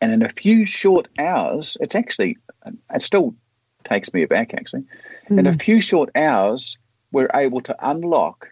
And 0.00 0.10
in 0.10 0.22
a 0.22 0.30
few 0.30 0.64
short 0.64 1.06
hours, 1.18 1.76
it's 1.82 1.94
actually 1.94 2.38
it 2.94 3.02
still 3.02 3.34
takes 3.84 4.14
me 4.14 4.22
aback 4.22 4.54
actually. 4.54 4.84
Mm. 5.28 5.40
In 5.40 5.46
a 5.46 5.58
few 5.58 5.82
short 5.82 6.08
hours, 6.14 6.78
we're 7.12 7.30
able 7.34 7.60
to 7.60 7.76
unlock 7.82 8.50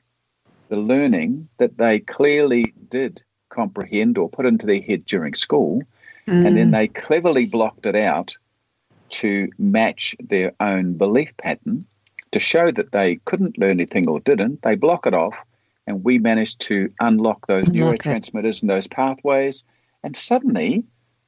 the 0.68 0.76
learning 0.76 1.48
that 1.56 1.78
they 1.78 2.00
clearly 2.00 2.74
did 2.90 3.22
comprehend 3.56 4.18
or 4.18 4.28
put 4.28 4.46
into 4.46 4.66
their 4.66 4.80
head 4.80 5.06
during 5.06 5.34
school, 5.34 5.82
mm. 6.28 6.46
and 6.46 6.56
then 6.56 6.70
they 6.70 6.88
cleverly 6.88 7.46
blocked 7.46 7.86
it 7.86 7.96
out 7.96 8.36
to 9.08 9.48
match 9.58 10.14
their 10.20 10.52
own 10.60 10.94
belief 10.94 11.36
pattern 11.38 11.86
to 12.32 12.40
show 12.40 12.70
that 12.70 12.92
they 12.92 13.16
couldn't 13.24 13.58
learn 13.58 13.72
anything 13.72 14.08
or 14.08 14.20
didn't. 14.20 14.62
They 14.62 14.76
block 14.76 15.06
it 15.06 15.14
off, 15.14 15.34
and 15.86 16.04
we 16.04 16.18
managed 16.18 16.60
to 16.62 16.92
unlock 17.00 17.46
those 17.46 17.68
unlock 17.68 17.98
neurotransmitters 17.98 18.56
it. 18.56 18.62
and 18.62 18.70
those 18.70 18.86
pathways. 18.86 19.64
And 20.02 20.16
suddenly, 20.16 20.84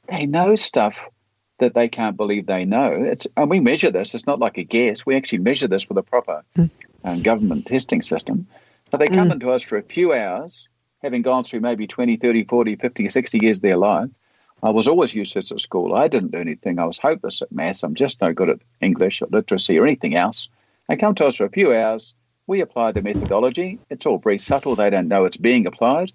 they 0.09 0.27
know 0.27 0.55
stuff 0.55 0.99
that 1.59 1.75
they 1.75 1.89
can't 1.89 2.17
believe 2.17 2.47
they 2.47 2.65
know. 2.65 2.91
It's 2.93 3.27
and 3.37 3.51
we 3.51 3.61
measure 3.61 3.91
this. 3.91 4.15
It's 4.15 4.27
not 4.27 4.39
like 4.39 4.59
a 4.59 4.65
guess. 4.65 5.05
We 5.05 5.17
actually 5.17 5.39
measure 5.39 5.69
this 5.69 5.89
with 5.89 5.99
a 5.99 6.03
proper 6.03 6.43
mm. 6.57 6.71
um, 7.05 7.23
government 7.23 7.67
testing 7.67 8.03
system. 8.03 8.47
But 8.91 8.99
they 8.99 9.09
come 9.09 9.29
mm. 9.29 9.33
into 9.33 9.51
us 9.51 9.63
for 9.63 9.77
a 9.77 9.83
few 9.83 10.13
hours, 10.13 10.69
having 11.03 11.23
gone 11.23 11.45
through 11.45 11.61
maybe 11.61 11.87
20, 11.87 12.17
30, 12.17 12.45
40, 12.45 12.77
50, 12.77 13.09
60 13.09 13.39
years 13.41 13.59
of 13.59 13.63
their 13.63 13.77
life, 13.77 14.11
I 14.63 14.71
was 14.71 14.89
always 14.89 15.15
useless 15.15 15.53
at 15.53 15.61
school. 15.61 15.95
I 15.95 16.09
didn't 16.09 16.33
do 16.33 16.39
anything. 16.39 16.79
I 16.79 16.85
was 16.85 16.99
hopeless 16.99 17.43
at 17.43 17.53
maths. 17.53 17.83
I'm 17.83 17.95
just 17.95 18.21
no 18.21 18.33
good 18.33 18.49
at 18.49 18.59
English 18.81 19.23
or 19.23 19.29
literacy 19.31 19.79
or 19.79 19.87
anything 19.87 20.17
else. 20.17 20.49
They 20.89 20.97
come 20.97 21.15
to 21.17 21.27
us 21.27 21.37
for 21.37 21.45
a 21.45 21.51
few 21.51 21.73
hours. 21.75 22.15
We 22.47 22.61
apply 22.61 22.93
the 22.93 23.03
methodology. 23.03 23.79
It's 23.91 24.07
all 24.07 24.19
very 24.19 24.39
subtle. 24.39 24.75
They 24.75 24.91
don't 24.91 25.07
know 25.07 25.25
it's 25.25 25.37
being 25.37 25.67
applied. 25.67 26.13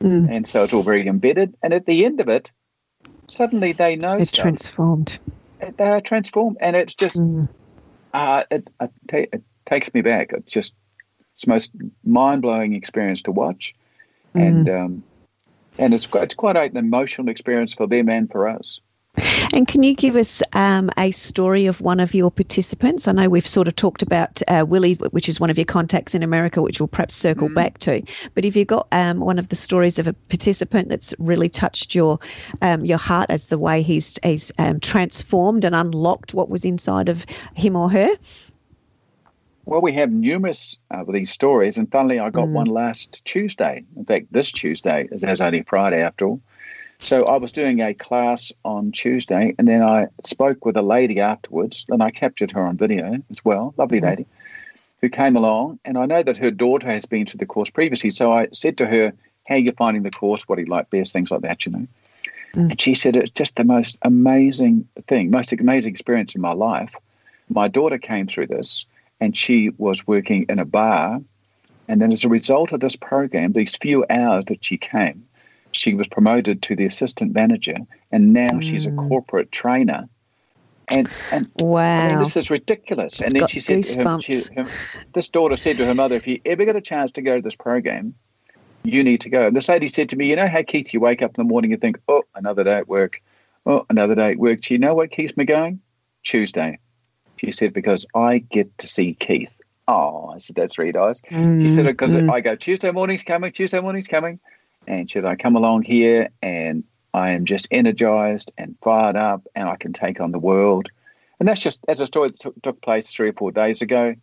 Mm. 0.00 0.34
And 0.34 0.46
so 0.46 0.64
it's 0.64 0.72
all 0.72 0.82
very 0.82 1.06
embedded. 1.06 1.54
And 1.62 1.74
at 1.74 1.86
the 1.86 2.04
end 2.04 2.20
of 2.20 2.28
it, 2.28 2.50
suddenly 3.26 3.72
they 3.72 3.96
know 3.96 4.14
It's 4.14 4.30
stuff. 4.30 4.42
transformed. 4.42 5.18
They 5.76 5.84
are 5.84 6.00
transformed. 6.00 6.56
And 6.60 6.76
it's 6.76 6.94
just, 6.94 7.18
mm. 7.18 7.48
uh, 8.14 8.44
it, 8.50 8.68
it 9.12 9.42
takes 9.66 9.92
me 9.92 10.00
back. 10.00 10.32
It's 10.32 10.52
just, 10.52 10.72
it's 11.34 11.44
the 11.44 11.50
most 11.50 11.70
mind 12.04 12.42
blowing 12.42 12.74
experience 12.74 13.22
to 13.22 13.32
watch. 13.32 13.74
Mm. 14.34 14.46
And, 14.46 14.68
um, 14.68 15.04
and 15.78 15.94
it's 15.94 16.06
quite, 16.06 16.24
it's 16.24 16.34
quite 16.34 16.56
an 16.56 16.76
emotional 16.76 17.28
experience 17.28 17.74
for 17.74 17.86
them 17.86 18.08
and 18.08 18.30
for 18.30 18.48
us. 18.48 18.80
And 19.52 19.68
can 19.68 19.82
you 19.82 19.94
give 19.94 20.16
us 20.16 20.42
um, 20.54 20.90
a 20.96 21.10
story 21.10 21.66
of 21.66 21.82
one 21.82 22.00
of 22.00 22.14
your 22.14 22.30
participants? 22.30 23.06
I 23.06 23.12
know 23.12 23.28
we've 23.28 23.46
sort 23.46 23.68
of 23.68 23.76
talked 23.76 24.00
about 24.00 24.40
uh, 24.48 24.64
Willie, 24.66 24.94
which 25.10 25.28
is 25.28 25.38
one 25.38 25.50
of 25.50 25.58
your 25.58 25.66
contacts 25.66 26.14
in 26.14 26.22
America, 26.22 26.62
which 26.62 26.80
we'll 26.80 26.86
perhaps 26.88 27.14
circle 27.14 27.50
mm. 27.50 27.54
back 27.54 27.78
to. 27.80 28.02
But 28.34 28.44
have 28.44 28.56
you 28.56 28.64
got 28.64 28.88
um, 28.92 29.20
one 29.20 29.38
of 29.38 29.50
the 29.50 29.56
stories 29.56 29.98
of 29.98 30.06
a 30.06 30.14
participant 30.14 30.88
that's 30.88 31.14
really 31.18 31.50
touched 31.50 31.94
your 31.94 32.18
um, 32.62 32.86
your 32.86 32.96
heart 32.96 33.28
as 33.28 33.48
the 33.48 33.58
way 33.58 33.82
he's, 33.82 34.18
he's 34.22 34.50
um, 34.58 34.80
transformed 34.80 35.66
and 35.66 35.74
unlocked 35.74 36.32
what 36.32 36.48
was 36.48 36.64
inside 36.64 37.10
of 37.10 37.26
him 37.54 37.76
or 37.76 37.90
her? 37.90 38.08
Well, 39.64 39.80
we 39.80 39.92
have 39.92 40.10
numerous 40.10 40.76
of 40.90 41.12
these 41.12 41.30
stories, 41.30 41.78
and 41.78 41.90
finally, 41.90 42.18
I 42.18 42.30
got 42.30 42.48
mm. 42.48 42.52
one 42.52 42.66
last 42.66 43.24
Tuesday. 43.24 43.84
In 43.96 44.04
fact, 44.04 44.32
this 44.32 44.50
Tuesday 44.50 45.08
is 45.12 45.22
as 45.22 45.40
only 45.40 45.62
Friday 45.62 46.02
after 46.02 46.26
all. 46.26 46.40
So 46.98 47.24
I 47.24 47.36
was 47.36 47.52
doing 47.52 47.80
a 47.80 47.94
class 47.94 48.52
on 48.64 48.92
Tuesday, 48.92 49.54
and 49.58 49.66
then 49.66 49.82
I 49.82 50.08
spoke 50.24 50.64
with 50.64 50.76
a 50.76 50.82
lady 50.82 51.20
afterwards, 51.20 51.86
and 51.88 52.02
I 52.02 52.10
captured 52.10 52.50
her 52.52 52.62
on 52.62 52.76
video 52.76 53.18
as 53.30 53.44
well. 53.44 53.74
Lovely 53.76 54.00
mm. 54.00 54.04
lady 54.04 54.26
who 55.00 55.08
came 55.08 55.36
along, 55.36 55.80
and 55.84 55.98
I 55.98 56.06
know 56.06 56.22
that 56.22 56.36
her 56.38 56.50
daughter 56.50 56.88
has 56.88 57.06
been 57.06 57.26
to 57.26 57.36
the 57.36 57.46
course 57.46 57.70
previously. 57.70 58.10
So 58.10 58.32
I 58.32 58.48
said 58.52 58.78
to 58.78 58.86
her, 58.86 59.12
"How 59.48 59.56
are 59.56 59.58
you 59.58 59.72
finding 59.72 60.02
the 60.02 60.10
course? 60.10 60.48
What 60.48 60.56
do 60.56 60.62
you 60.62 60.68
like 60.68 60.90
best? 60.90 61.12
Things 61.12 61.30
like 61.30 61.42
that, 61.42 61.66
you 61.66 61.72
know." 61.72 61.86
Mm. 62.54 62.70
And 62.70 62.80
she 62.80 62.94
said, 62.94 63.16
"It's 63.16 63.30
just 63.30 63.56
the 63.56 63.64
most 63.64 63.96
amazing 64.02 64.88
thing, 65.06 65.30
most 65.30 65.52
amazing 65.52 65.92
experience 65.92 66.34
in 66.34 66.40
my 66.40 66.52
life." 66.52 66.94
My 67.48 67.68
daughter 67.68 67.98
came 67.98 68.26
through 68.26 68.46
this 68.46 68.86
and 69.22 69.36
she 69.36 69.70
was 69.78 70.04
working 70.04 70.46
in 70.48 70.58
a 70.58 70.64
bar. 70.64 71.20
And 71.86 72.02
then, 72.02 72.10
as 72.10 72.24
a 72.24 72.28
result 72.28 72.72
of 72.72 72.80
this 72.80 72.96
program, 72.96 73.52
these 73.52 73.76
few 73.76 74.04
hours 74.10 74.46
that 74.46 74.64
she 74.64 74.76
came, 74.76 75.24
she 75.70 75.94
was 75.94 76.08
promoted 76.08 76.60
to 76.62 76.74
the 76.74 76.86
assistant 76.86 77.32
manager, 77.32 77.76
and 78.10 78.32
now 78.32 78.50
mm. 78.50 78.62
she's 78.62 78.84
a 78.84 78.90
hmm. 78.90 79.08
corporate 79.08 79.52
trainer. 79.52 80.08
And, 80.88 81.08
and 81.30 81.48
wow, 81.60 81.80
I 81.80 82.08
mean, 82.08 82.18
this 82.18 82.36
is 82.36 82.50
ridiculous. 82.50 83.22
And 83.22 83.34
then 83.36 83.46
she 83.46 83.60
said 83.60 83.84
to 83.84 84.02
her, 84.02 84.20
she, 84.20 84.42
her, 84.56 84.66
this 85.14 85.28
daughter 85.28 85.56
said 85.56 85.78
to 85.78 85.86
her 85.86 85.94
mother, 85.94 86.16
if 86.16 86.26
you 86.26 86.40
ever 86.44 86.64
get 86.64 86.74
a 86.74 86.80
chance 86.80 87.12
to 87.12 87.22
go 87.22 87.36
to 87.36 87.42
this 87.42 87.54
program, 87.54 88.14
you 88.82 89.04
need 89.04 89.20
to 89.20 89.30
go. 89.30 89.46
And 89.46 89.56
this 89.56 89.68
lady 89.68 89.86
said 89.86 90.08
to 90.08 90.16
me, 90.16 90.26
you 90.26 90.34
know 90.34 90.48
how 90.48 90.62
Keith, 90.62 90.92
you 90.92 90.98
wake 90.98 91.22
up 91.22 91.30
in 91.30 91.46
the 91.46 91.48
morning 91.48 91.72
and 91.72 91.80
think, 91.80 91.98
oh, 92.08 92.24
another 92.34 92.64
day 92.64 92.74
at 92.74 92.88
work. 92.88 93.22
Oh, 93.64 93.86
another 93.88 94.16
day 94.16 94.32
at 94.32 94.38
work. 94.38 94.62
Do 94.62 94.74
you 94.74 94.78
know 94.78 94.94
what 94.94 95.12
keeps 95.12 95.36
me 95.36 95.44
going? 95.44 95.80
Tuesday. 96.24 96.80
She 97.44 97.50
said, 97.50 97.72
because 97.72 98.06
I 98.14 98.38
get 98.38 98.76
to 98.78 98.86
see 98.86 99.14
Keith. 99.14 99.52
Oh, 99.88 100.30
I 100.32 100.38
said, 100.38 100.54
that's 100.54 100.78
really 100.78 100.92
nice. 100.92 101.20
Mm, 101.22 101.60
she 101.60 101.66
said, 101.66 101.86
because 101.86 102.14
mm. 102.14 102.30
I 102.30 102.40
go, 102.40 102.54
Tuesday 102.54 102.92
morning's 102.92 103.24
coming, 103.24 103.50
Tuesday 103.50 103.80
morning's 103.80 104.06
coming. 104.06 104.38
And 104.86 105.10
she 105.10 105.14
said, 105.14 105.24
I 105.24 105.34
come 105.34 105.56
along 105.56 105.82
here 105.82 106.30
and 106.40 106.84
I 107.12 107.30
am 107.30 107.44
just 107.44 107.66
energized 107.72 108.52
and 108.56 108.76
fired 108.80 109.16
up 109.16 109.42
and 109.56 109.68
I 109.68 109.74
can 109.74 109.92
take 109.92 110.20
on 110.20 110.30
the 110.30 110.38
world. 110.38 110.88
And 111.40 111.48
that's 111.48 111.60
just 111.60 111.80
as 111.88 111.98
a 111.98 112.06
story 112.06 112.28
that 112.28 112.38
took, 112.38 112.62
took 112.62 112.80
place 112.80 113.12
three 113.12 113.30
or 113.30 113.32
four 113.32 113.50
days 113.50 113.82
ago. 113.82 114.14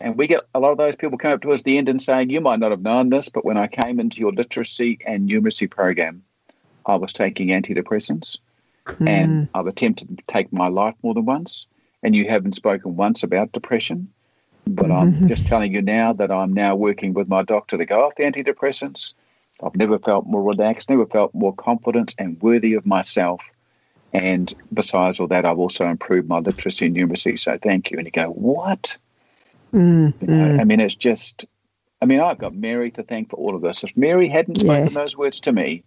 And 0.00 0.16
we 0.16 0.26
get 0.26 0.44
a 0.54 0.60
lot 0.60 0.72
of 0.72 0.78
those 0.78 0.96
people 0.96 1.18
come 1.18 1.32
up 1.32 1.42
to 1.42 1.52
us 1.52 1.60
at 1.60 1.64
the 1.64 1.76
end 1.76 1.90
and 1.90 2.00
saying, 2.00 2.30
You 2.30 2.40
might 2.40 2.60
not 2.60 2.70
have 2.70 2.80
known 2.80 3.10
this, 3.10 3.28
but 3.28 3.44
when 3.44 3.58
I 3.58 3.66
came 3.66 4.00
into 4.00 4.20
your 4.20 4.32
literacy 4.32 4.98
and 5.04 5.28
numeracy 5.28 5.68
program, 5.68 6.22
I 6.86 6.94
was 6.94 7.12
taking 7.12 7.48
antidepressants 7.48 8.38
mm. 8.86 9.08
and 9.08 9.48
I've 9.54 9.66
attempted 9.66 10.16
to 10.16 10.24
take 10.28 10.50
my 10.50 10.68
life 10.68 10.94
more 11.02 11.12
than 11.12 11.26
once 11.26 11.66
and 12.02 12.14
you 12.14 12.28
haven't 12.28 12.54
spoken 12.54 12.96
once 12.96 13.22
about 13.22 13.52
depression. 13.52 14.12
But 14.66 14.90
I'm 14.90 15.14
mm-hmm. 15.14 15.28
just 15.28 15.46
telling 15.46 15.74
you 15.74 15.80
now 15.80 16.12
that 16.12 16.30
I'm 16.30 16.52
now 16.52 16.76
working 16.76 17.14
with 17.14 17.28
my 17.28 17.42
doctor 17.42 17.78
to 17.78 17.86
go 17.86 18.04
off 18.04 18.16
the 18.16 18.24
antidepressants. 18.24 19.14
I've 19.62 19.74
never 19.76 19.98
felt 19.98 20.26
more 20.26 20.42
relaxed, 20.42 20.90
never 20.90 21.06
felt 21.06 21.34
more 21.34 21.54
confident 21.54 22.14
and 22.18 22.40
worthy 22.42 22.74
of 22.74 22.84
myself. 22.84 23.40
And 24.12 24.52
besides 24.72 25.20
all 25.20 25.26
that, 25.28 25.44
I've 25.44 25.58
also 25.58 25.86
improved 25.86 26.28
my 26.28 26.38
literacy 26.38 26.86
and 26.86 26.96
numeracy. 26.96 27.38
So 27.38 27.58
thank 27.58 27.90
you. 27.90 27.98
And 27.98 28.06
you 28.06 28.10
go, 28.10 28.28
what? 28.30 28.96
Mm-hmm. 29.74 30.30
You 30.30 30.36
know, 30.36 30.60
I 30.60 30.64
mean, 30.64 30.80
it's 30.80 30.94
just, 30.94 31.46
I 32.00 32.06
mean, 32.06 32.20
I've 32.20 32.38
got 32.38 32.54
Mary 32.54 32.90
to 32.92 33.02
thank 33.02 33.30
for 33.30 33.36
all 33.36 33.54
of 33.54 33.62
this. 33.62 33.84
If 33.84 33.96
Mary 33.96 34.28
hadn't 34.28 34.56
spoken 34.56 34.92
yeah. 34.92 35.00
those 35.00 35.16
words 35.16 35.40
to 35.40 35.52
me, 35.52 35.82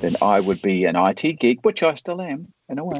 then 0.00 0.16
I 0.20 0.40
would 0.40 0.62
be 0.62 0.84
an 0.84 0.96
IT 0.96 1.38
geek, 1.38 1.64
which 1.64 1.82
I 1.82 1.94
still 1.94 2.20
am 2.20 2.52
in 2.68 2.78
a 2.78 2.84
way. 2.84 2.98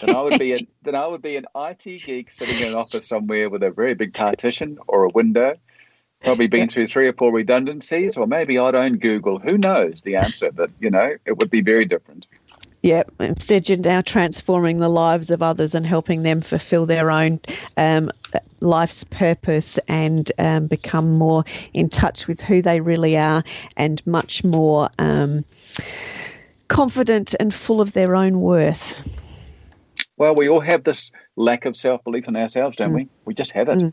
then 0.00 0.14
I 0.14 0.20
would 0.20 0.38
be 0.38 0.52
an, 0.52 0.66
then 0.82 0.94
I 0.94 1.06
would 1.06 1.22
be 1.22 1.36
an 1.36 1.46
IT 1.54 1.84
geek 1.84 2.30
sitting 2.30 2.58
in 2.58 2.68
an 2.68 2.74
office 2.74 3.06
somewhere 3.06 3.50
with 3.50 3.62
a 3.62 3.70
very 3.70 3.94
big 3.94 4.14
partition 4.14 4.78
or 4.86 5.04
a 5.04 5.08
window, 5.08 5.54
probably 6.22 6.46
been 6.46 6.68
through 6.68 6.86
three 6.86 7.08
or 7.08 7.12
four 7.12 7.32
redundancies, 7.32 8.16
or 8.16 8.26
maybe 8.26 8.58
I'd 8.58 8.74
own 8.74 8.98
Google. 8.98 9.38
Who 9.38 9.58
knows 9.58 10.02
the 10.02 10.16
answer? 10.16 10.50
But 10.50 10.70
you 10.80 10.90
know, 10.90 11.16
it 11.24 11.38
would 11.38 11.50
be 11.50 11.62
very 11.62 11.84
different. 11.84 12.26
Yeah, 12.84 13.04
instead 13.18 13.66
you're 13.66 13.78
now 13.78 14.02
transforming 14.02 14.78
the 14.78 14.90
lives 14.90 15.30
of 15.30 15.42
others 15.42 15.74
and 15.74 15.86
helping 15.86 16.22
them 16.22 16.42
fulfill 16.42 16.84
their 16.84 17.10
own 17.10 17.40
um, 17.78 18.10
life's 18.60 19.04
purpose 19.04 19.78
and 19.88 20.30
um, 20.38 20.66
become 20.66 21.12
more 21.16 21.44
in 21.72 21.88
touch 21.88 22.26
with 22.26 22.42
who 22.42 22.60
they 22.60 22.80
really 22.80 23.16
are 23.16 23.42
and 23.78 24.06
much 24.06 24.44
more 24.44 24.90
um, 24.98 25.46
confident 26.68 27.34
and 27.38 27.52
full 27.52 27.80
of 27.80 27.92
their 27.92 28.16
own 28.16 28.40
worth. 28.40 29.00
Well, 30.16 30.34
we 30.34 30.48
all 30.48 30.60
have 30.60 30.84
this 30.84 31.10
lack 31.36 31.64
of 31.64 31.76
self 31.76 32.04
belief 32.04 32.28
in 32.28 32.36
ourselves, 32.36 32.76
don't 32.76 32.92
mm. 32.92 32.96
we? 32.96 33.08
We 33.24 33.34
just 33.34 33.52
have 33.52 33.68
it. 33.68 33.78
Mm. 33.78 33.92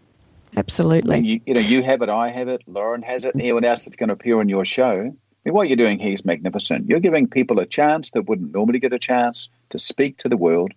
Absolutely. 0.56 1.16
And 1.16 1.26
you, 1.26 1.42
you 1.46 1.54
know, 1.54 1.62
you 1.62 1.82
have 1.84 2.02
it, 2.02 2.10
I 2.10 2.30
have 2.30 2.50
it, 2.50 2.62
Lauren 2.68 3.02
has 3.04 3.26
it, 3.26 3.36
anyone 3.36 3.64
else 3.64 3.86
that's 3.86 3.96
going 3.96 4.10
to 4.10 4.14
appear 4.14 4.40
on 4.40 4.50
your 4.50 4.66
show 4.66 5.14
I 5.44 5.50
mean, 5.50 5.56
what 5.56 5.70
you're 5.70 5.78
doing 5.78 5.98
here 5.98 6.14
is 6.14 6.24
magnificent. 6.24 6.88
You're 6.88 7.00
giving 7.00 7.28
people 7.28 7.60
a 7.60 7.66
chance 7.66 8.12
that 8.12 8.28
wouldn't 8.28 8.54
normally 8.54 8.78
get 8.78 8.94
a 8.94 9.00
chance 9.00 9.50
to 9.70 9.80
speak 9.80 10.18
to 10.18 10.30
the 10.30 10.38
world. 10.38 10.72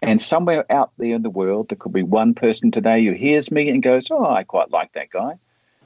And 0.00 0.22
somewhere 0.22 0.64
out 0.70 0.92
there 0.96 1.16
in 1.16 1.22
the 1.22 1.30
world, 1.30 1.68
there 1.68 1.76
could 1.76 1.92
be 1.92 2.04
one 2.04 2.34
person 2.34 2.70
today 2.70 3.04
who 3.04 3.12
hears 3.12 3.50
me 3.50 3.68
and 3.68 3.82
goes, 3.82 4.06
Oh, 4.10 4.24
I 4.24 4.44
quite 4.44 4.70
like 4.70 4.92
that 4.92 5.10
guy. 5.10 5.32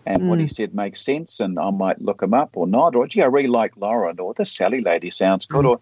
And 0.07 0.23
mm. 0.23 0.29
what 0.29 0.39
he 0.39 0.47
mm. 0.47 0.55
said 0.55 0.75
makes 0.75 1.01
sense, 1.01 1.41
and 1.41 1.59
I 1.59 1.71
might 1.71 2.01
look 2.01 2.23
him 2.23 2.35
up 2.35 2.57
or 2.57 2.67
not. 2.67 2.95
Or, 2.95 3.07
gee, 3.07 3.23
I 3.23 3.27
really 3.27 3.49
like 3.49 3.77
Lauren, 3.77 4.21
or 4.21 4.35
this 4.35 4.53
Sally 4.53 4.81
lady 4.81 5.11
sounds 5.11 5.47
good. 5.47 5.65
Mm. 5.65 5.71
Or 5.71 5.81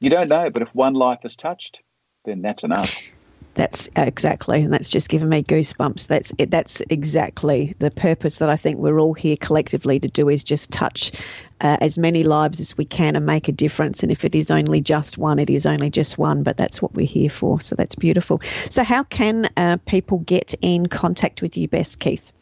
you 0.00 0.10
don't 0.10 0.28
know, 0.28 0.50
but 0.50 0.62
if 0.62 0.74
one 0.74 0.94
life 0.94 1.20
is 1.24 1.36
touched, 1.36 1.82
then 2.24 2.42
that's 2.42 2.64
enough. 2.64 3.00
That's 3.54 3.90
exactly, 3.96 4.62
and 4.62 4.72
that's 4.72 4.88
just 4.88 5.10
given 5.10 5.28
me 5.28 5.42
goosebumps. 5.42 6.06
That's 6.06 6.32
it, 6.38 6.50
that's 6.50 6.80
exactly 6.88 7.74
the 7.80 7.90
purpose 7.90 8.38
that 8.38 8.48
I 8.48 8.56
think 8.56 8.78
we're 8.78 8.98
all 8.98 9.12
here 9.12 9.36
collectively 9.36 10.00
to 10.00 10.08
do 10.08 10.30
is 10.30 10.42
just 10.42 10.70
touch 10.70 11.12
uh, 11.60 11.76
as 11.82 11.98
many 11.98 12.22
lives 12.22 12.60
as 12.60 12.78
we 12.78 12.86
can 12.86 13.14
and 13.14 13.26
make 13.26 13.48
a 13.48 13.52
difference. 13.52 14.02
And 14.02 14.10
if 14.10 14.24
it 14.24 14.34
is 14.34 14.50
only 14.50 14.80
just 14.80 15.18
one, 15.18 15.38
it 15.38 15.50
is 15.50 15.66
only 15.66 15.90
just 15.90 16.16
one. 16.16 16.42
But 16.42 16.56
that's 16.56 16.80
what 16.80 16.94
we're 16.94 17.04
here 17.04 17.28
for. 17.28 17.60
So 17.60 17.76
that's 17.76 17.94
beautiful. 17.94 18.40
So 18.70 18.82
how 18.82 19.02
can 19.02 19.50
uh, 19.58 19.76
people 19.84 20.20
get 20.20 20.54
in 20.62 20.86
contact 20.86 21.42
with 21.42 21.54
you 21.54 21.68
best, 21.68 21.98
Keith? 21.98 22.32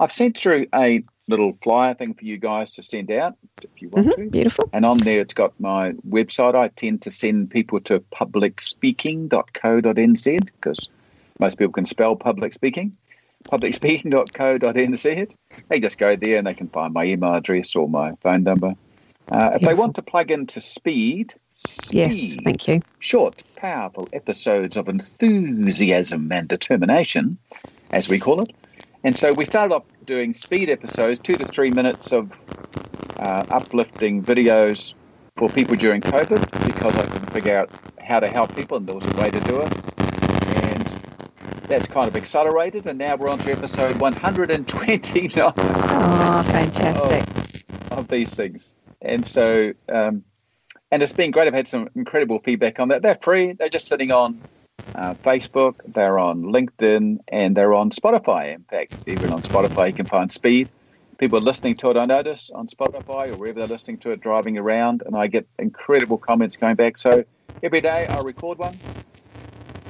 I've 0.00 0.12
sent 0.12 0.38
through 0.38 0.66
a 0.74 1.04
little 1.28 1.56
flyer 1.62 1.94
thing 1.94 2.14
for 2.14 2.24
you 2.24 2.38
guys 2.38 2.72
to 2.72 2.82
send 2.82 3.10
out 3.10 3.36
if 3.62 3.82
you 3.82 3.90
want 3.90 4.06
mm-hmm, 4.08 4.22
to. 4.22 4.30
Beautiful. 4.30 4.70
And 4.72 4.86
on 4.86 4.96
there, 4.98 5.20
it's 5.20 5.34
got 5.34 5.52
my 5.60 5.92
website. 6.08 6.54
I 6.54 6.68
tend 6.68 7.02
to 7.02 7.10
send 7.10 7.50
people 7.50 7.80
to 7.82 8.00
publicspeaking.co.nz 8.00 10.46
because 10.46 10.88
most 11.38 11.58
people 11.58 11.72
can 11.72 11.84
spell 11.84 12.16
public 12.16 12.54
speaking. 12.54 12.96
Publicspeaking.co.nz. 13.44 15.34
They 15.68 15.80
just 15.80 15.98
go 15.98 16.16
there 16.16 16.38
and 16.38 16.46
they 16.46 16.54
can 16.54 16.68
find 16.68 16.94
my 16.94 17.04
email 17.04 17.34
address 17.34 17.76
or 17.76 17.86
my 17.88 18.14
phone 18.22 18.42
number. 18.42 18.74
Uh, 19.30 19.50
if 19.54 19.60
they 19.60 19.74
want 19.74 19.96
to 19.96 20.02
plug 20.02 20.30
into 20.30 20.60
speed, 20.60 21.34
speed, 21.54 21.96
yes, 21.96 22.36
thank 22.42 22.66
you. 22.66 22.80
Short, 22.98 23.44
powerful 23.54 24.08
episodes 24.12 24.78
of 24.78 24.88
enthusiasm 24.88 26.32
and 26.32 26.48
determination, 26.48 27.38
as 27.92 28.08
we 28.08 28.18
call 28.18 28.40
it. 28.40 28.50
And 29.02 29.16
so 29.16 29.32
we 29.32 29.44
started 29.44 29.74
off 29.74 29.84
doing 30.04 30.32
speed 30.32 30.68
episodes, 30.68 31.18
two 31.18 31.36
to 31.36 31.46
three 31.46 31.70
minutes 31.70 32.12
of 32.12 32.30
uh, 33.18 33.44
uplifting 33.50 34.22
videos 34.22 34.94
for 35.36 35.48
people 35.48 35.76
during 35.76 36.02
COVID 36.02 36.66
because 36.66 36.96
I 36.96 37.06
couldn't 37.06 37.32
figure 37.32 37.56
out 37.56 37.70
how 38.02 38.20
to 38.20 38.28
help 38.28 38.54
people 38.54 38.76
and 38.76 38.86
there 38.86 38.94
was 38.94 39.06
a 39.06 39.12
way 39.12 39.30
to 39.30 39.40
do 39.40 39.62
it. 39.62 39.72
And 39.98 41.00
that's 41.68 41.86
kind 41.86 42.08
of 42.08 42.16
accelerated, 42.16 42.88
and 42.88 42.98
now 42.98 43.16
we're 43.16 43.28
on 43.28 43.38
to 43.38 43.52
episode 43.52 43.96
129. 43.96 45.54
Oh, 46.02 46.42
fantastic. 46.42 47.24
Of, 47.90 47.98
of 47.98 48.08
these 48.08 48.34
things. 48.34 48.74
And 49.00 49.26
so, 49.26 49.72
um, 49.88 50.24
and 50.90 51.02
it's 51.02 51.12
been 51.12 51.30
great. 51.30 51.46
I've 51.46 51.54
had 51.54 51.68
some 51.68 51.88
incredible 51.94 52.38
feedback 52.40 52.80
on 52.80 52.88
that. 52.88 53.02
They're 53.02 53.18
free, 53.20 53.52
they're 53.52 53.68
just 53.68 53.88
sitting 53.88 54.12
on 54.12 54.40
uh, 54.94 55.14
Facebook, 55.24 55.74
they're 55.86 56.18
on 56.18 56.42
LinkedIn, 56.42 57.18
and 57.28 57.56
they're 57.56 57.74
on 57.74 57.90
Spotify. 57.90 58.54
In 58.54 58.64
fact, 58.64 58.92
even 59.06 59.32
on 59.32 59.42
Spotify, 59.42 59.88
you 59.88 59.94
can 59.94 60.06
find 60.06 60.32
Speed. 60.32 60.70
People 61.18 61.38
are 61.38 61.42
listening 61.42 61.76
to 61.78 61.90
it, 61.90 61.96
I 61.96 62.06
notice, 62.06 62.50
on 62.54 62.66
Spotify 62.66 63.28
or 63.28 63.36
wherever 63.36 63.60
they're 63.60 63.68
listening 63.68 63.98
to 64.00 64.10
it, 64.12 64.20
driving 64.20 64.58
around, 64.58 65.02
and 65.06 65.16
I 65.16 65.28
get 65.28 65.46
incredible 65.58 66.18
comments 66.18 66.56
going 66.56 66.76
back. 66.76 66.98
So 66.98 67.24
every 67.62 67.80
day 67.82 68.08
I 68.08 68.18
record 68.18 68.58
one, 68.58 68.82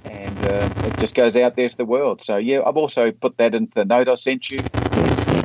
and 0.05 0.44
uh, 0.44 0.70
it 0.82 0.98
just 0.98 1.14
goes 1.14 1.36
out 1.36 1.57
there 1.57 1.68
to 1.68 1.76
the 1.76 1.84
world. 1.84 2.22
So 2.22 2.36
yeah, 2.36 2.62
I've 2.66 2.76
also 2.76 3.12
put 3.12 3.38
that 3.38 3.55
into 3.55 3.72
the 3.74 3.84
note 3.86 4.09
I 4.09 4.16
sent 4.16 4.51
you, 4.51 4.68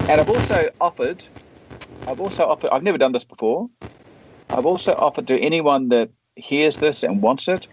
and 0.07 0.21
I've 0.21 0.29
also 0.29 0.69
offered. 0.81 1.23
I've 2.07 2.19
also 2.19 2.45
offered. 2.45 2.71
I've 2.71 2.83
never 2.83 2.97
done 2.97 3.13
this 3.13 3.25
before. 3.25 3.69
I've 4.51 4.65
also 4.65 4.93
offered 4.93 5.27
to 5.27 5.39
anyone 5.39 5.89
that 5.89 6.09
hears 6.35 6.77
this 6.79 7.03
and 7.03 7.21
wants 7.21 7.47
it 7.47 7.67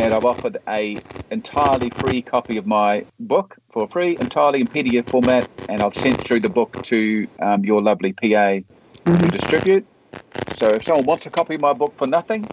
and 0.00 0.14
I've 0.14 0.24
offered 0.24 0.58
a 0.68 1.02
entirely 1.30 1.90
free 1.90 2.22
copy 2.22 2.56
of 2.56 2.66
my 2.66 3.06
book 3.20 3.56
for 3.72 3.88
free, 3.88 4.16
entirely 4.20 4.60
in 4.62 4.68
PDF 4.68 5.08
format, 5.10 5.48
and 5.68 5.82
I've 5.82 5.94
sent 5.96 6.24
through 6.24 6.40
the 6.40 6.50
book 6.50 6.78
to 6.84 7.28
um, 7.40 7.64
your 7.64 7.82
lovely 7.82 8.12
PA 8.14 8.26
mm-hmm. 8.26 9.18
to 9.18 9.30
distribute. 9.30 9.86
So 10.48 10.74
if 10.74 10.84
someone 10.84 11.06
wants 11.06 11.26
a 11.26 11.30
copy 11.30 11.56
of 11.56 11.60
my 11.60 11.74
book 11.74 11.96
for 11.98 12.06
nothing, 12.08 12.50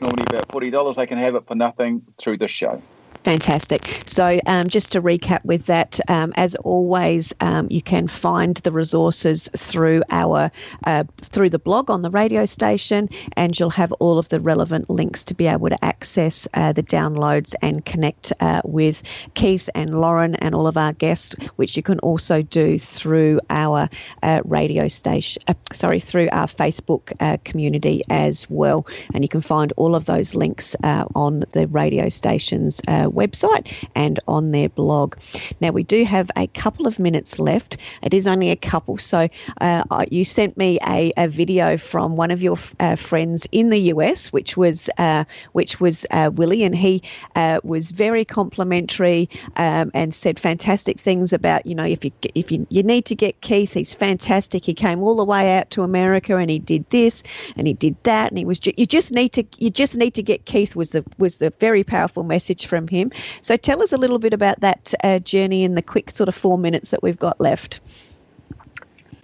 normally 0.00 0.24
about 0.24 0.50
forty 0.50 0.70
dollars, 0.70 0.96
they 0.96 1.06
can 1.06 1.18
have 1.18 1.34
it 1.34 1.46
for 1.48 1.56
nothing 1.56 2.02
through 2.20 2.38
this 2.38 2.52
show. 2.52 2.84
Fantastic. 3.24 4.02
So, 4.06 4.40
um, 4.46 4.68
just 4.68 4.92
to 4.92 5.02
recap 5.02 5.44
with 5.44 5.66
that, 5.66 6.00
um, 6.08 6.32
as 6.36 6.54
always, 6.56 7.34
um, 7.40 7.66
you 7.70 7.82
can 7.82 8.08
find 8.08 8.56
the 8.56 8.72
resources 8.72 9.46
through 9.54 10.02
our 10.10 10.50
uh, 10.86 11.04
through 11.18 11.50
the 11.50 11.58
blog 11.58 11.90
on 11.90 12.00
the 12.00 12.08
radio 12.08 12.46
station, 12.46 13.10
and 13.36 13.58
you'll 13.60 13.68
have 13.68 13.92
all 13.92 14.18
of 14.18 14.30
the 14.30 14.40
relevant 14.40 14.88
links 14.88 15.22
to 15.24 15.34
be 15.34 15.46
able 15.46 15.68
to 15.68 15.84
access 15.84 16.48
uh, 16.54 16.72
the 16.72 16.82
downloads 16.82 17.54
and 17.60 17.84
connect 17.84 18.32
uh, 18.40 18.62
with 18.64 19.02
Keith 19.34 19.68
and 19.74 20.00
Lauren 20.00 20.34
and 20.36 20.54
all 20.54 20.66
of 20.66 20.78
our 20.78 20.94
guests, 20.94 21.34
which 21.56 21.76
you 21.76 21.82
can 21.82 21.98
also 21.98 22.40
do 22.40 22.78
through 22.78 23.38
our 23.50 23.90
uh, 24.22 24.40
radio 24.46 24.88
station. 24.88 25.42
Uh, 25.46 25.52
sorry, 25.72 26.00
through 26.00 26.30
our 26.32 26.46
Facebook 26.46 27.12
uh, 27.20 27.36
community 27.44 28.00
as 28.08 28.48
well, 28.48 28.86
and 29.12 29.22
you 29.22 29.28
can 29.28 29.42
find 29.42 29.74
all 29.76 29.94
of 29.94 30.06
those 30.06 30.34
links 30.34 30.74
on 31.14 31.44
the 31.52 31.66
radio 31.68 32.08
stations 32.08 32.80
website 33.12 33.72
and 33.94 34.20
on 34.28 34.52
their 34.52 34.68
blog. 34.68 35.16
Now, 35.60 35.70
we 35.70 35.82
do 35.82 36.04
have 36.04 36.30
a 36.36 36.46
couple 36.48 36.86
of 36.86 36.98
minutes 36.98 37.38
left. 37.38 37.76
It 38.02 38.14
is 38.14 38.26
only 38.26 38.50
a 38.50 38.56
couple. 38.56 38.98
So, 38.98 39.28
uh, 39.60 39.84
you 40.10 40.24
sent 40.24 40.56
me 40.56 40.78
a, 40.86 41.12
a, 41.16 41.28
video 41.30 41.76
from 41.76 42.16
one 42.16 42.30
of 42.30 42.42
your 42.42 42.56
uh, 42.80 42.96
friends 42.96 43.46
in 43.52 43.70
the 43.70 43.78
US, 43.94 44.32
which 44.32 44.56
was 44.56 44.90
uh, 44.98 45.24
which 45.52 45.80
was 45.80 46.04
uh, 46.10 46.30
Willie, 46.34 46.64
and 46.64 46.74
he 46.74 47.02
uh, 47.36 47.60
was 47.62 47.92
very 47.92 48.24
complimentary 48.24 49.28
um, 49.56 49.90
and 49.94 50.14
said 50.14 50.38
fantastic 50.40 50.98
things 50.98 51.32
about 51.32 51.64
you 51.66 51.74
know 51.74 51.84
if 51.84 52.04
you 52.04 52.12
if 52.34 52.50
you, 52.50 52.66
you 52.68 52.82
need 52.82 53.04
to 53.06 53.14
get 53.14 53.40
Keith, 53.40 53.72
he's 53.72 53.94
fantastic. 53.94 54.64
He 54.64 54.74
came 54.74 55.02
all 55.02 55.16
the 55.16 55.24
way 55.24 55.56
out 55.56 55.70
to 55.70 55.82
America 55.82 56.36
and 56.36 56.50
he 56.50 56.58
did 56.58 56.88
this 56.90 57.22
and 57.56 57.66
he 57.66 57.74
did 57.74 57.96
that, 58.02 58.30
and 58.30 58.38
he 58.38 58.44
was 58.44 58.58
ju- 58.58 58.74
you 58.76 58.86
just 58.86 59.12
need 59.12 59.30
to 59.30 59.44
you 59.58 59.70
just 59.70 59.96
need 59.96 60.14
to 60.14 60.22
get 60.22 60.44
Keith 60.44 60.74
was 60.76 60.90
the 60.90 61.04
was 61.18 61.38
the 61.38 61.52
very 61.60 61.84
powerful 61.84 62.22
message 62.22 62.66
from 62.66 62.88
him. 62.88 62.99
So 63.42 63.56
tell 63.56 63.82
us 63.82 63.92
a 63.92 63.96
little 63.96 64.18
bit 64.18 64.34
about 64.34 64.60
that 64.60 64.94
uh, 65.02 65.18
journey 65.20 65.64
in 65.64 65.74
the 65.74 65.82
quick 65.82 66.10
sort 66.10 66.28
of 66.28 66.34
four 66.34 66.58
minutes 66.58 66.90
that 66.90 67.02
we've 67.02 67.18
got 67.18 67.40
left. 67.40 67.80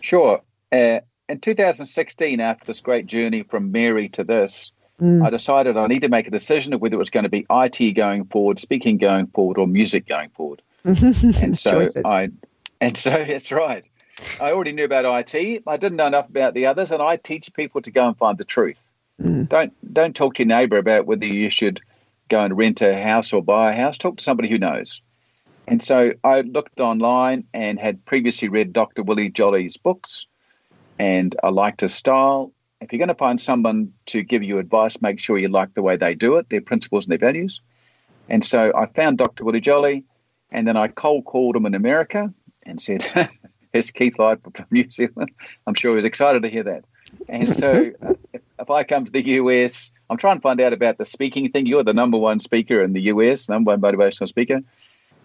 Sure. 0.01 0.41
Uh, 0.73 1.01
in 1.29 1.41
2016, 1.41 2.41
after 2.41 2.65
this 2.67 2.81
great 2.81 3.07
journey 3.07 3.43
from 3.43 3.73
Mary 3.73 4.09
to 4.11 4.25
this, 4.25 4.71
mm. 5.01 5.25
I 5.25 5.31
decided 5.31 5.77
I 5.77 5.87
need 5.87 6.03
to 6.03 6.09
make 6.09 6.27
a 6.29 6.31
decision 6.31 6.73
of 6.73 6.81
whether 6.81 6.95
it 6.95 6.99
was 6.99 7.11
going 7.11 7.25
to 7.25 7.31
be 7.31 7.47
IT 7.51 7.93
going 7.95 8.27
forward, 8.27 8.59
speaking 8.59 8.99
going 8.99 9.27
forward, 9.29 9.59
or 9.59 9.67
music 9.67 10.07
going 10.07 10.31
forward. 10.31 10.63
and 10.85 11.59
so 11.59 11.73
Choices. 11.73 12.03
I, 12.05 12.29
and 12.81 12.97
so 12.97 13.11
that's 13.29 13.51
right. 13.51 13.85
I 14.41 14.53
already 14.53 14.73
knew 14.73 14.85
about 14.85 15.35
IT. 15.35 15.63
I 15.67 15.77
didn't 15.77 15.97
know 15.97 16.07
enough 16.07 16.29
about 16.29 16.55
the 16.55 16.67
others, 16.67 16.91
and 16.91 17.03
I 17.03 17.17
teach 17.17 17.53
people 17.53 17.83
to 17.83 17.91
go 17.91 18.07
and 18.07 18.17
find 18.17 18.39
the 18.39 18.45
truth. 18.45 18.83
Mm. 19.21 19.49
Don't 19.49 19.93
don't 19.93 20.15
talk 20.15 20.35
to 20.35 20.43
your 20.43 20.49
neighbour 20.49 20.79
about 20.79 21.07
whether 21.07 21.27
you 21.27 21.51
should 21.51 21.81
go 22.29 22.41
and 22.41 22.57
rent 22.57 22.83
a 22.83 23.01
house 23.01 23.33
or 23.33 23.43
buy 23.43 23.73
a 23.73 23.77
house, 23.77 23.99
talk 23.99 24.17
to 24.19 24.25
somebody 24.25 24.49
who 24.49 24.59
knows. 24.59 25.01
And 25.69 25.83
so 25.83 26.13
I 26.23 26.43
looked 26.43 26.81
online 26.81 27.45
and 27.53 27.79
had 27.79 28.05
previously 28.05 28.49
read 28.49 28.73
Dr. 28.73 29.03
Willie 29.03 29.31
Jolley's 29.31 29.77
books, 29.77 30.27
and 30.99 31.35
I 31.43 31.49
liked 31.49 31.81
his 31.81 31.95
style. 31.95 32.53
If 32.81 32.93
you're 32.93 32.99
going 32.99 33.09
to 33.09 33.15
find 33.15 33.41
someone 33.41 33.93
to 34.07 34.23
give 34.23 34.43
you 34.43 34.59
advice, 34.59 35.01
make 35.01 35.19
sure 35.19 35.39
you 35.39 35.49
like 35.49 35.75
the 35.75 35.83
way 35.83 35.97
they 35.97 36.15
do 36.15 36.37
it, 36.37 36.49
their 36.51 36.61
principles 36.61 37.07
and 37.07 37.13
their 37.13 37.19
values. 37.19 37.61
And 38.29 38.45
so 38.45 38.73
I 38.77 38.87
found 38.87 39.19
Dr. 39.19 39.45
Willie 39.45 39.61
Jolly, 39.61 40.05
and 40.51 40.69
then 40.69 40.77
I 40.77 40.89
cold 40.89 41.25
called 41.25 41.57
him 41.57 41.67
in 41.67 41.75
America 41.75 42.33
and 42.65 42.81
said, 42.81 43.05
Here's 43.73 43.91
Keith 43.91 44.19
Live 44.19 44.41
from 44.43 44.53
New 44.71 44.91
Zealand. 44.91 45.31
I'm 45.67 45.75
sure 45.75 45.93
he 45.93 45.97
was 45.97 46.05
excited 46.05 46.43
to 46.43 46.49
hear 46.49 46.63
that. 46.63 46.85
And 47.29 47.53
so 47.53 47.91
uh, 48.03 48.15
if, 48.59 48.71
I 48.71 48.85
come 48.85 49.05
to 49.05 49.13
the 49.13 49.23
US, 49.23 49.93
I'm 50.11 50.17
trying 50.17 50.37
to 50.37 50.43
find 50.43 50.61
out 50.61 50.73
about 50.73 50.99
the 50.99 51.05
speaking 51.05 51.51
thing. 51.51 51.67
You're 51.67 51.85
the 51.85 51.95
number 51.95 52.19
one 52.19 52.41
speaker 52.41 52.83
in 52.83 52.93
the 52.93 53.03
US, 53.03 53.49
number 53.49 53.77
one 53.77 53.81
motivational 53.81 54.29
speaker. 54.29 54.61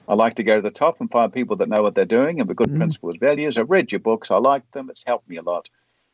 I 0.08 0.16
like 0.16 0.36
to 0.36 0.44
go 0.44 0.56
to 0.56 0.62
the 0.62 0.70
top 0.70 1.00
and 1.00 1.10
find 1.10 1.32
people 1.32 1.56
that 1.58 1.70
know 1.70 1.84
what 1.84 1.96
they're 1.96 2.06
doing 2.06 2.40
and 2.40 2.50
have 2.50 2.56
good 2.56 2.70
mm. 2.70 2.78
principles, 2.78 3.16
values. 3.20 3.58
I've 3.58 3.70
read 3.70 3.92
your 3.92 4.00
books. 4.00 4.32
I 4.32 4.38
like 4.38 4.70
them. 4.72 4.90
It's 4.90 5.04
helped 5.06 5.30
me 5.30 5.38
a 5.38 5.42
lot. 5.42 5.70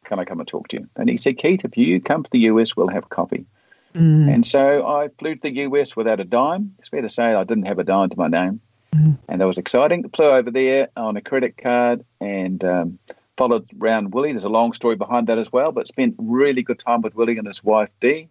Can 0.06 0.20
I 0.20 0.26
come 0.26 0.40
and 0.40 0.48
talk 0.48 0.68
to 0.70 0.78
you? 0.78 0.90
And 0.96 1.10
he 1.10 1.18
said, 1.18 1.38
Keith, 1.38 1.66
if 1.66 1.78
you 1.78 2.00
come 2.00 2.24
to 2.24 2.30
the 2.30 2.40
US, 2.52 2.76
we'll 2.76 2.90
have 2.90 3.10
coffee. 3.10 3.46
Mm. 3.96 4.34
And 4.34 4.46
so 4.46 4.86
I 4.86 5.10
flew 5.18 5.36
to 5.36 5.42
the 5.42 5.52
US 5.62 5.96
without 5.96 6.20
a 6.20 6.24
dime. 6.24 6.76
It's 6.80 6.90
fair 6.90 7.02
to 7.02 7.10
say 7.10 7.34
I 7.34 7.44
didn't 7.44 7.66
have 7.66 7.80
a 7.80 7.84
dime 7.84 8.10
to 8.10 8.18
my 8.18 8.28
name. 8.28 8.62
Mm. 8.94 9.18
And 9.28 9.42
that 9.42 9.48
was 9.48 9.58
exciting. 9.58 10.08
Flew 10.10 10.30
over 10.30 10.52
there 10.52 10.90
on 10.96 11.18
a 11.18 11.22
credit 11.22 11.58
card 11.58 12.06
and 12.22 12.64
um, 12.64 13.00
followed 13.38 13.70
around 13.80 14.14
Willie. 14.14 14.32
There's 14.32 14.44
a 14.44 14.50
long 14.50 14.74
story 14.74 14.96
behind 14.96 15.28
that 15.28 15.38
as 15.38 15.52
well, 15.52 15.72
but 15.72 15.88
spent 15.88 16.16
really 16.18 16.64
good 16.64 16.80
time 16.80 17.02
with 17.02 17.16
Willie 17.16 17.38
and 17.38 17.48
his 17.48 17.64
wife 17.64 17.90
Dee. 18.02 18.28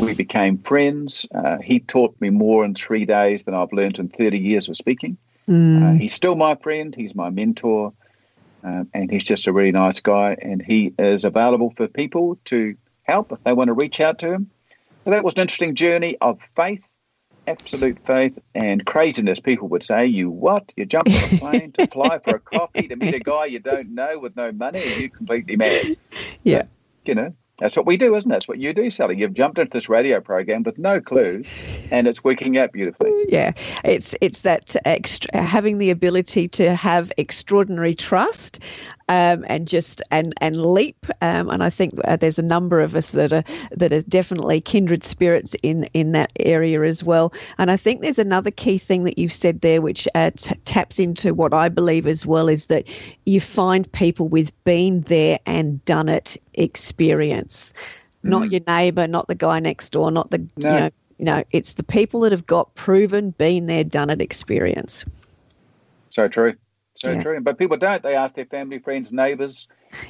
We 0.00 0.14
became 0.14 0.58
friends. 0.58 1.26
Uh, 1.34 1.58
he 1.58 1.80
taught 1.80 2.18
me 2.20 2.30
more 2.30 2.64
in 2.64 2.74
three 2.74 3.04
days 3.04 3.42
than 3.42 3.54
I've 3.54 3.72
learned 3.72 3.98
in 3.98 4.08
30 4.08 4.38
years 4.38 4.68
of 4.68 4.76
speaking. 4.76 5.16
Mm. 5.48 5.82
Uh, 5.82 5.98
he's 5.98 6.12
still 6.12 6.36
my 6.36 6.54
friend. 6.54 6.94
He's 6.94 7.14
my 7.14 7.30
mentor. 7.30 7.92
Uh, 8.64 8.84
and 8.94 9.10
he's 9.10 9.24
just 9.24 9.46
a 9.46 9.52
really 9.52 9.72
nice 9.72 10.00
guy. 10.00 10.36
And 10.40 10.62
he 10.62 10.94
is 10.98 11.24
available 11.24 11.72
for 11.76 11.86
people 11.86 12.38
to 12.46 12.74
help 13.02 13.30
if 13.30 13.42
they 13.44 13.52
want 13.52 13.68
to 13.68 13.74
reach 13.74 14.00
out 14.00 14.18
to 14.20 14.32
him. 14.32 14.50
So 15.04 15.10
that 15.10 15.22
was 15.22 15.34
an 15.34 15.42
interesting 15.42 15.74
journey 15.74 16.16
of 16.22 16.40
faith 16.56 16.88
absolute 17.46 17.98
faith 18.06 18.38
and 18.54 18.84
craziness, 18.86 19.40
people 19.40 19.68
would 19.68 19.82
say. 19.82 20.06
You 20.06 20.30
what? 20.30 20.72
You 20.76 20.84
jump 20.86 21.08
on 21.08 21.34
a 21.34 21.38
plane 21.38 21.72
to 21.72 21.86
fly 21.88 22.18
for 22.18 22.36
a 22.36 22.40
coffee 22.40 22.88
to 22.88 22.96
meet 22.96 23.14
a 23.14 23.20
guy 23.20 23.46
you 23.46 23.58
don't 23.58 23.90
know 23.94 24.18
with 24.18 24.36
no 24.36 24.52
money? 24.52 24.80
Are 24.80 24.98
you 25.00 25.10
completely 25.10 25.56
mad? 25.56 25.96
Yeah. 26.42 26.62
But, 26.62 26.68
you 27.06 27.14
know, 27.14 27.34
That's 27.58 27.76
what 27.76 27.86
we 27.86 27.96
do, 27.96 28.14
isn't 28.16 28.30
it? 28.30 28.34
That's 28.34 28.48
what 28.48 28.58
you 28.58 28.72
do, 28.74 28.90
Sally. 28.90 29.16
You've 29.16 29.32
jumped 29.34 29.58
into 29.58 29.70
this 29.70 29.88
radio 29.88 30.20
program 30.20 30.64
with 30.64 30.76
no 30.78 31.00
clue, 31.00 31.44
and 31.90 32.08
it's 32.08 32.24
working 32.24 32.58
out 32.58 32.72
beautifully. 32.72 33.12
Yeah, 33.28 33.52
it's 33.84 34.14
it's 34.20 34.40
that 34.40 34.74
extra, 34.84 35.40
having 35.40 35.78
the 35.78 35.90
ability 35.90 36.48
to 36.48 36.74
have 36.74 37.12
extraordinary 37.16 37.94
trust, 37.94 38.58
um, 39.08 39.44
and 39.48 39.68
just 39.68 40.00
and 40.10 40.34
and 40.40 40.56
leap. 40.56 41.06
Um, 41.20 41.50
and 41.50 41.62
I 41.62 41.70
think 41.70 41.94
uh, 42.04 42.16
there's 42.16 42.38
a 42.38 42.42
number 42.42 42.80
of 42.80 42.96
us 42.96 43.12
that 43.12 43.32
are 43.32 43.44
that 43.72 43.92
are 43.92 44.02
definitely 44.02 44.60
kindred 44.60 45.04
spirits 45.04 45.54
in 45.62 45.84
in 45.92 46.12
that 46.12 46.32
area 46.40 46.82
as 46.82 47.04
well. 47.04 47.32
And 47.58 47.70
I 47.70 47.76
think 47.76 48.00
there's 48.00 48.18
another 48.18 48.50
key 48.50 48.78
thing 48.78 49.04
that 49.04 49.18
you've 49.18 49.32
said 49.32 49.60
there, 49.60 49.82
which 49.82 50.08
uh, 50.14 50.30
t- 50.36 50.54
taps 50.64 50.98
into 50.98 51.34
what 51.34 51.52
I 51.52 51.68
believe 51.68 52.06
as 52.06 52.24
well, 52.24 52.48
is 52.48 52.66
that 52.66 52.88
you 53.26 53.40
find 53.40 53.90
people 53.92 54.28
with 54.28 54.52
been 54.64 55.02
there 55.02 55.38
and 55.46 55.84
done 55.84 56.08
it 56.08 56.36
experience, 56.54 57.74
mm. 58.24 58.30
not 58.30 58.50
your 58.50 58.62
neighbour, 58.66 59.06
not 59.06 59.28
the 59.28 59.34
guy 59.34 59.60
next 59.60 59.90
door, 59.90 60.10
not 60.10 60.30
the 60.30 60.38
no. 60.56 60.74
you 60.74 60.80
know. 60.80 60.90
You 61.16 61.26
know, 61.26 61.44
it's 61.52 61.74
the 61.74 61.84
people 61.84 62.22
that 62.22 62.32
have 62.32 62.44
got 62.44 62.74
proven, 62.74 63.30
been 63.30 63.66
there, 63.66 63.84
done 63.84 64.10
it 64.10 64.20
experience. 64.20 65.04
So 66.08 66.26
true. 66.26 66.54
So 66.96 67.12
yeah. 67.12 67.22
true. 67.22 67.40
But 67.40 67.58
people 67.58 67.76
don't. 67.76 68.02
They 68.02 68.14
ask 68.14 68.34
their 68.34 68.46
family, 68.46 68.78
friends, 68.78 69.12
neighbours. 69.12 69.68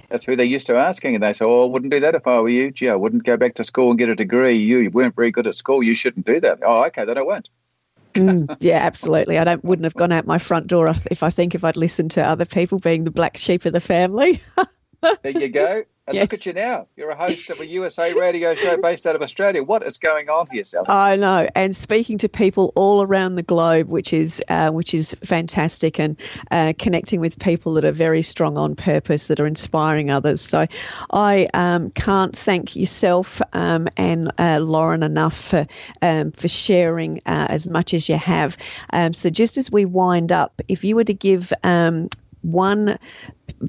That's 0.08 0.24
who 0.24 0.36
they're 0.36 0.46
used 0.46 0.66
to 0.68 0.76
asking. 0.76 1.14
And 1.14 1.22
they 1.22 1.32
say, 1.32 1.44
Oh, 1.44 1.64
I 1.64 1.66
wouldn't 1.66 1.92
do 1.92 2.00
that 2.00 2.14
if 2.14 2.26
I 2.26 2.40
were 2.40 2.48
you. 2.48 2.70
Gee, 2.70 2.88
I 2.88 2.94
wouldn't 2.94 3.24
go 3.24 3.36
back 3.36 3.54
to 3.54 3.64
school 3.64 3.90
and 3.90 3.98
get 3.98 4.08
a 4.08 4.14
degree. 4.14 4.56
You 4.56 4.90
weren't 4.90 5.16
very 5.16 5.30
good 5.30 5.46
at 5.46 5.54
school. 5.54 5.82
You 5.82 5.94
shouldn't 5.94 6.26
do 6.26 6.40
that. 6.40 6.58
Oh, 6.62 6.84
okay, 6.84 7.04
then 7.04 7.18
I 7.18 7.22
won't. 7.22 7.48
mm, 8.14 8.56
yeah, 8.60 8.78
absolutely. 8.78 9.38
I 9.38 9.44
don't 9.44 9.64
wouldn't 9.64 9.84
have 9.84 9.94
gone 9.94 10.12
out 10.12 10.26
my 10.26 10.38
front 10.38 10.66
door 10.66 10.92
if 11.10 11.22
I 11.22 11.30
think 11.30 11.54
if 11.54 11.64
I'd 11.64 11.76
listened 11.76 12.12
to 12.12 12.22
other 12.22 12.44
people 12.44 12.78
being 12.78 13.04
the 13.04 13.10
black 13.10 13.36
sheep 13.36 13.64
of 13.64 13.72
the 13.72 13.80
family. 13.80 14.42
there 15.22 15.32
you 15.32 15.48
go. 15.48 15.84
And 16.06 16.16
yes. 16.16 16.24
look 16.24 16.34
at 16.34 16.44
you 16.44 16.52
now. 16.52 16.86
You're 16.96 17.08
a 17.08 17.16
host 17.16 17.48
of 17.48 17.60
a 17.60 17.66
USA 17.66 18.12
radio 18.12 18.54
show 18.54 18.76
based 18.76 19.06
out 19.06 19.16
of 19.16 19.22
Australia. 19.22 19.62
What 19.62 19.82
is 19.82 19.96
going 19.96 20.28
on 20.28 20.46
here, 20.52 20.62
Sally? 20.62 20.84
I 20.86 21.16
know, 21.16 21.48
and 21.54 21.74
speaking 21.74 22.18
to 22.18 22.28
people 22.28 22.74
all 22.76 23.00
around 23.00 23.36
the 23.36 23.42
globe, 23.42 23.88
which 23.88 24.12
is 24.12 24.42
uh, 24.48 24.70
which 24.70 24.92
is 24.92 25.16
fantastic, 25.24 25.98
and 25.98 26.20
uh, 26.50 26.74
connecting 26.78 27.20
with 27.20 27.38
people 27.38 27.72
that 27.74 27.86
are 27.86 27.92
very 27.92 28.20
strong 28.20 28.58
on 28.58 28.76
purpose, 28.76 29.28
that 29.28 29.40
are 29.40 29.46
inspiring 29.46 30.10
others. 30.10 30.42
So, 30.42 30.66
I 31.12 31.48
um, 31.54 31.90
can't 31.92 32.36
thank 32.36 32.76
yourself 32.76 33.40
um, 33.54 33.88
and 33.96 34.30
uh, 34.36 34.58
Lauren 34.60 35.02
enough 35.02 35.36
for 35.36 35.66
um, 36.02 36.32
for 36.32 36.48
sharing 36.48 37.20
uh, 37.24 37.46
as 37.48 37.66
much 37.66 37.94
as 37.94 38.10
you 38.10 38.18
have. 38.18 38.58
Um, 38.90 39.14
so, 39.14 39.30
just 39.30 39.56
as 39.56 39.72
we 39.72 39.86
wind 39.86 40.32
up, 40.32 40.60
if 40.68 40.84
you 40.84 40.96
were 40.96 41.04
to 41.04 41.14
give 41.14 41.50
um, 41.62 42.10
one 42.44 42.98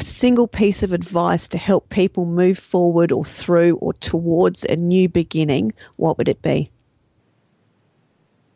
single 0.02 0.48
piece 0.48 0.84
of 0.84 0.92
advice 0.92 1.50
to 1.50 1.58
help 1.58 1.90
people 1.90 2.26
move 2.26 2.60
forward 2.60 3.12
or 3.12 3.24
through 3.24 3.78
or 3.78 3.94
towards 3.94 4.66
a 4.66 4.76
new 4.76 5.08
beginning, 5.08 5.74
what 5.96 6.18
would 6.18 6.28
it 6.28 6.42
be? 6.42 6.70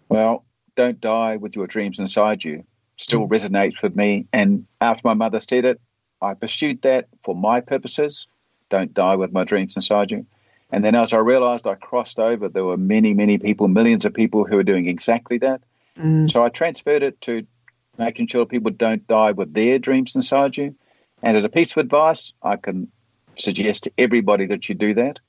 Well, 0.10 0.44
don't 0.76 1.00
die 1.00 1.38
with 1.38 1.56
your 1.56 1.68
dreams 1.68 2.00
inside 2.00 2.44
you. 2.44 2.64
Still 2.98 3.22
mm. 3.22 3.30
resonates 3.30 3.82
with 3.82 3.96
me. 3.96 4.28
And 4.34 4.66
after 4.82 5.02
my 5.06 5.14
mother 5.14 5.40
said 5.40 5.66
it, 5.66 5.80
I 6.22 6.34
pursued 6.34 6.82
that 6.82 7.08
for 7.22 7.36
my 7.36 7.62
purposes. 7.62 8.28
Don't 8.70 8.94
die 8.94 9.16
with 9.16 9.32
my 9.32 9.46
dreams 9.46 9.76
inside 9.76 10.12
you. 10.12 10.26
And 10.72 10.84
then 10.84 10.96
as 10.96 11.14
I 11.14 11.18
realized 11.18 11.66
I 11.66 11.76
crossed 11.76 12.20
over, 12.20 12.50
there 12.50 12.66
were 12.66 12.78
many, 12.78 13.14
many 13.14 13.38
people, 13.38 13.68
millions 13.68 14.06
of 14.06 14.14
people 14.14 14.44
who 14.44 14.58
were 14.58 14.64
doing 14.64 14.88
exactly 14.88 15.38
that. 15.40 15.62
Mm. 15.98 16.30
So 16.30 16.44
I 16.44 16.50
transferred 16.50 17.04
it 17.04 17.20
to 17.22 17.46
making 18.00 18.28
sure 18.28 18.46
people 18.46 18.72
don't 18.72 19.06
die 19.08 19.32
with 19.32 19.54
their 19.54 19.78
dreams 19.78 20.16
inside 20.16 20.58
you. 20.58 20.76
And 21.22 21.38
as 21.38 21.46
a 21.46 21.50
piece 21.50 21.72
of 21.72 21.78
advice, 21.78 22.34
I 22.42 22.56
can 22.56 22.90
suggest 23.38 23.84
to 23.84 23.92
everybody 23.98 24.46
that 24.48 24.70
you 24.70 24.76
do 24.76 24.94
that. 24.96 25.20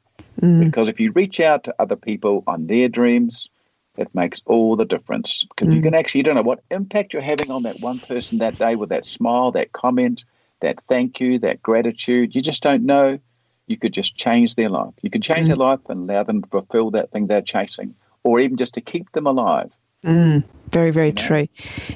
Mm. 0.41 0.65
Because 0.65 0.89
if 0.89 1.01
you 1.01 1.13
reach 1.13 1.41
out 1.41 1.65
to 1.65 1.75
other 1.79 1.97
people 1.97 2.45
on 2.47 2.67
their 2.69 2.89
dreams, 2.89 3.49
it 3.97 4.15
makes 4.15 4.41
all 4.47 4.77
the 4.77 4.85
difference. 4.85 5.45
Because 5.45 5.69
mm. 5.69 5.77
you 5.77 5.83
can 5.83 5.95
actually, 5.95 6.21
you 6.21 6.25
don't 6.25 6.37
know 6.37 6.43
what 6.43 6.63
impact 6.71 7.13
you're 7.13 7.23
having 7.23 7.51
on 7.51 7.65
that 7.65 7.81
one 7.81 7.99
person 7.99 8.39
that 8.39 8.57
day 8.57 8.77
with 8.77 8.89
that 8.91 9.05
smile, 9.05 9.51
that 9.53 9.73
comment, 9.73 10.25
that 10.61 10.81
thank 10.89 11.21
you, 11.21 11.39
that 11.41 11.63
gratitude. 11.63 12.35
You 12.35 12.41
just 12.41 12.63
don't 12.63 12.85
know. 12.85 13.19
You 13.67 13.77
could 13.77 13.93
just 13.93 14.17
change 14.17 14.55
their 14.55 14.69
life. 14.69 14.95
You 15.03 15.11
could 15.11 15.23
change 15.23 15.47
mm. 15.47 15.49
their 15.49 15.57
life 15.57 15.81
and 15.89 16.09
allow 16.09 16.23
them 16.23 16.43
to 16.43 16.49
fulfill 16.49 16.93
that 16.93 17.11
thing 17.11 17.27
they're 17.27 17.43
chasing, 17.43 17.95
or 18.23 18.41
even 18.41 18.57
just 18.57 18.75
to 18.75 18.81
keep 18.81 19.11
them 19.13 19.27
alive. 19.27 19.71
Very, 20.73 20.93
very 20.93 21.13
true. 21.13 21.49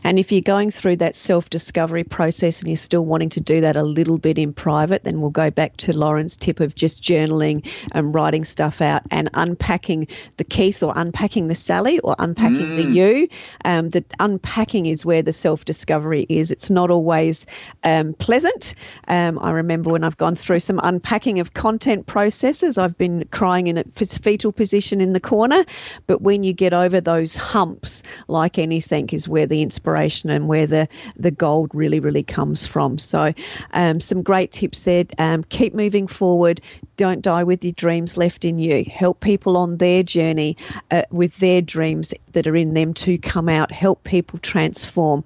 And 0.03 0.18
if 0.18 0.33
you're 0.33 0.41
going 0.41 0.72
through 0.72 0.97
that 0.97 1.14
self 1.14 1.49
discovery 1.49 2.03
process 2.03 2.61
and 2.61 2.68
you're 2.68 2.77
still 2.77 3.05
wanting 3.05 3.31
to 3.31 3.41
do 3.41 3.61
that 3.61 3.77
a 3.77 3.85
little 3.85 4.18
bit 4.18 4.37
in 4.37 4.53
private, 4.53 5.05
then 5.05 5.20
we'll 5.20 5.31
go 5.31 5.51
back 5.51 5.77
to 5.79 5.97
Lauren's 5.97 6.37
tip 6.37 6.59
of 6.59 6.75
just 6.75 7.03
journaling 7.03 7.64
and 7.93 8.12
writing 8.12 8.45
stuff 8.45 8.81
out 8.81 9.03
and 9.12 9.31
unpacking 9.35 10.09
the 10.39 10.45
Keith 10.45 10.83
or 10.83 10.93
unpacking 10.97 11.47
the 11.47 11.55
Sally 11.55 12.01
or 12.01 12.16
unpacking 12.18 12.66
mm. 12.66 12.77
the 12.77 12.83
you. 12.85 13.29
Um, 13.64 13.91
the 13.91 14.05
unpacking 14.18 14.87
is 14.87 15.05
where 15.05 15.22
the 15.22 15.33
self 15.33 15.64
discovery 15.64 16.27
is. 16.29 16.51
It's 16.51 16.70
not 16.70 16.91
always 16.91 17.47
um, 17.85 18.14
pleasant. 18.14 18.75
Um, 19.07 19.39
I 19.39 19.53
remember 19.53 19.91
when 19.91 20.03
I've 20.03 20.16
gone 20.16 20.35
through 20.35 20.61
some 20.61 20.81
unpacking 20.83 21.39
of 21.39 21.55
content 21.55 22.07
processes, 22.07 22.77
I've 22.77 22.99
been 22.99 23.25
crying 23.31 23.68
in 23.68 23.79
a 23.79 23.85
fetal 23.85 24.51
position 24.51 25.01
in 25.01 25.12
the 25.12 25.20
corner. 25.20 25.64
But 26.09 26.22
when 26.22 26.43
you 26.43 26.53
get 26.53 26.72
over 26.72 27.01
those 27.01 27.37
humps, 27.37 28.03
like 28.27 28.59
anything 28.65 29.09
is 29.11 29.29
where 29.29 29.47
the 29.47 29.62
inspiration 29.62 30.31
and 30.31 30.49
where 30.49 30.67
the, 30.67 30.89
the 31.17 31.31
gold 31.31 31.71
really, 31.73 32.01
really 32.01 32.25
comes 32.25 32.67
from. 32.67 32.99
So, 32.99 33.33
um, 33.73 34.01
some 34.01 34.23
great 34.23 34.51
tips 34.51 34.83
there. 34.83 35.05
Um, 35.19 35.45
keep 35.45 35.75
moving 35.75 36.09
forward. 36.09 36.61
Don't 36.97 37.23
die 37.23 37.45
with 37.45 37.62
your 37.62 37.73
dreams 37.75 38.17
left 38.17 38.45
in 38.45 38.59
you. 38.59 38.85
Help 38.85 39.21
people 39.21 39.57
on 39.57 39.77
their 39.77 40.03
journey 40.03 40.57
uh, 40.91 41.03
with 41.11 41.37
their 41.39 41.62
dreams 41.62 42.12
that 42.33 42.47
are 42.49 42.57
in 42.57 42.75
them 42.75 42.93
to 42.95 43.19
come 43.19 43.49
out. 43.49 43.71
Help 43.71 44.03
people 44.03 44.41
transform 44.41 45.23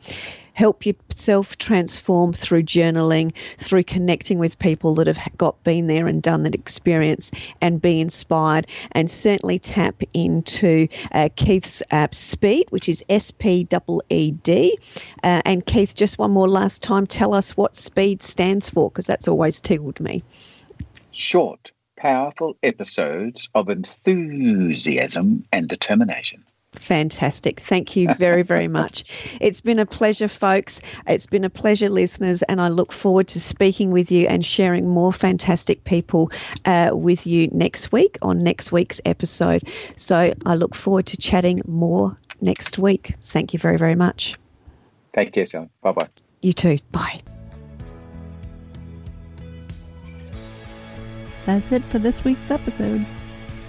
help 0.58 0.84
yourself 0.84 1.56
transform 1.58 2.32
through 2.32 2.64
journaling, 2.64 3.32
through 3.58 3.84
connecting 3.84 4.40
with 4.40 4.58
people 4.58 4.92
that 4.96 5.06
have 5.06 5.20
got 5.38 5.62
been 5.62 5.86
there 5.86 6.08
and 6.08 6.20
done 6.20 6.42
that 6.42 6.54
experience, 6.54 7.30
and 7.60 7.80
be 7.80 8.00
inspired. 8.00 8.66
And 8.90 9.08
certainly 9.08 9.60
tap 9.60 10.02
into 10.14 10.88
uh, 11.12 11.28
Keith's 11.36 11.80
uh, 11.92 12.08
Speed, 12.10 12.66
which 12.70 12.88
is 12.88 13.04
S 13.08 13.30
P 13.30 13.68
E 13.70 13.98
E 14.08 14.30
D. 14.32 14.78
Uh, 15.22 15.42
and 15.44 15.64
Keith, 15.64 15.94
just 15.94 16.18
one 16.18 16.32
more 16.32 16.48
last 16.48 16.82
time, 16.82 17.06
tell 17.06 17.34
us 17.34 17.56
what 17.56 17.76
Speed 17.76 18.24
stands 18.24 18.68
for, 18.68 18.90
because 18.90 19.06
that's 19.06 19.28
always 19.28 19.60
tickled 19.60 20.00
me. 20.00 20.22
Short, 21.12 21.70
powerful 21.96 22.56
episodes 22.64 23.48
of 23.54 23.68
enthusiasm 23.68 25.44
and 25.52 25.68
determination. 25.68 26.44
Fantastic. 26.78 27.60
Thank 27.60 27.96
you 27.96 28.14
very, 28.14 28.42
very 28.42 28.68
much. 28.78 29.04
It's 29.40 29.60
been 29.60 29.78
a 29.78 29.86
pleasure, 29.86 30.28
folks. 30.28 30.80
It's 31.06 31.26
been 31.26 31.44
a 31.44 31.50
pleasure, 31.50 31.88
listeners, 31.88 32.42
and 32.42 32.60
I 32.60 32.68
look 32.68 32.92
forward 32.92 33.28
to 33.28 33.40
speaking 33.40 33.90
with 33.90 34.10
you 34.10 34.26
and 34.26 34.44
sharing 34.44 34.88
more 34.88 35.12
fantastic 35.12 35.84
people 35.84 36.30
uh, 36.64 36.90
with 36.92 37.26
you 37.26 37.48
next 37.48 37.92
week 37.92 38.18
on 38.22 38.42
next 38.42 38.72
week's 38.72 39.00
episode. 39.04 39.68
So 39.96 40.32
I 40.46 40.54
look 40.54 40.74
forward 40.74 41.06
to 41.06 41.16
chatting 41.16 41.60
more 41.66 42.16
next 42.40 42.78
week. 42.78 43.14
Thank 43.20 43.52
you 43.52 43.58
very, 43.58 43.76
very 43.76 43.96
much. 43.96 44.38
Take 45.12 45.32
care, 45.32 45.46
Sean. 45.46 45.68
Bye 45.82 45.92
bye. 45.92 46.08
You 46.42 46.52
too. 46.52 46.78
Bye. 46.92 47.20
That's 51.44 51.72
it 51.72 51.82
for 51.84 51.98
this 51.98 52.24
week's 52.24 52.50
episode. 52.50 53.06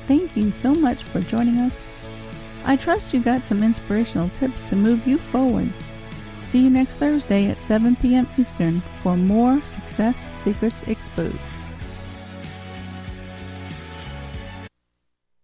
Thank 0.06 0.36
you 0.36 0.52
so 0.52 0.74
much 0.74 1.04
for 1.04 1.22
joining 1.22 1.58
us 1.58 1.84
I 2.70 2.76
trust 2.76 3.16
you 3.16 3.20
got 3.20 3.48
some 3.48 3.64
inspirational 3.64 4.30
tips 4.30 4.70
to 4.70 4.76
move 4.76 5.08
you 5.08 5.18
forward. 5.18 5.74
See 6.42 6.62
you 6.62 6.70
next 6.70 6.98
Thursday 6.98 7.50
at 7.50 7.64
7 7.64 7.96
p.m. 7.96 8.30
Eastern 8.38 8.84
for 9.02 9.18
more 9.18 9.60
Success 9.66 10.24
Secrets 10.34 10.84
Exposed. 10.84 11.50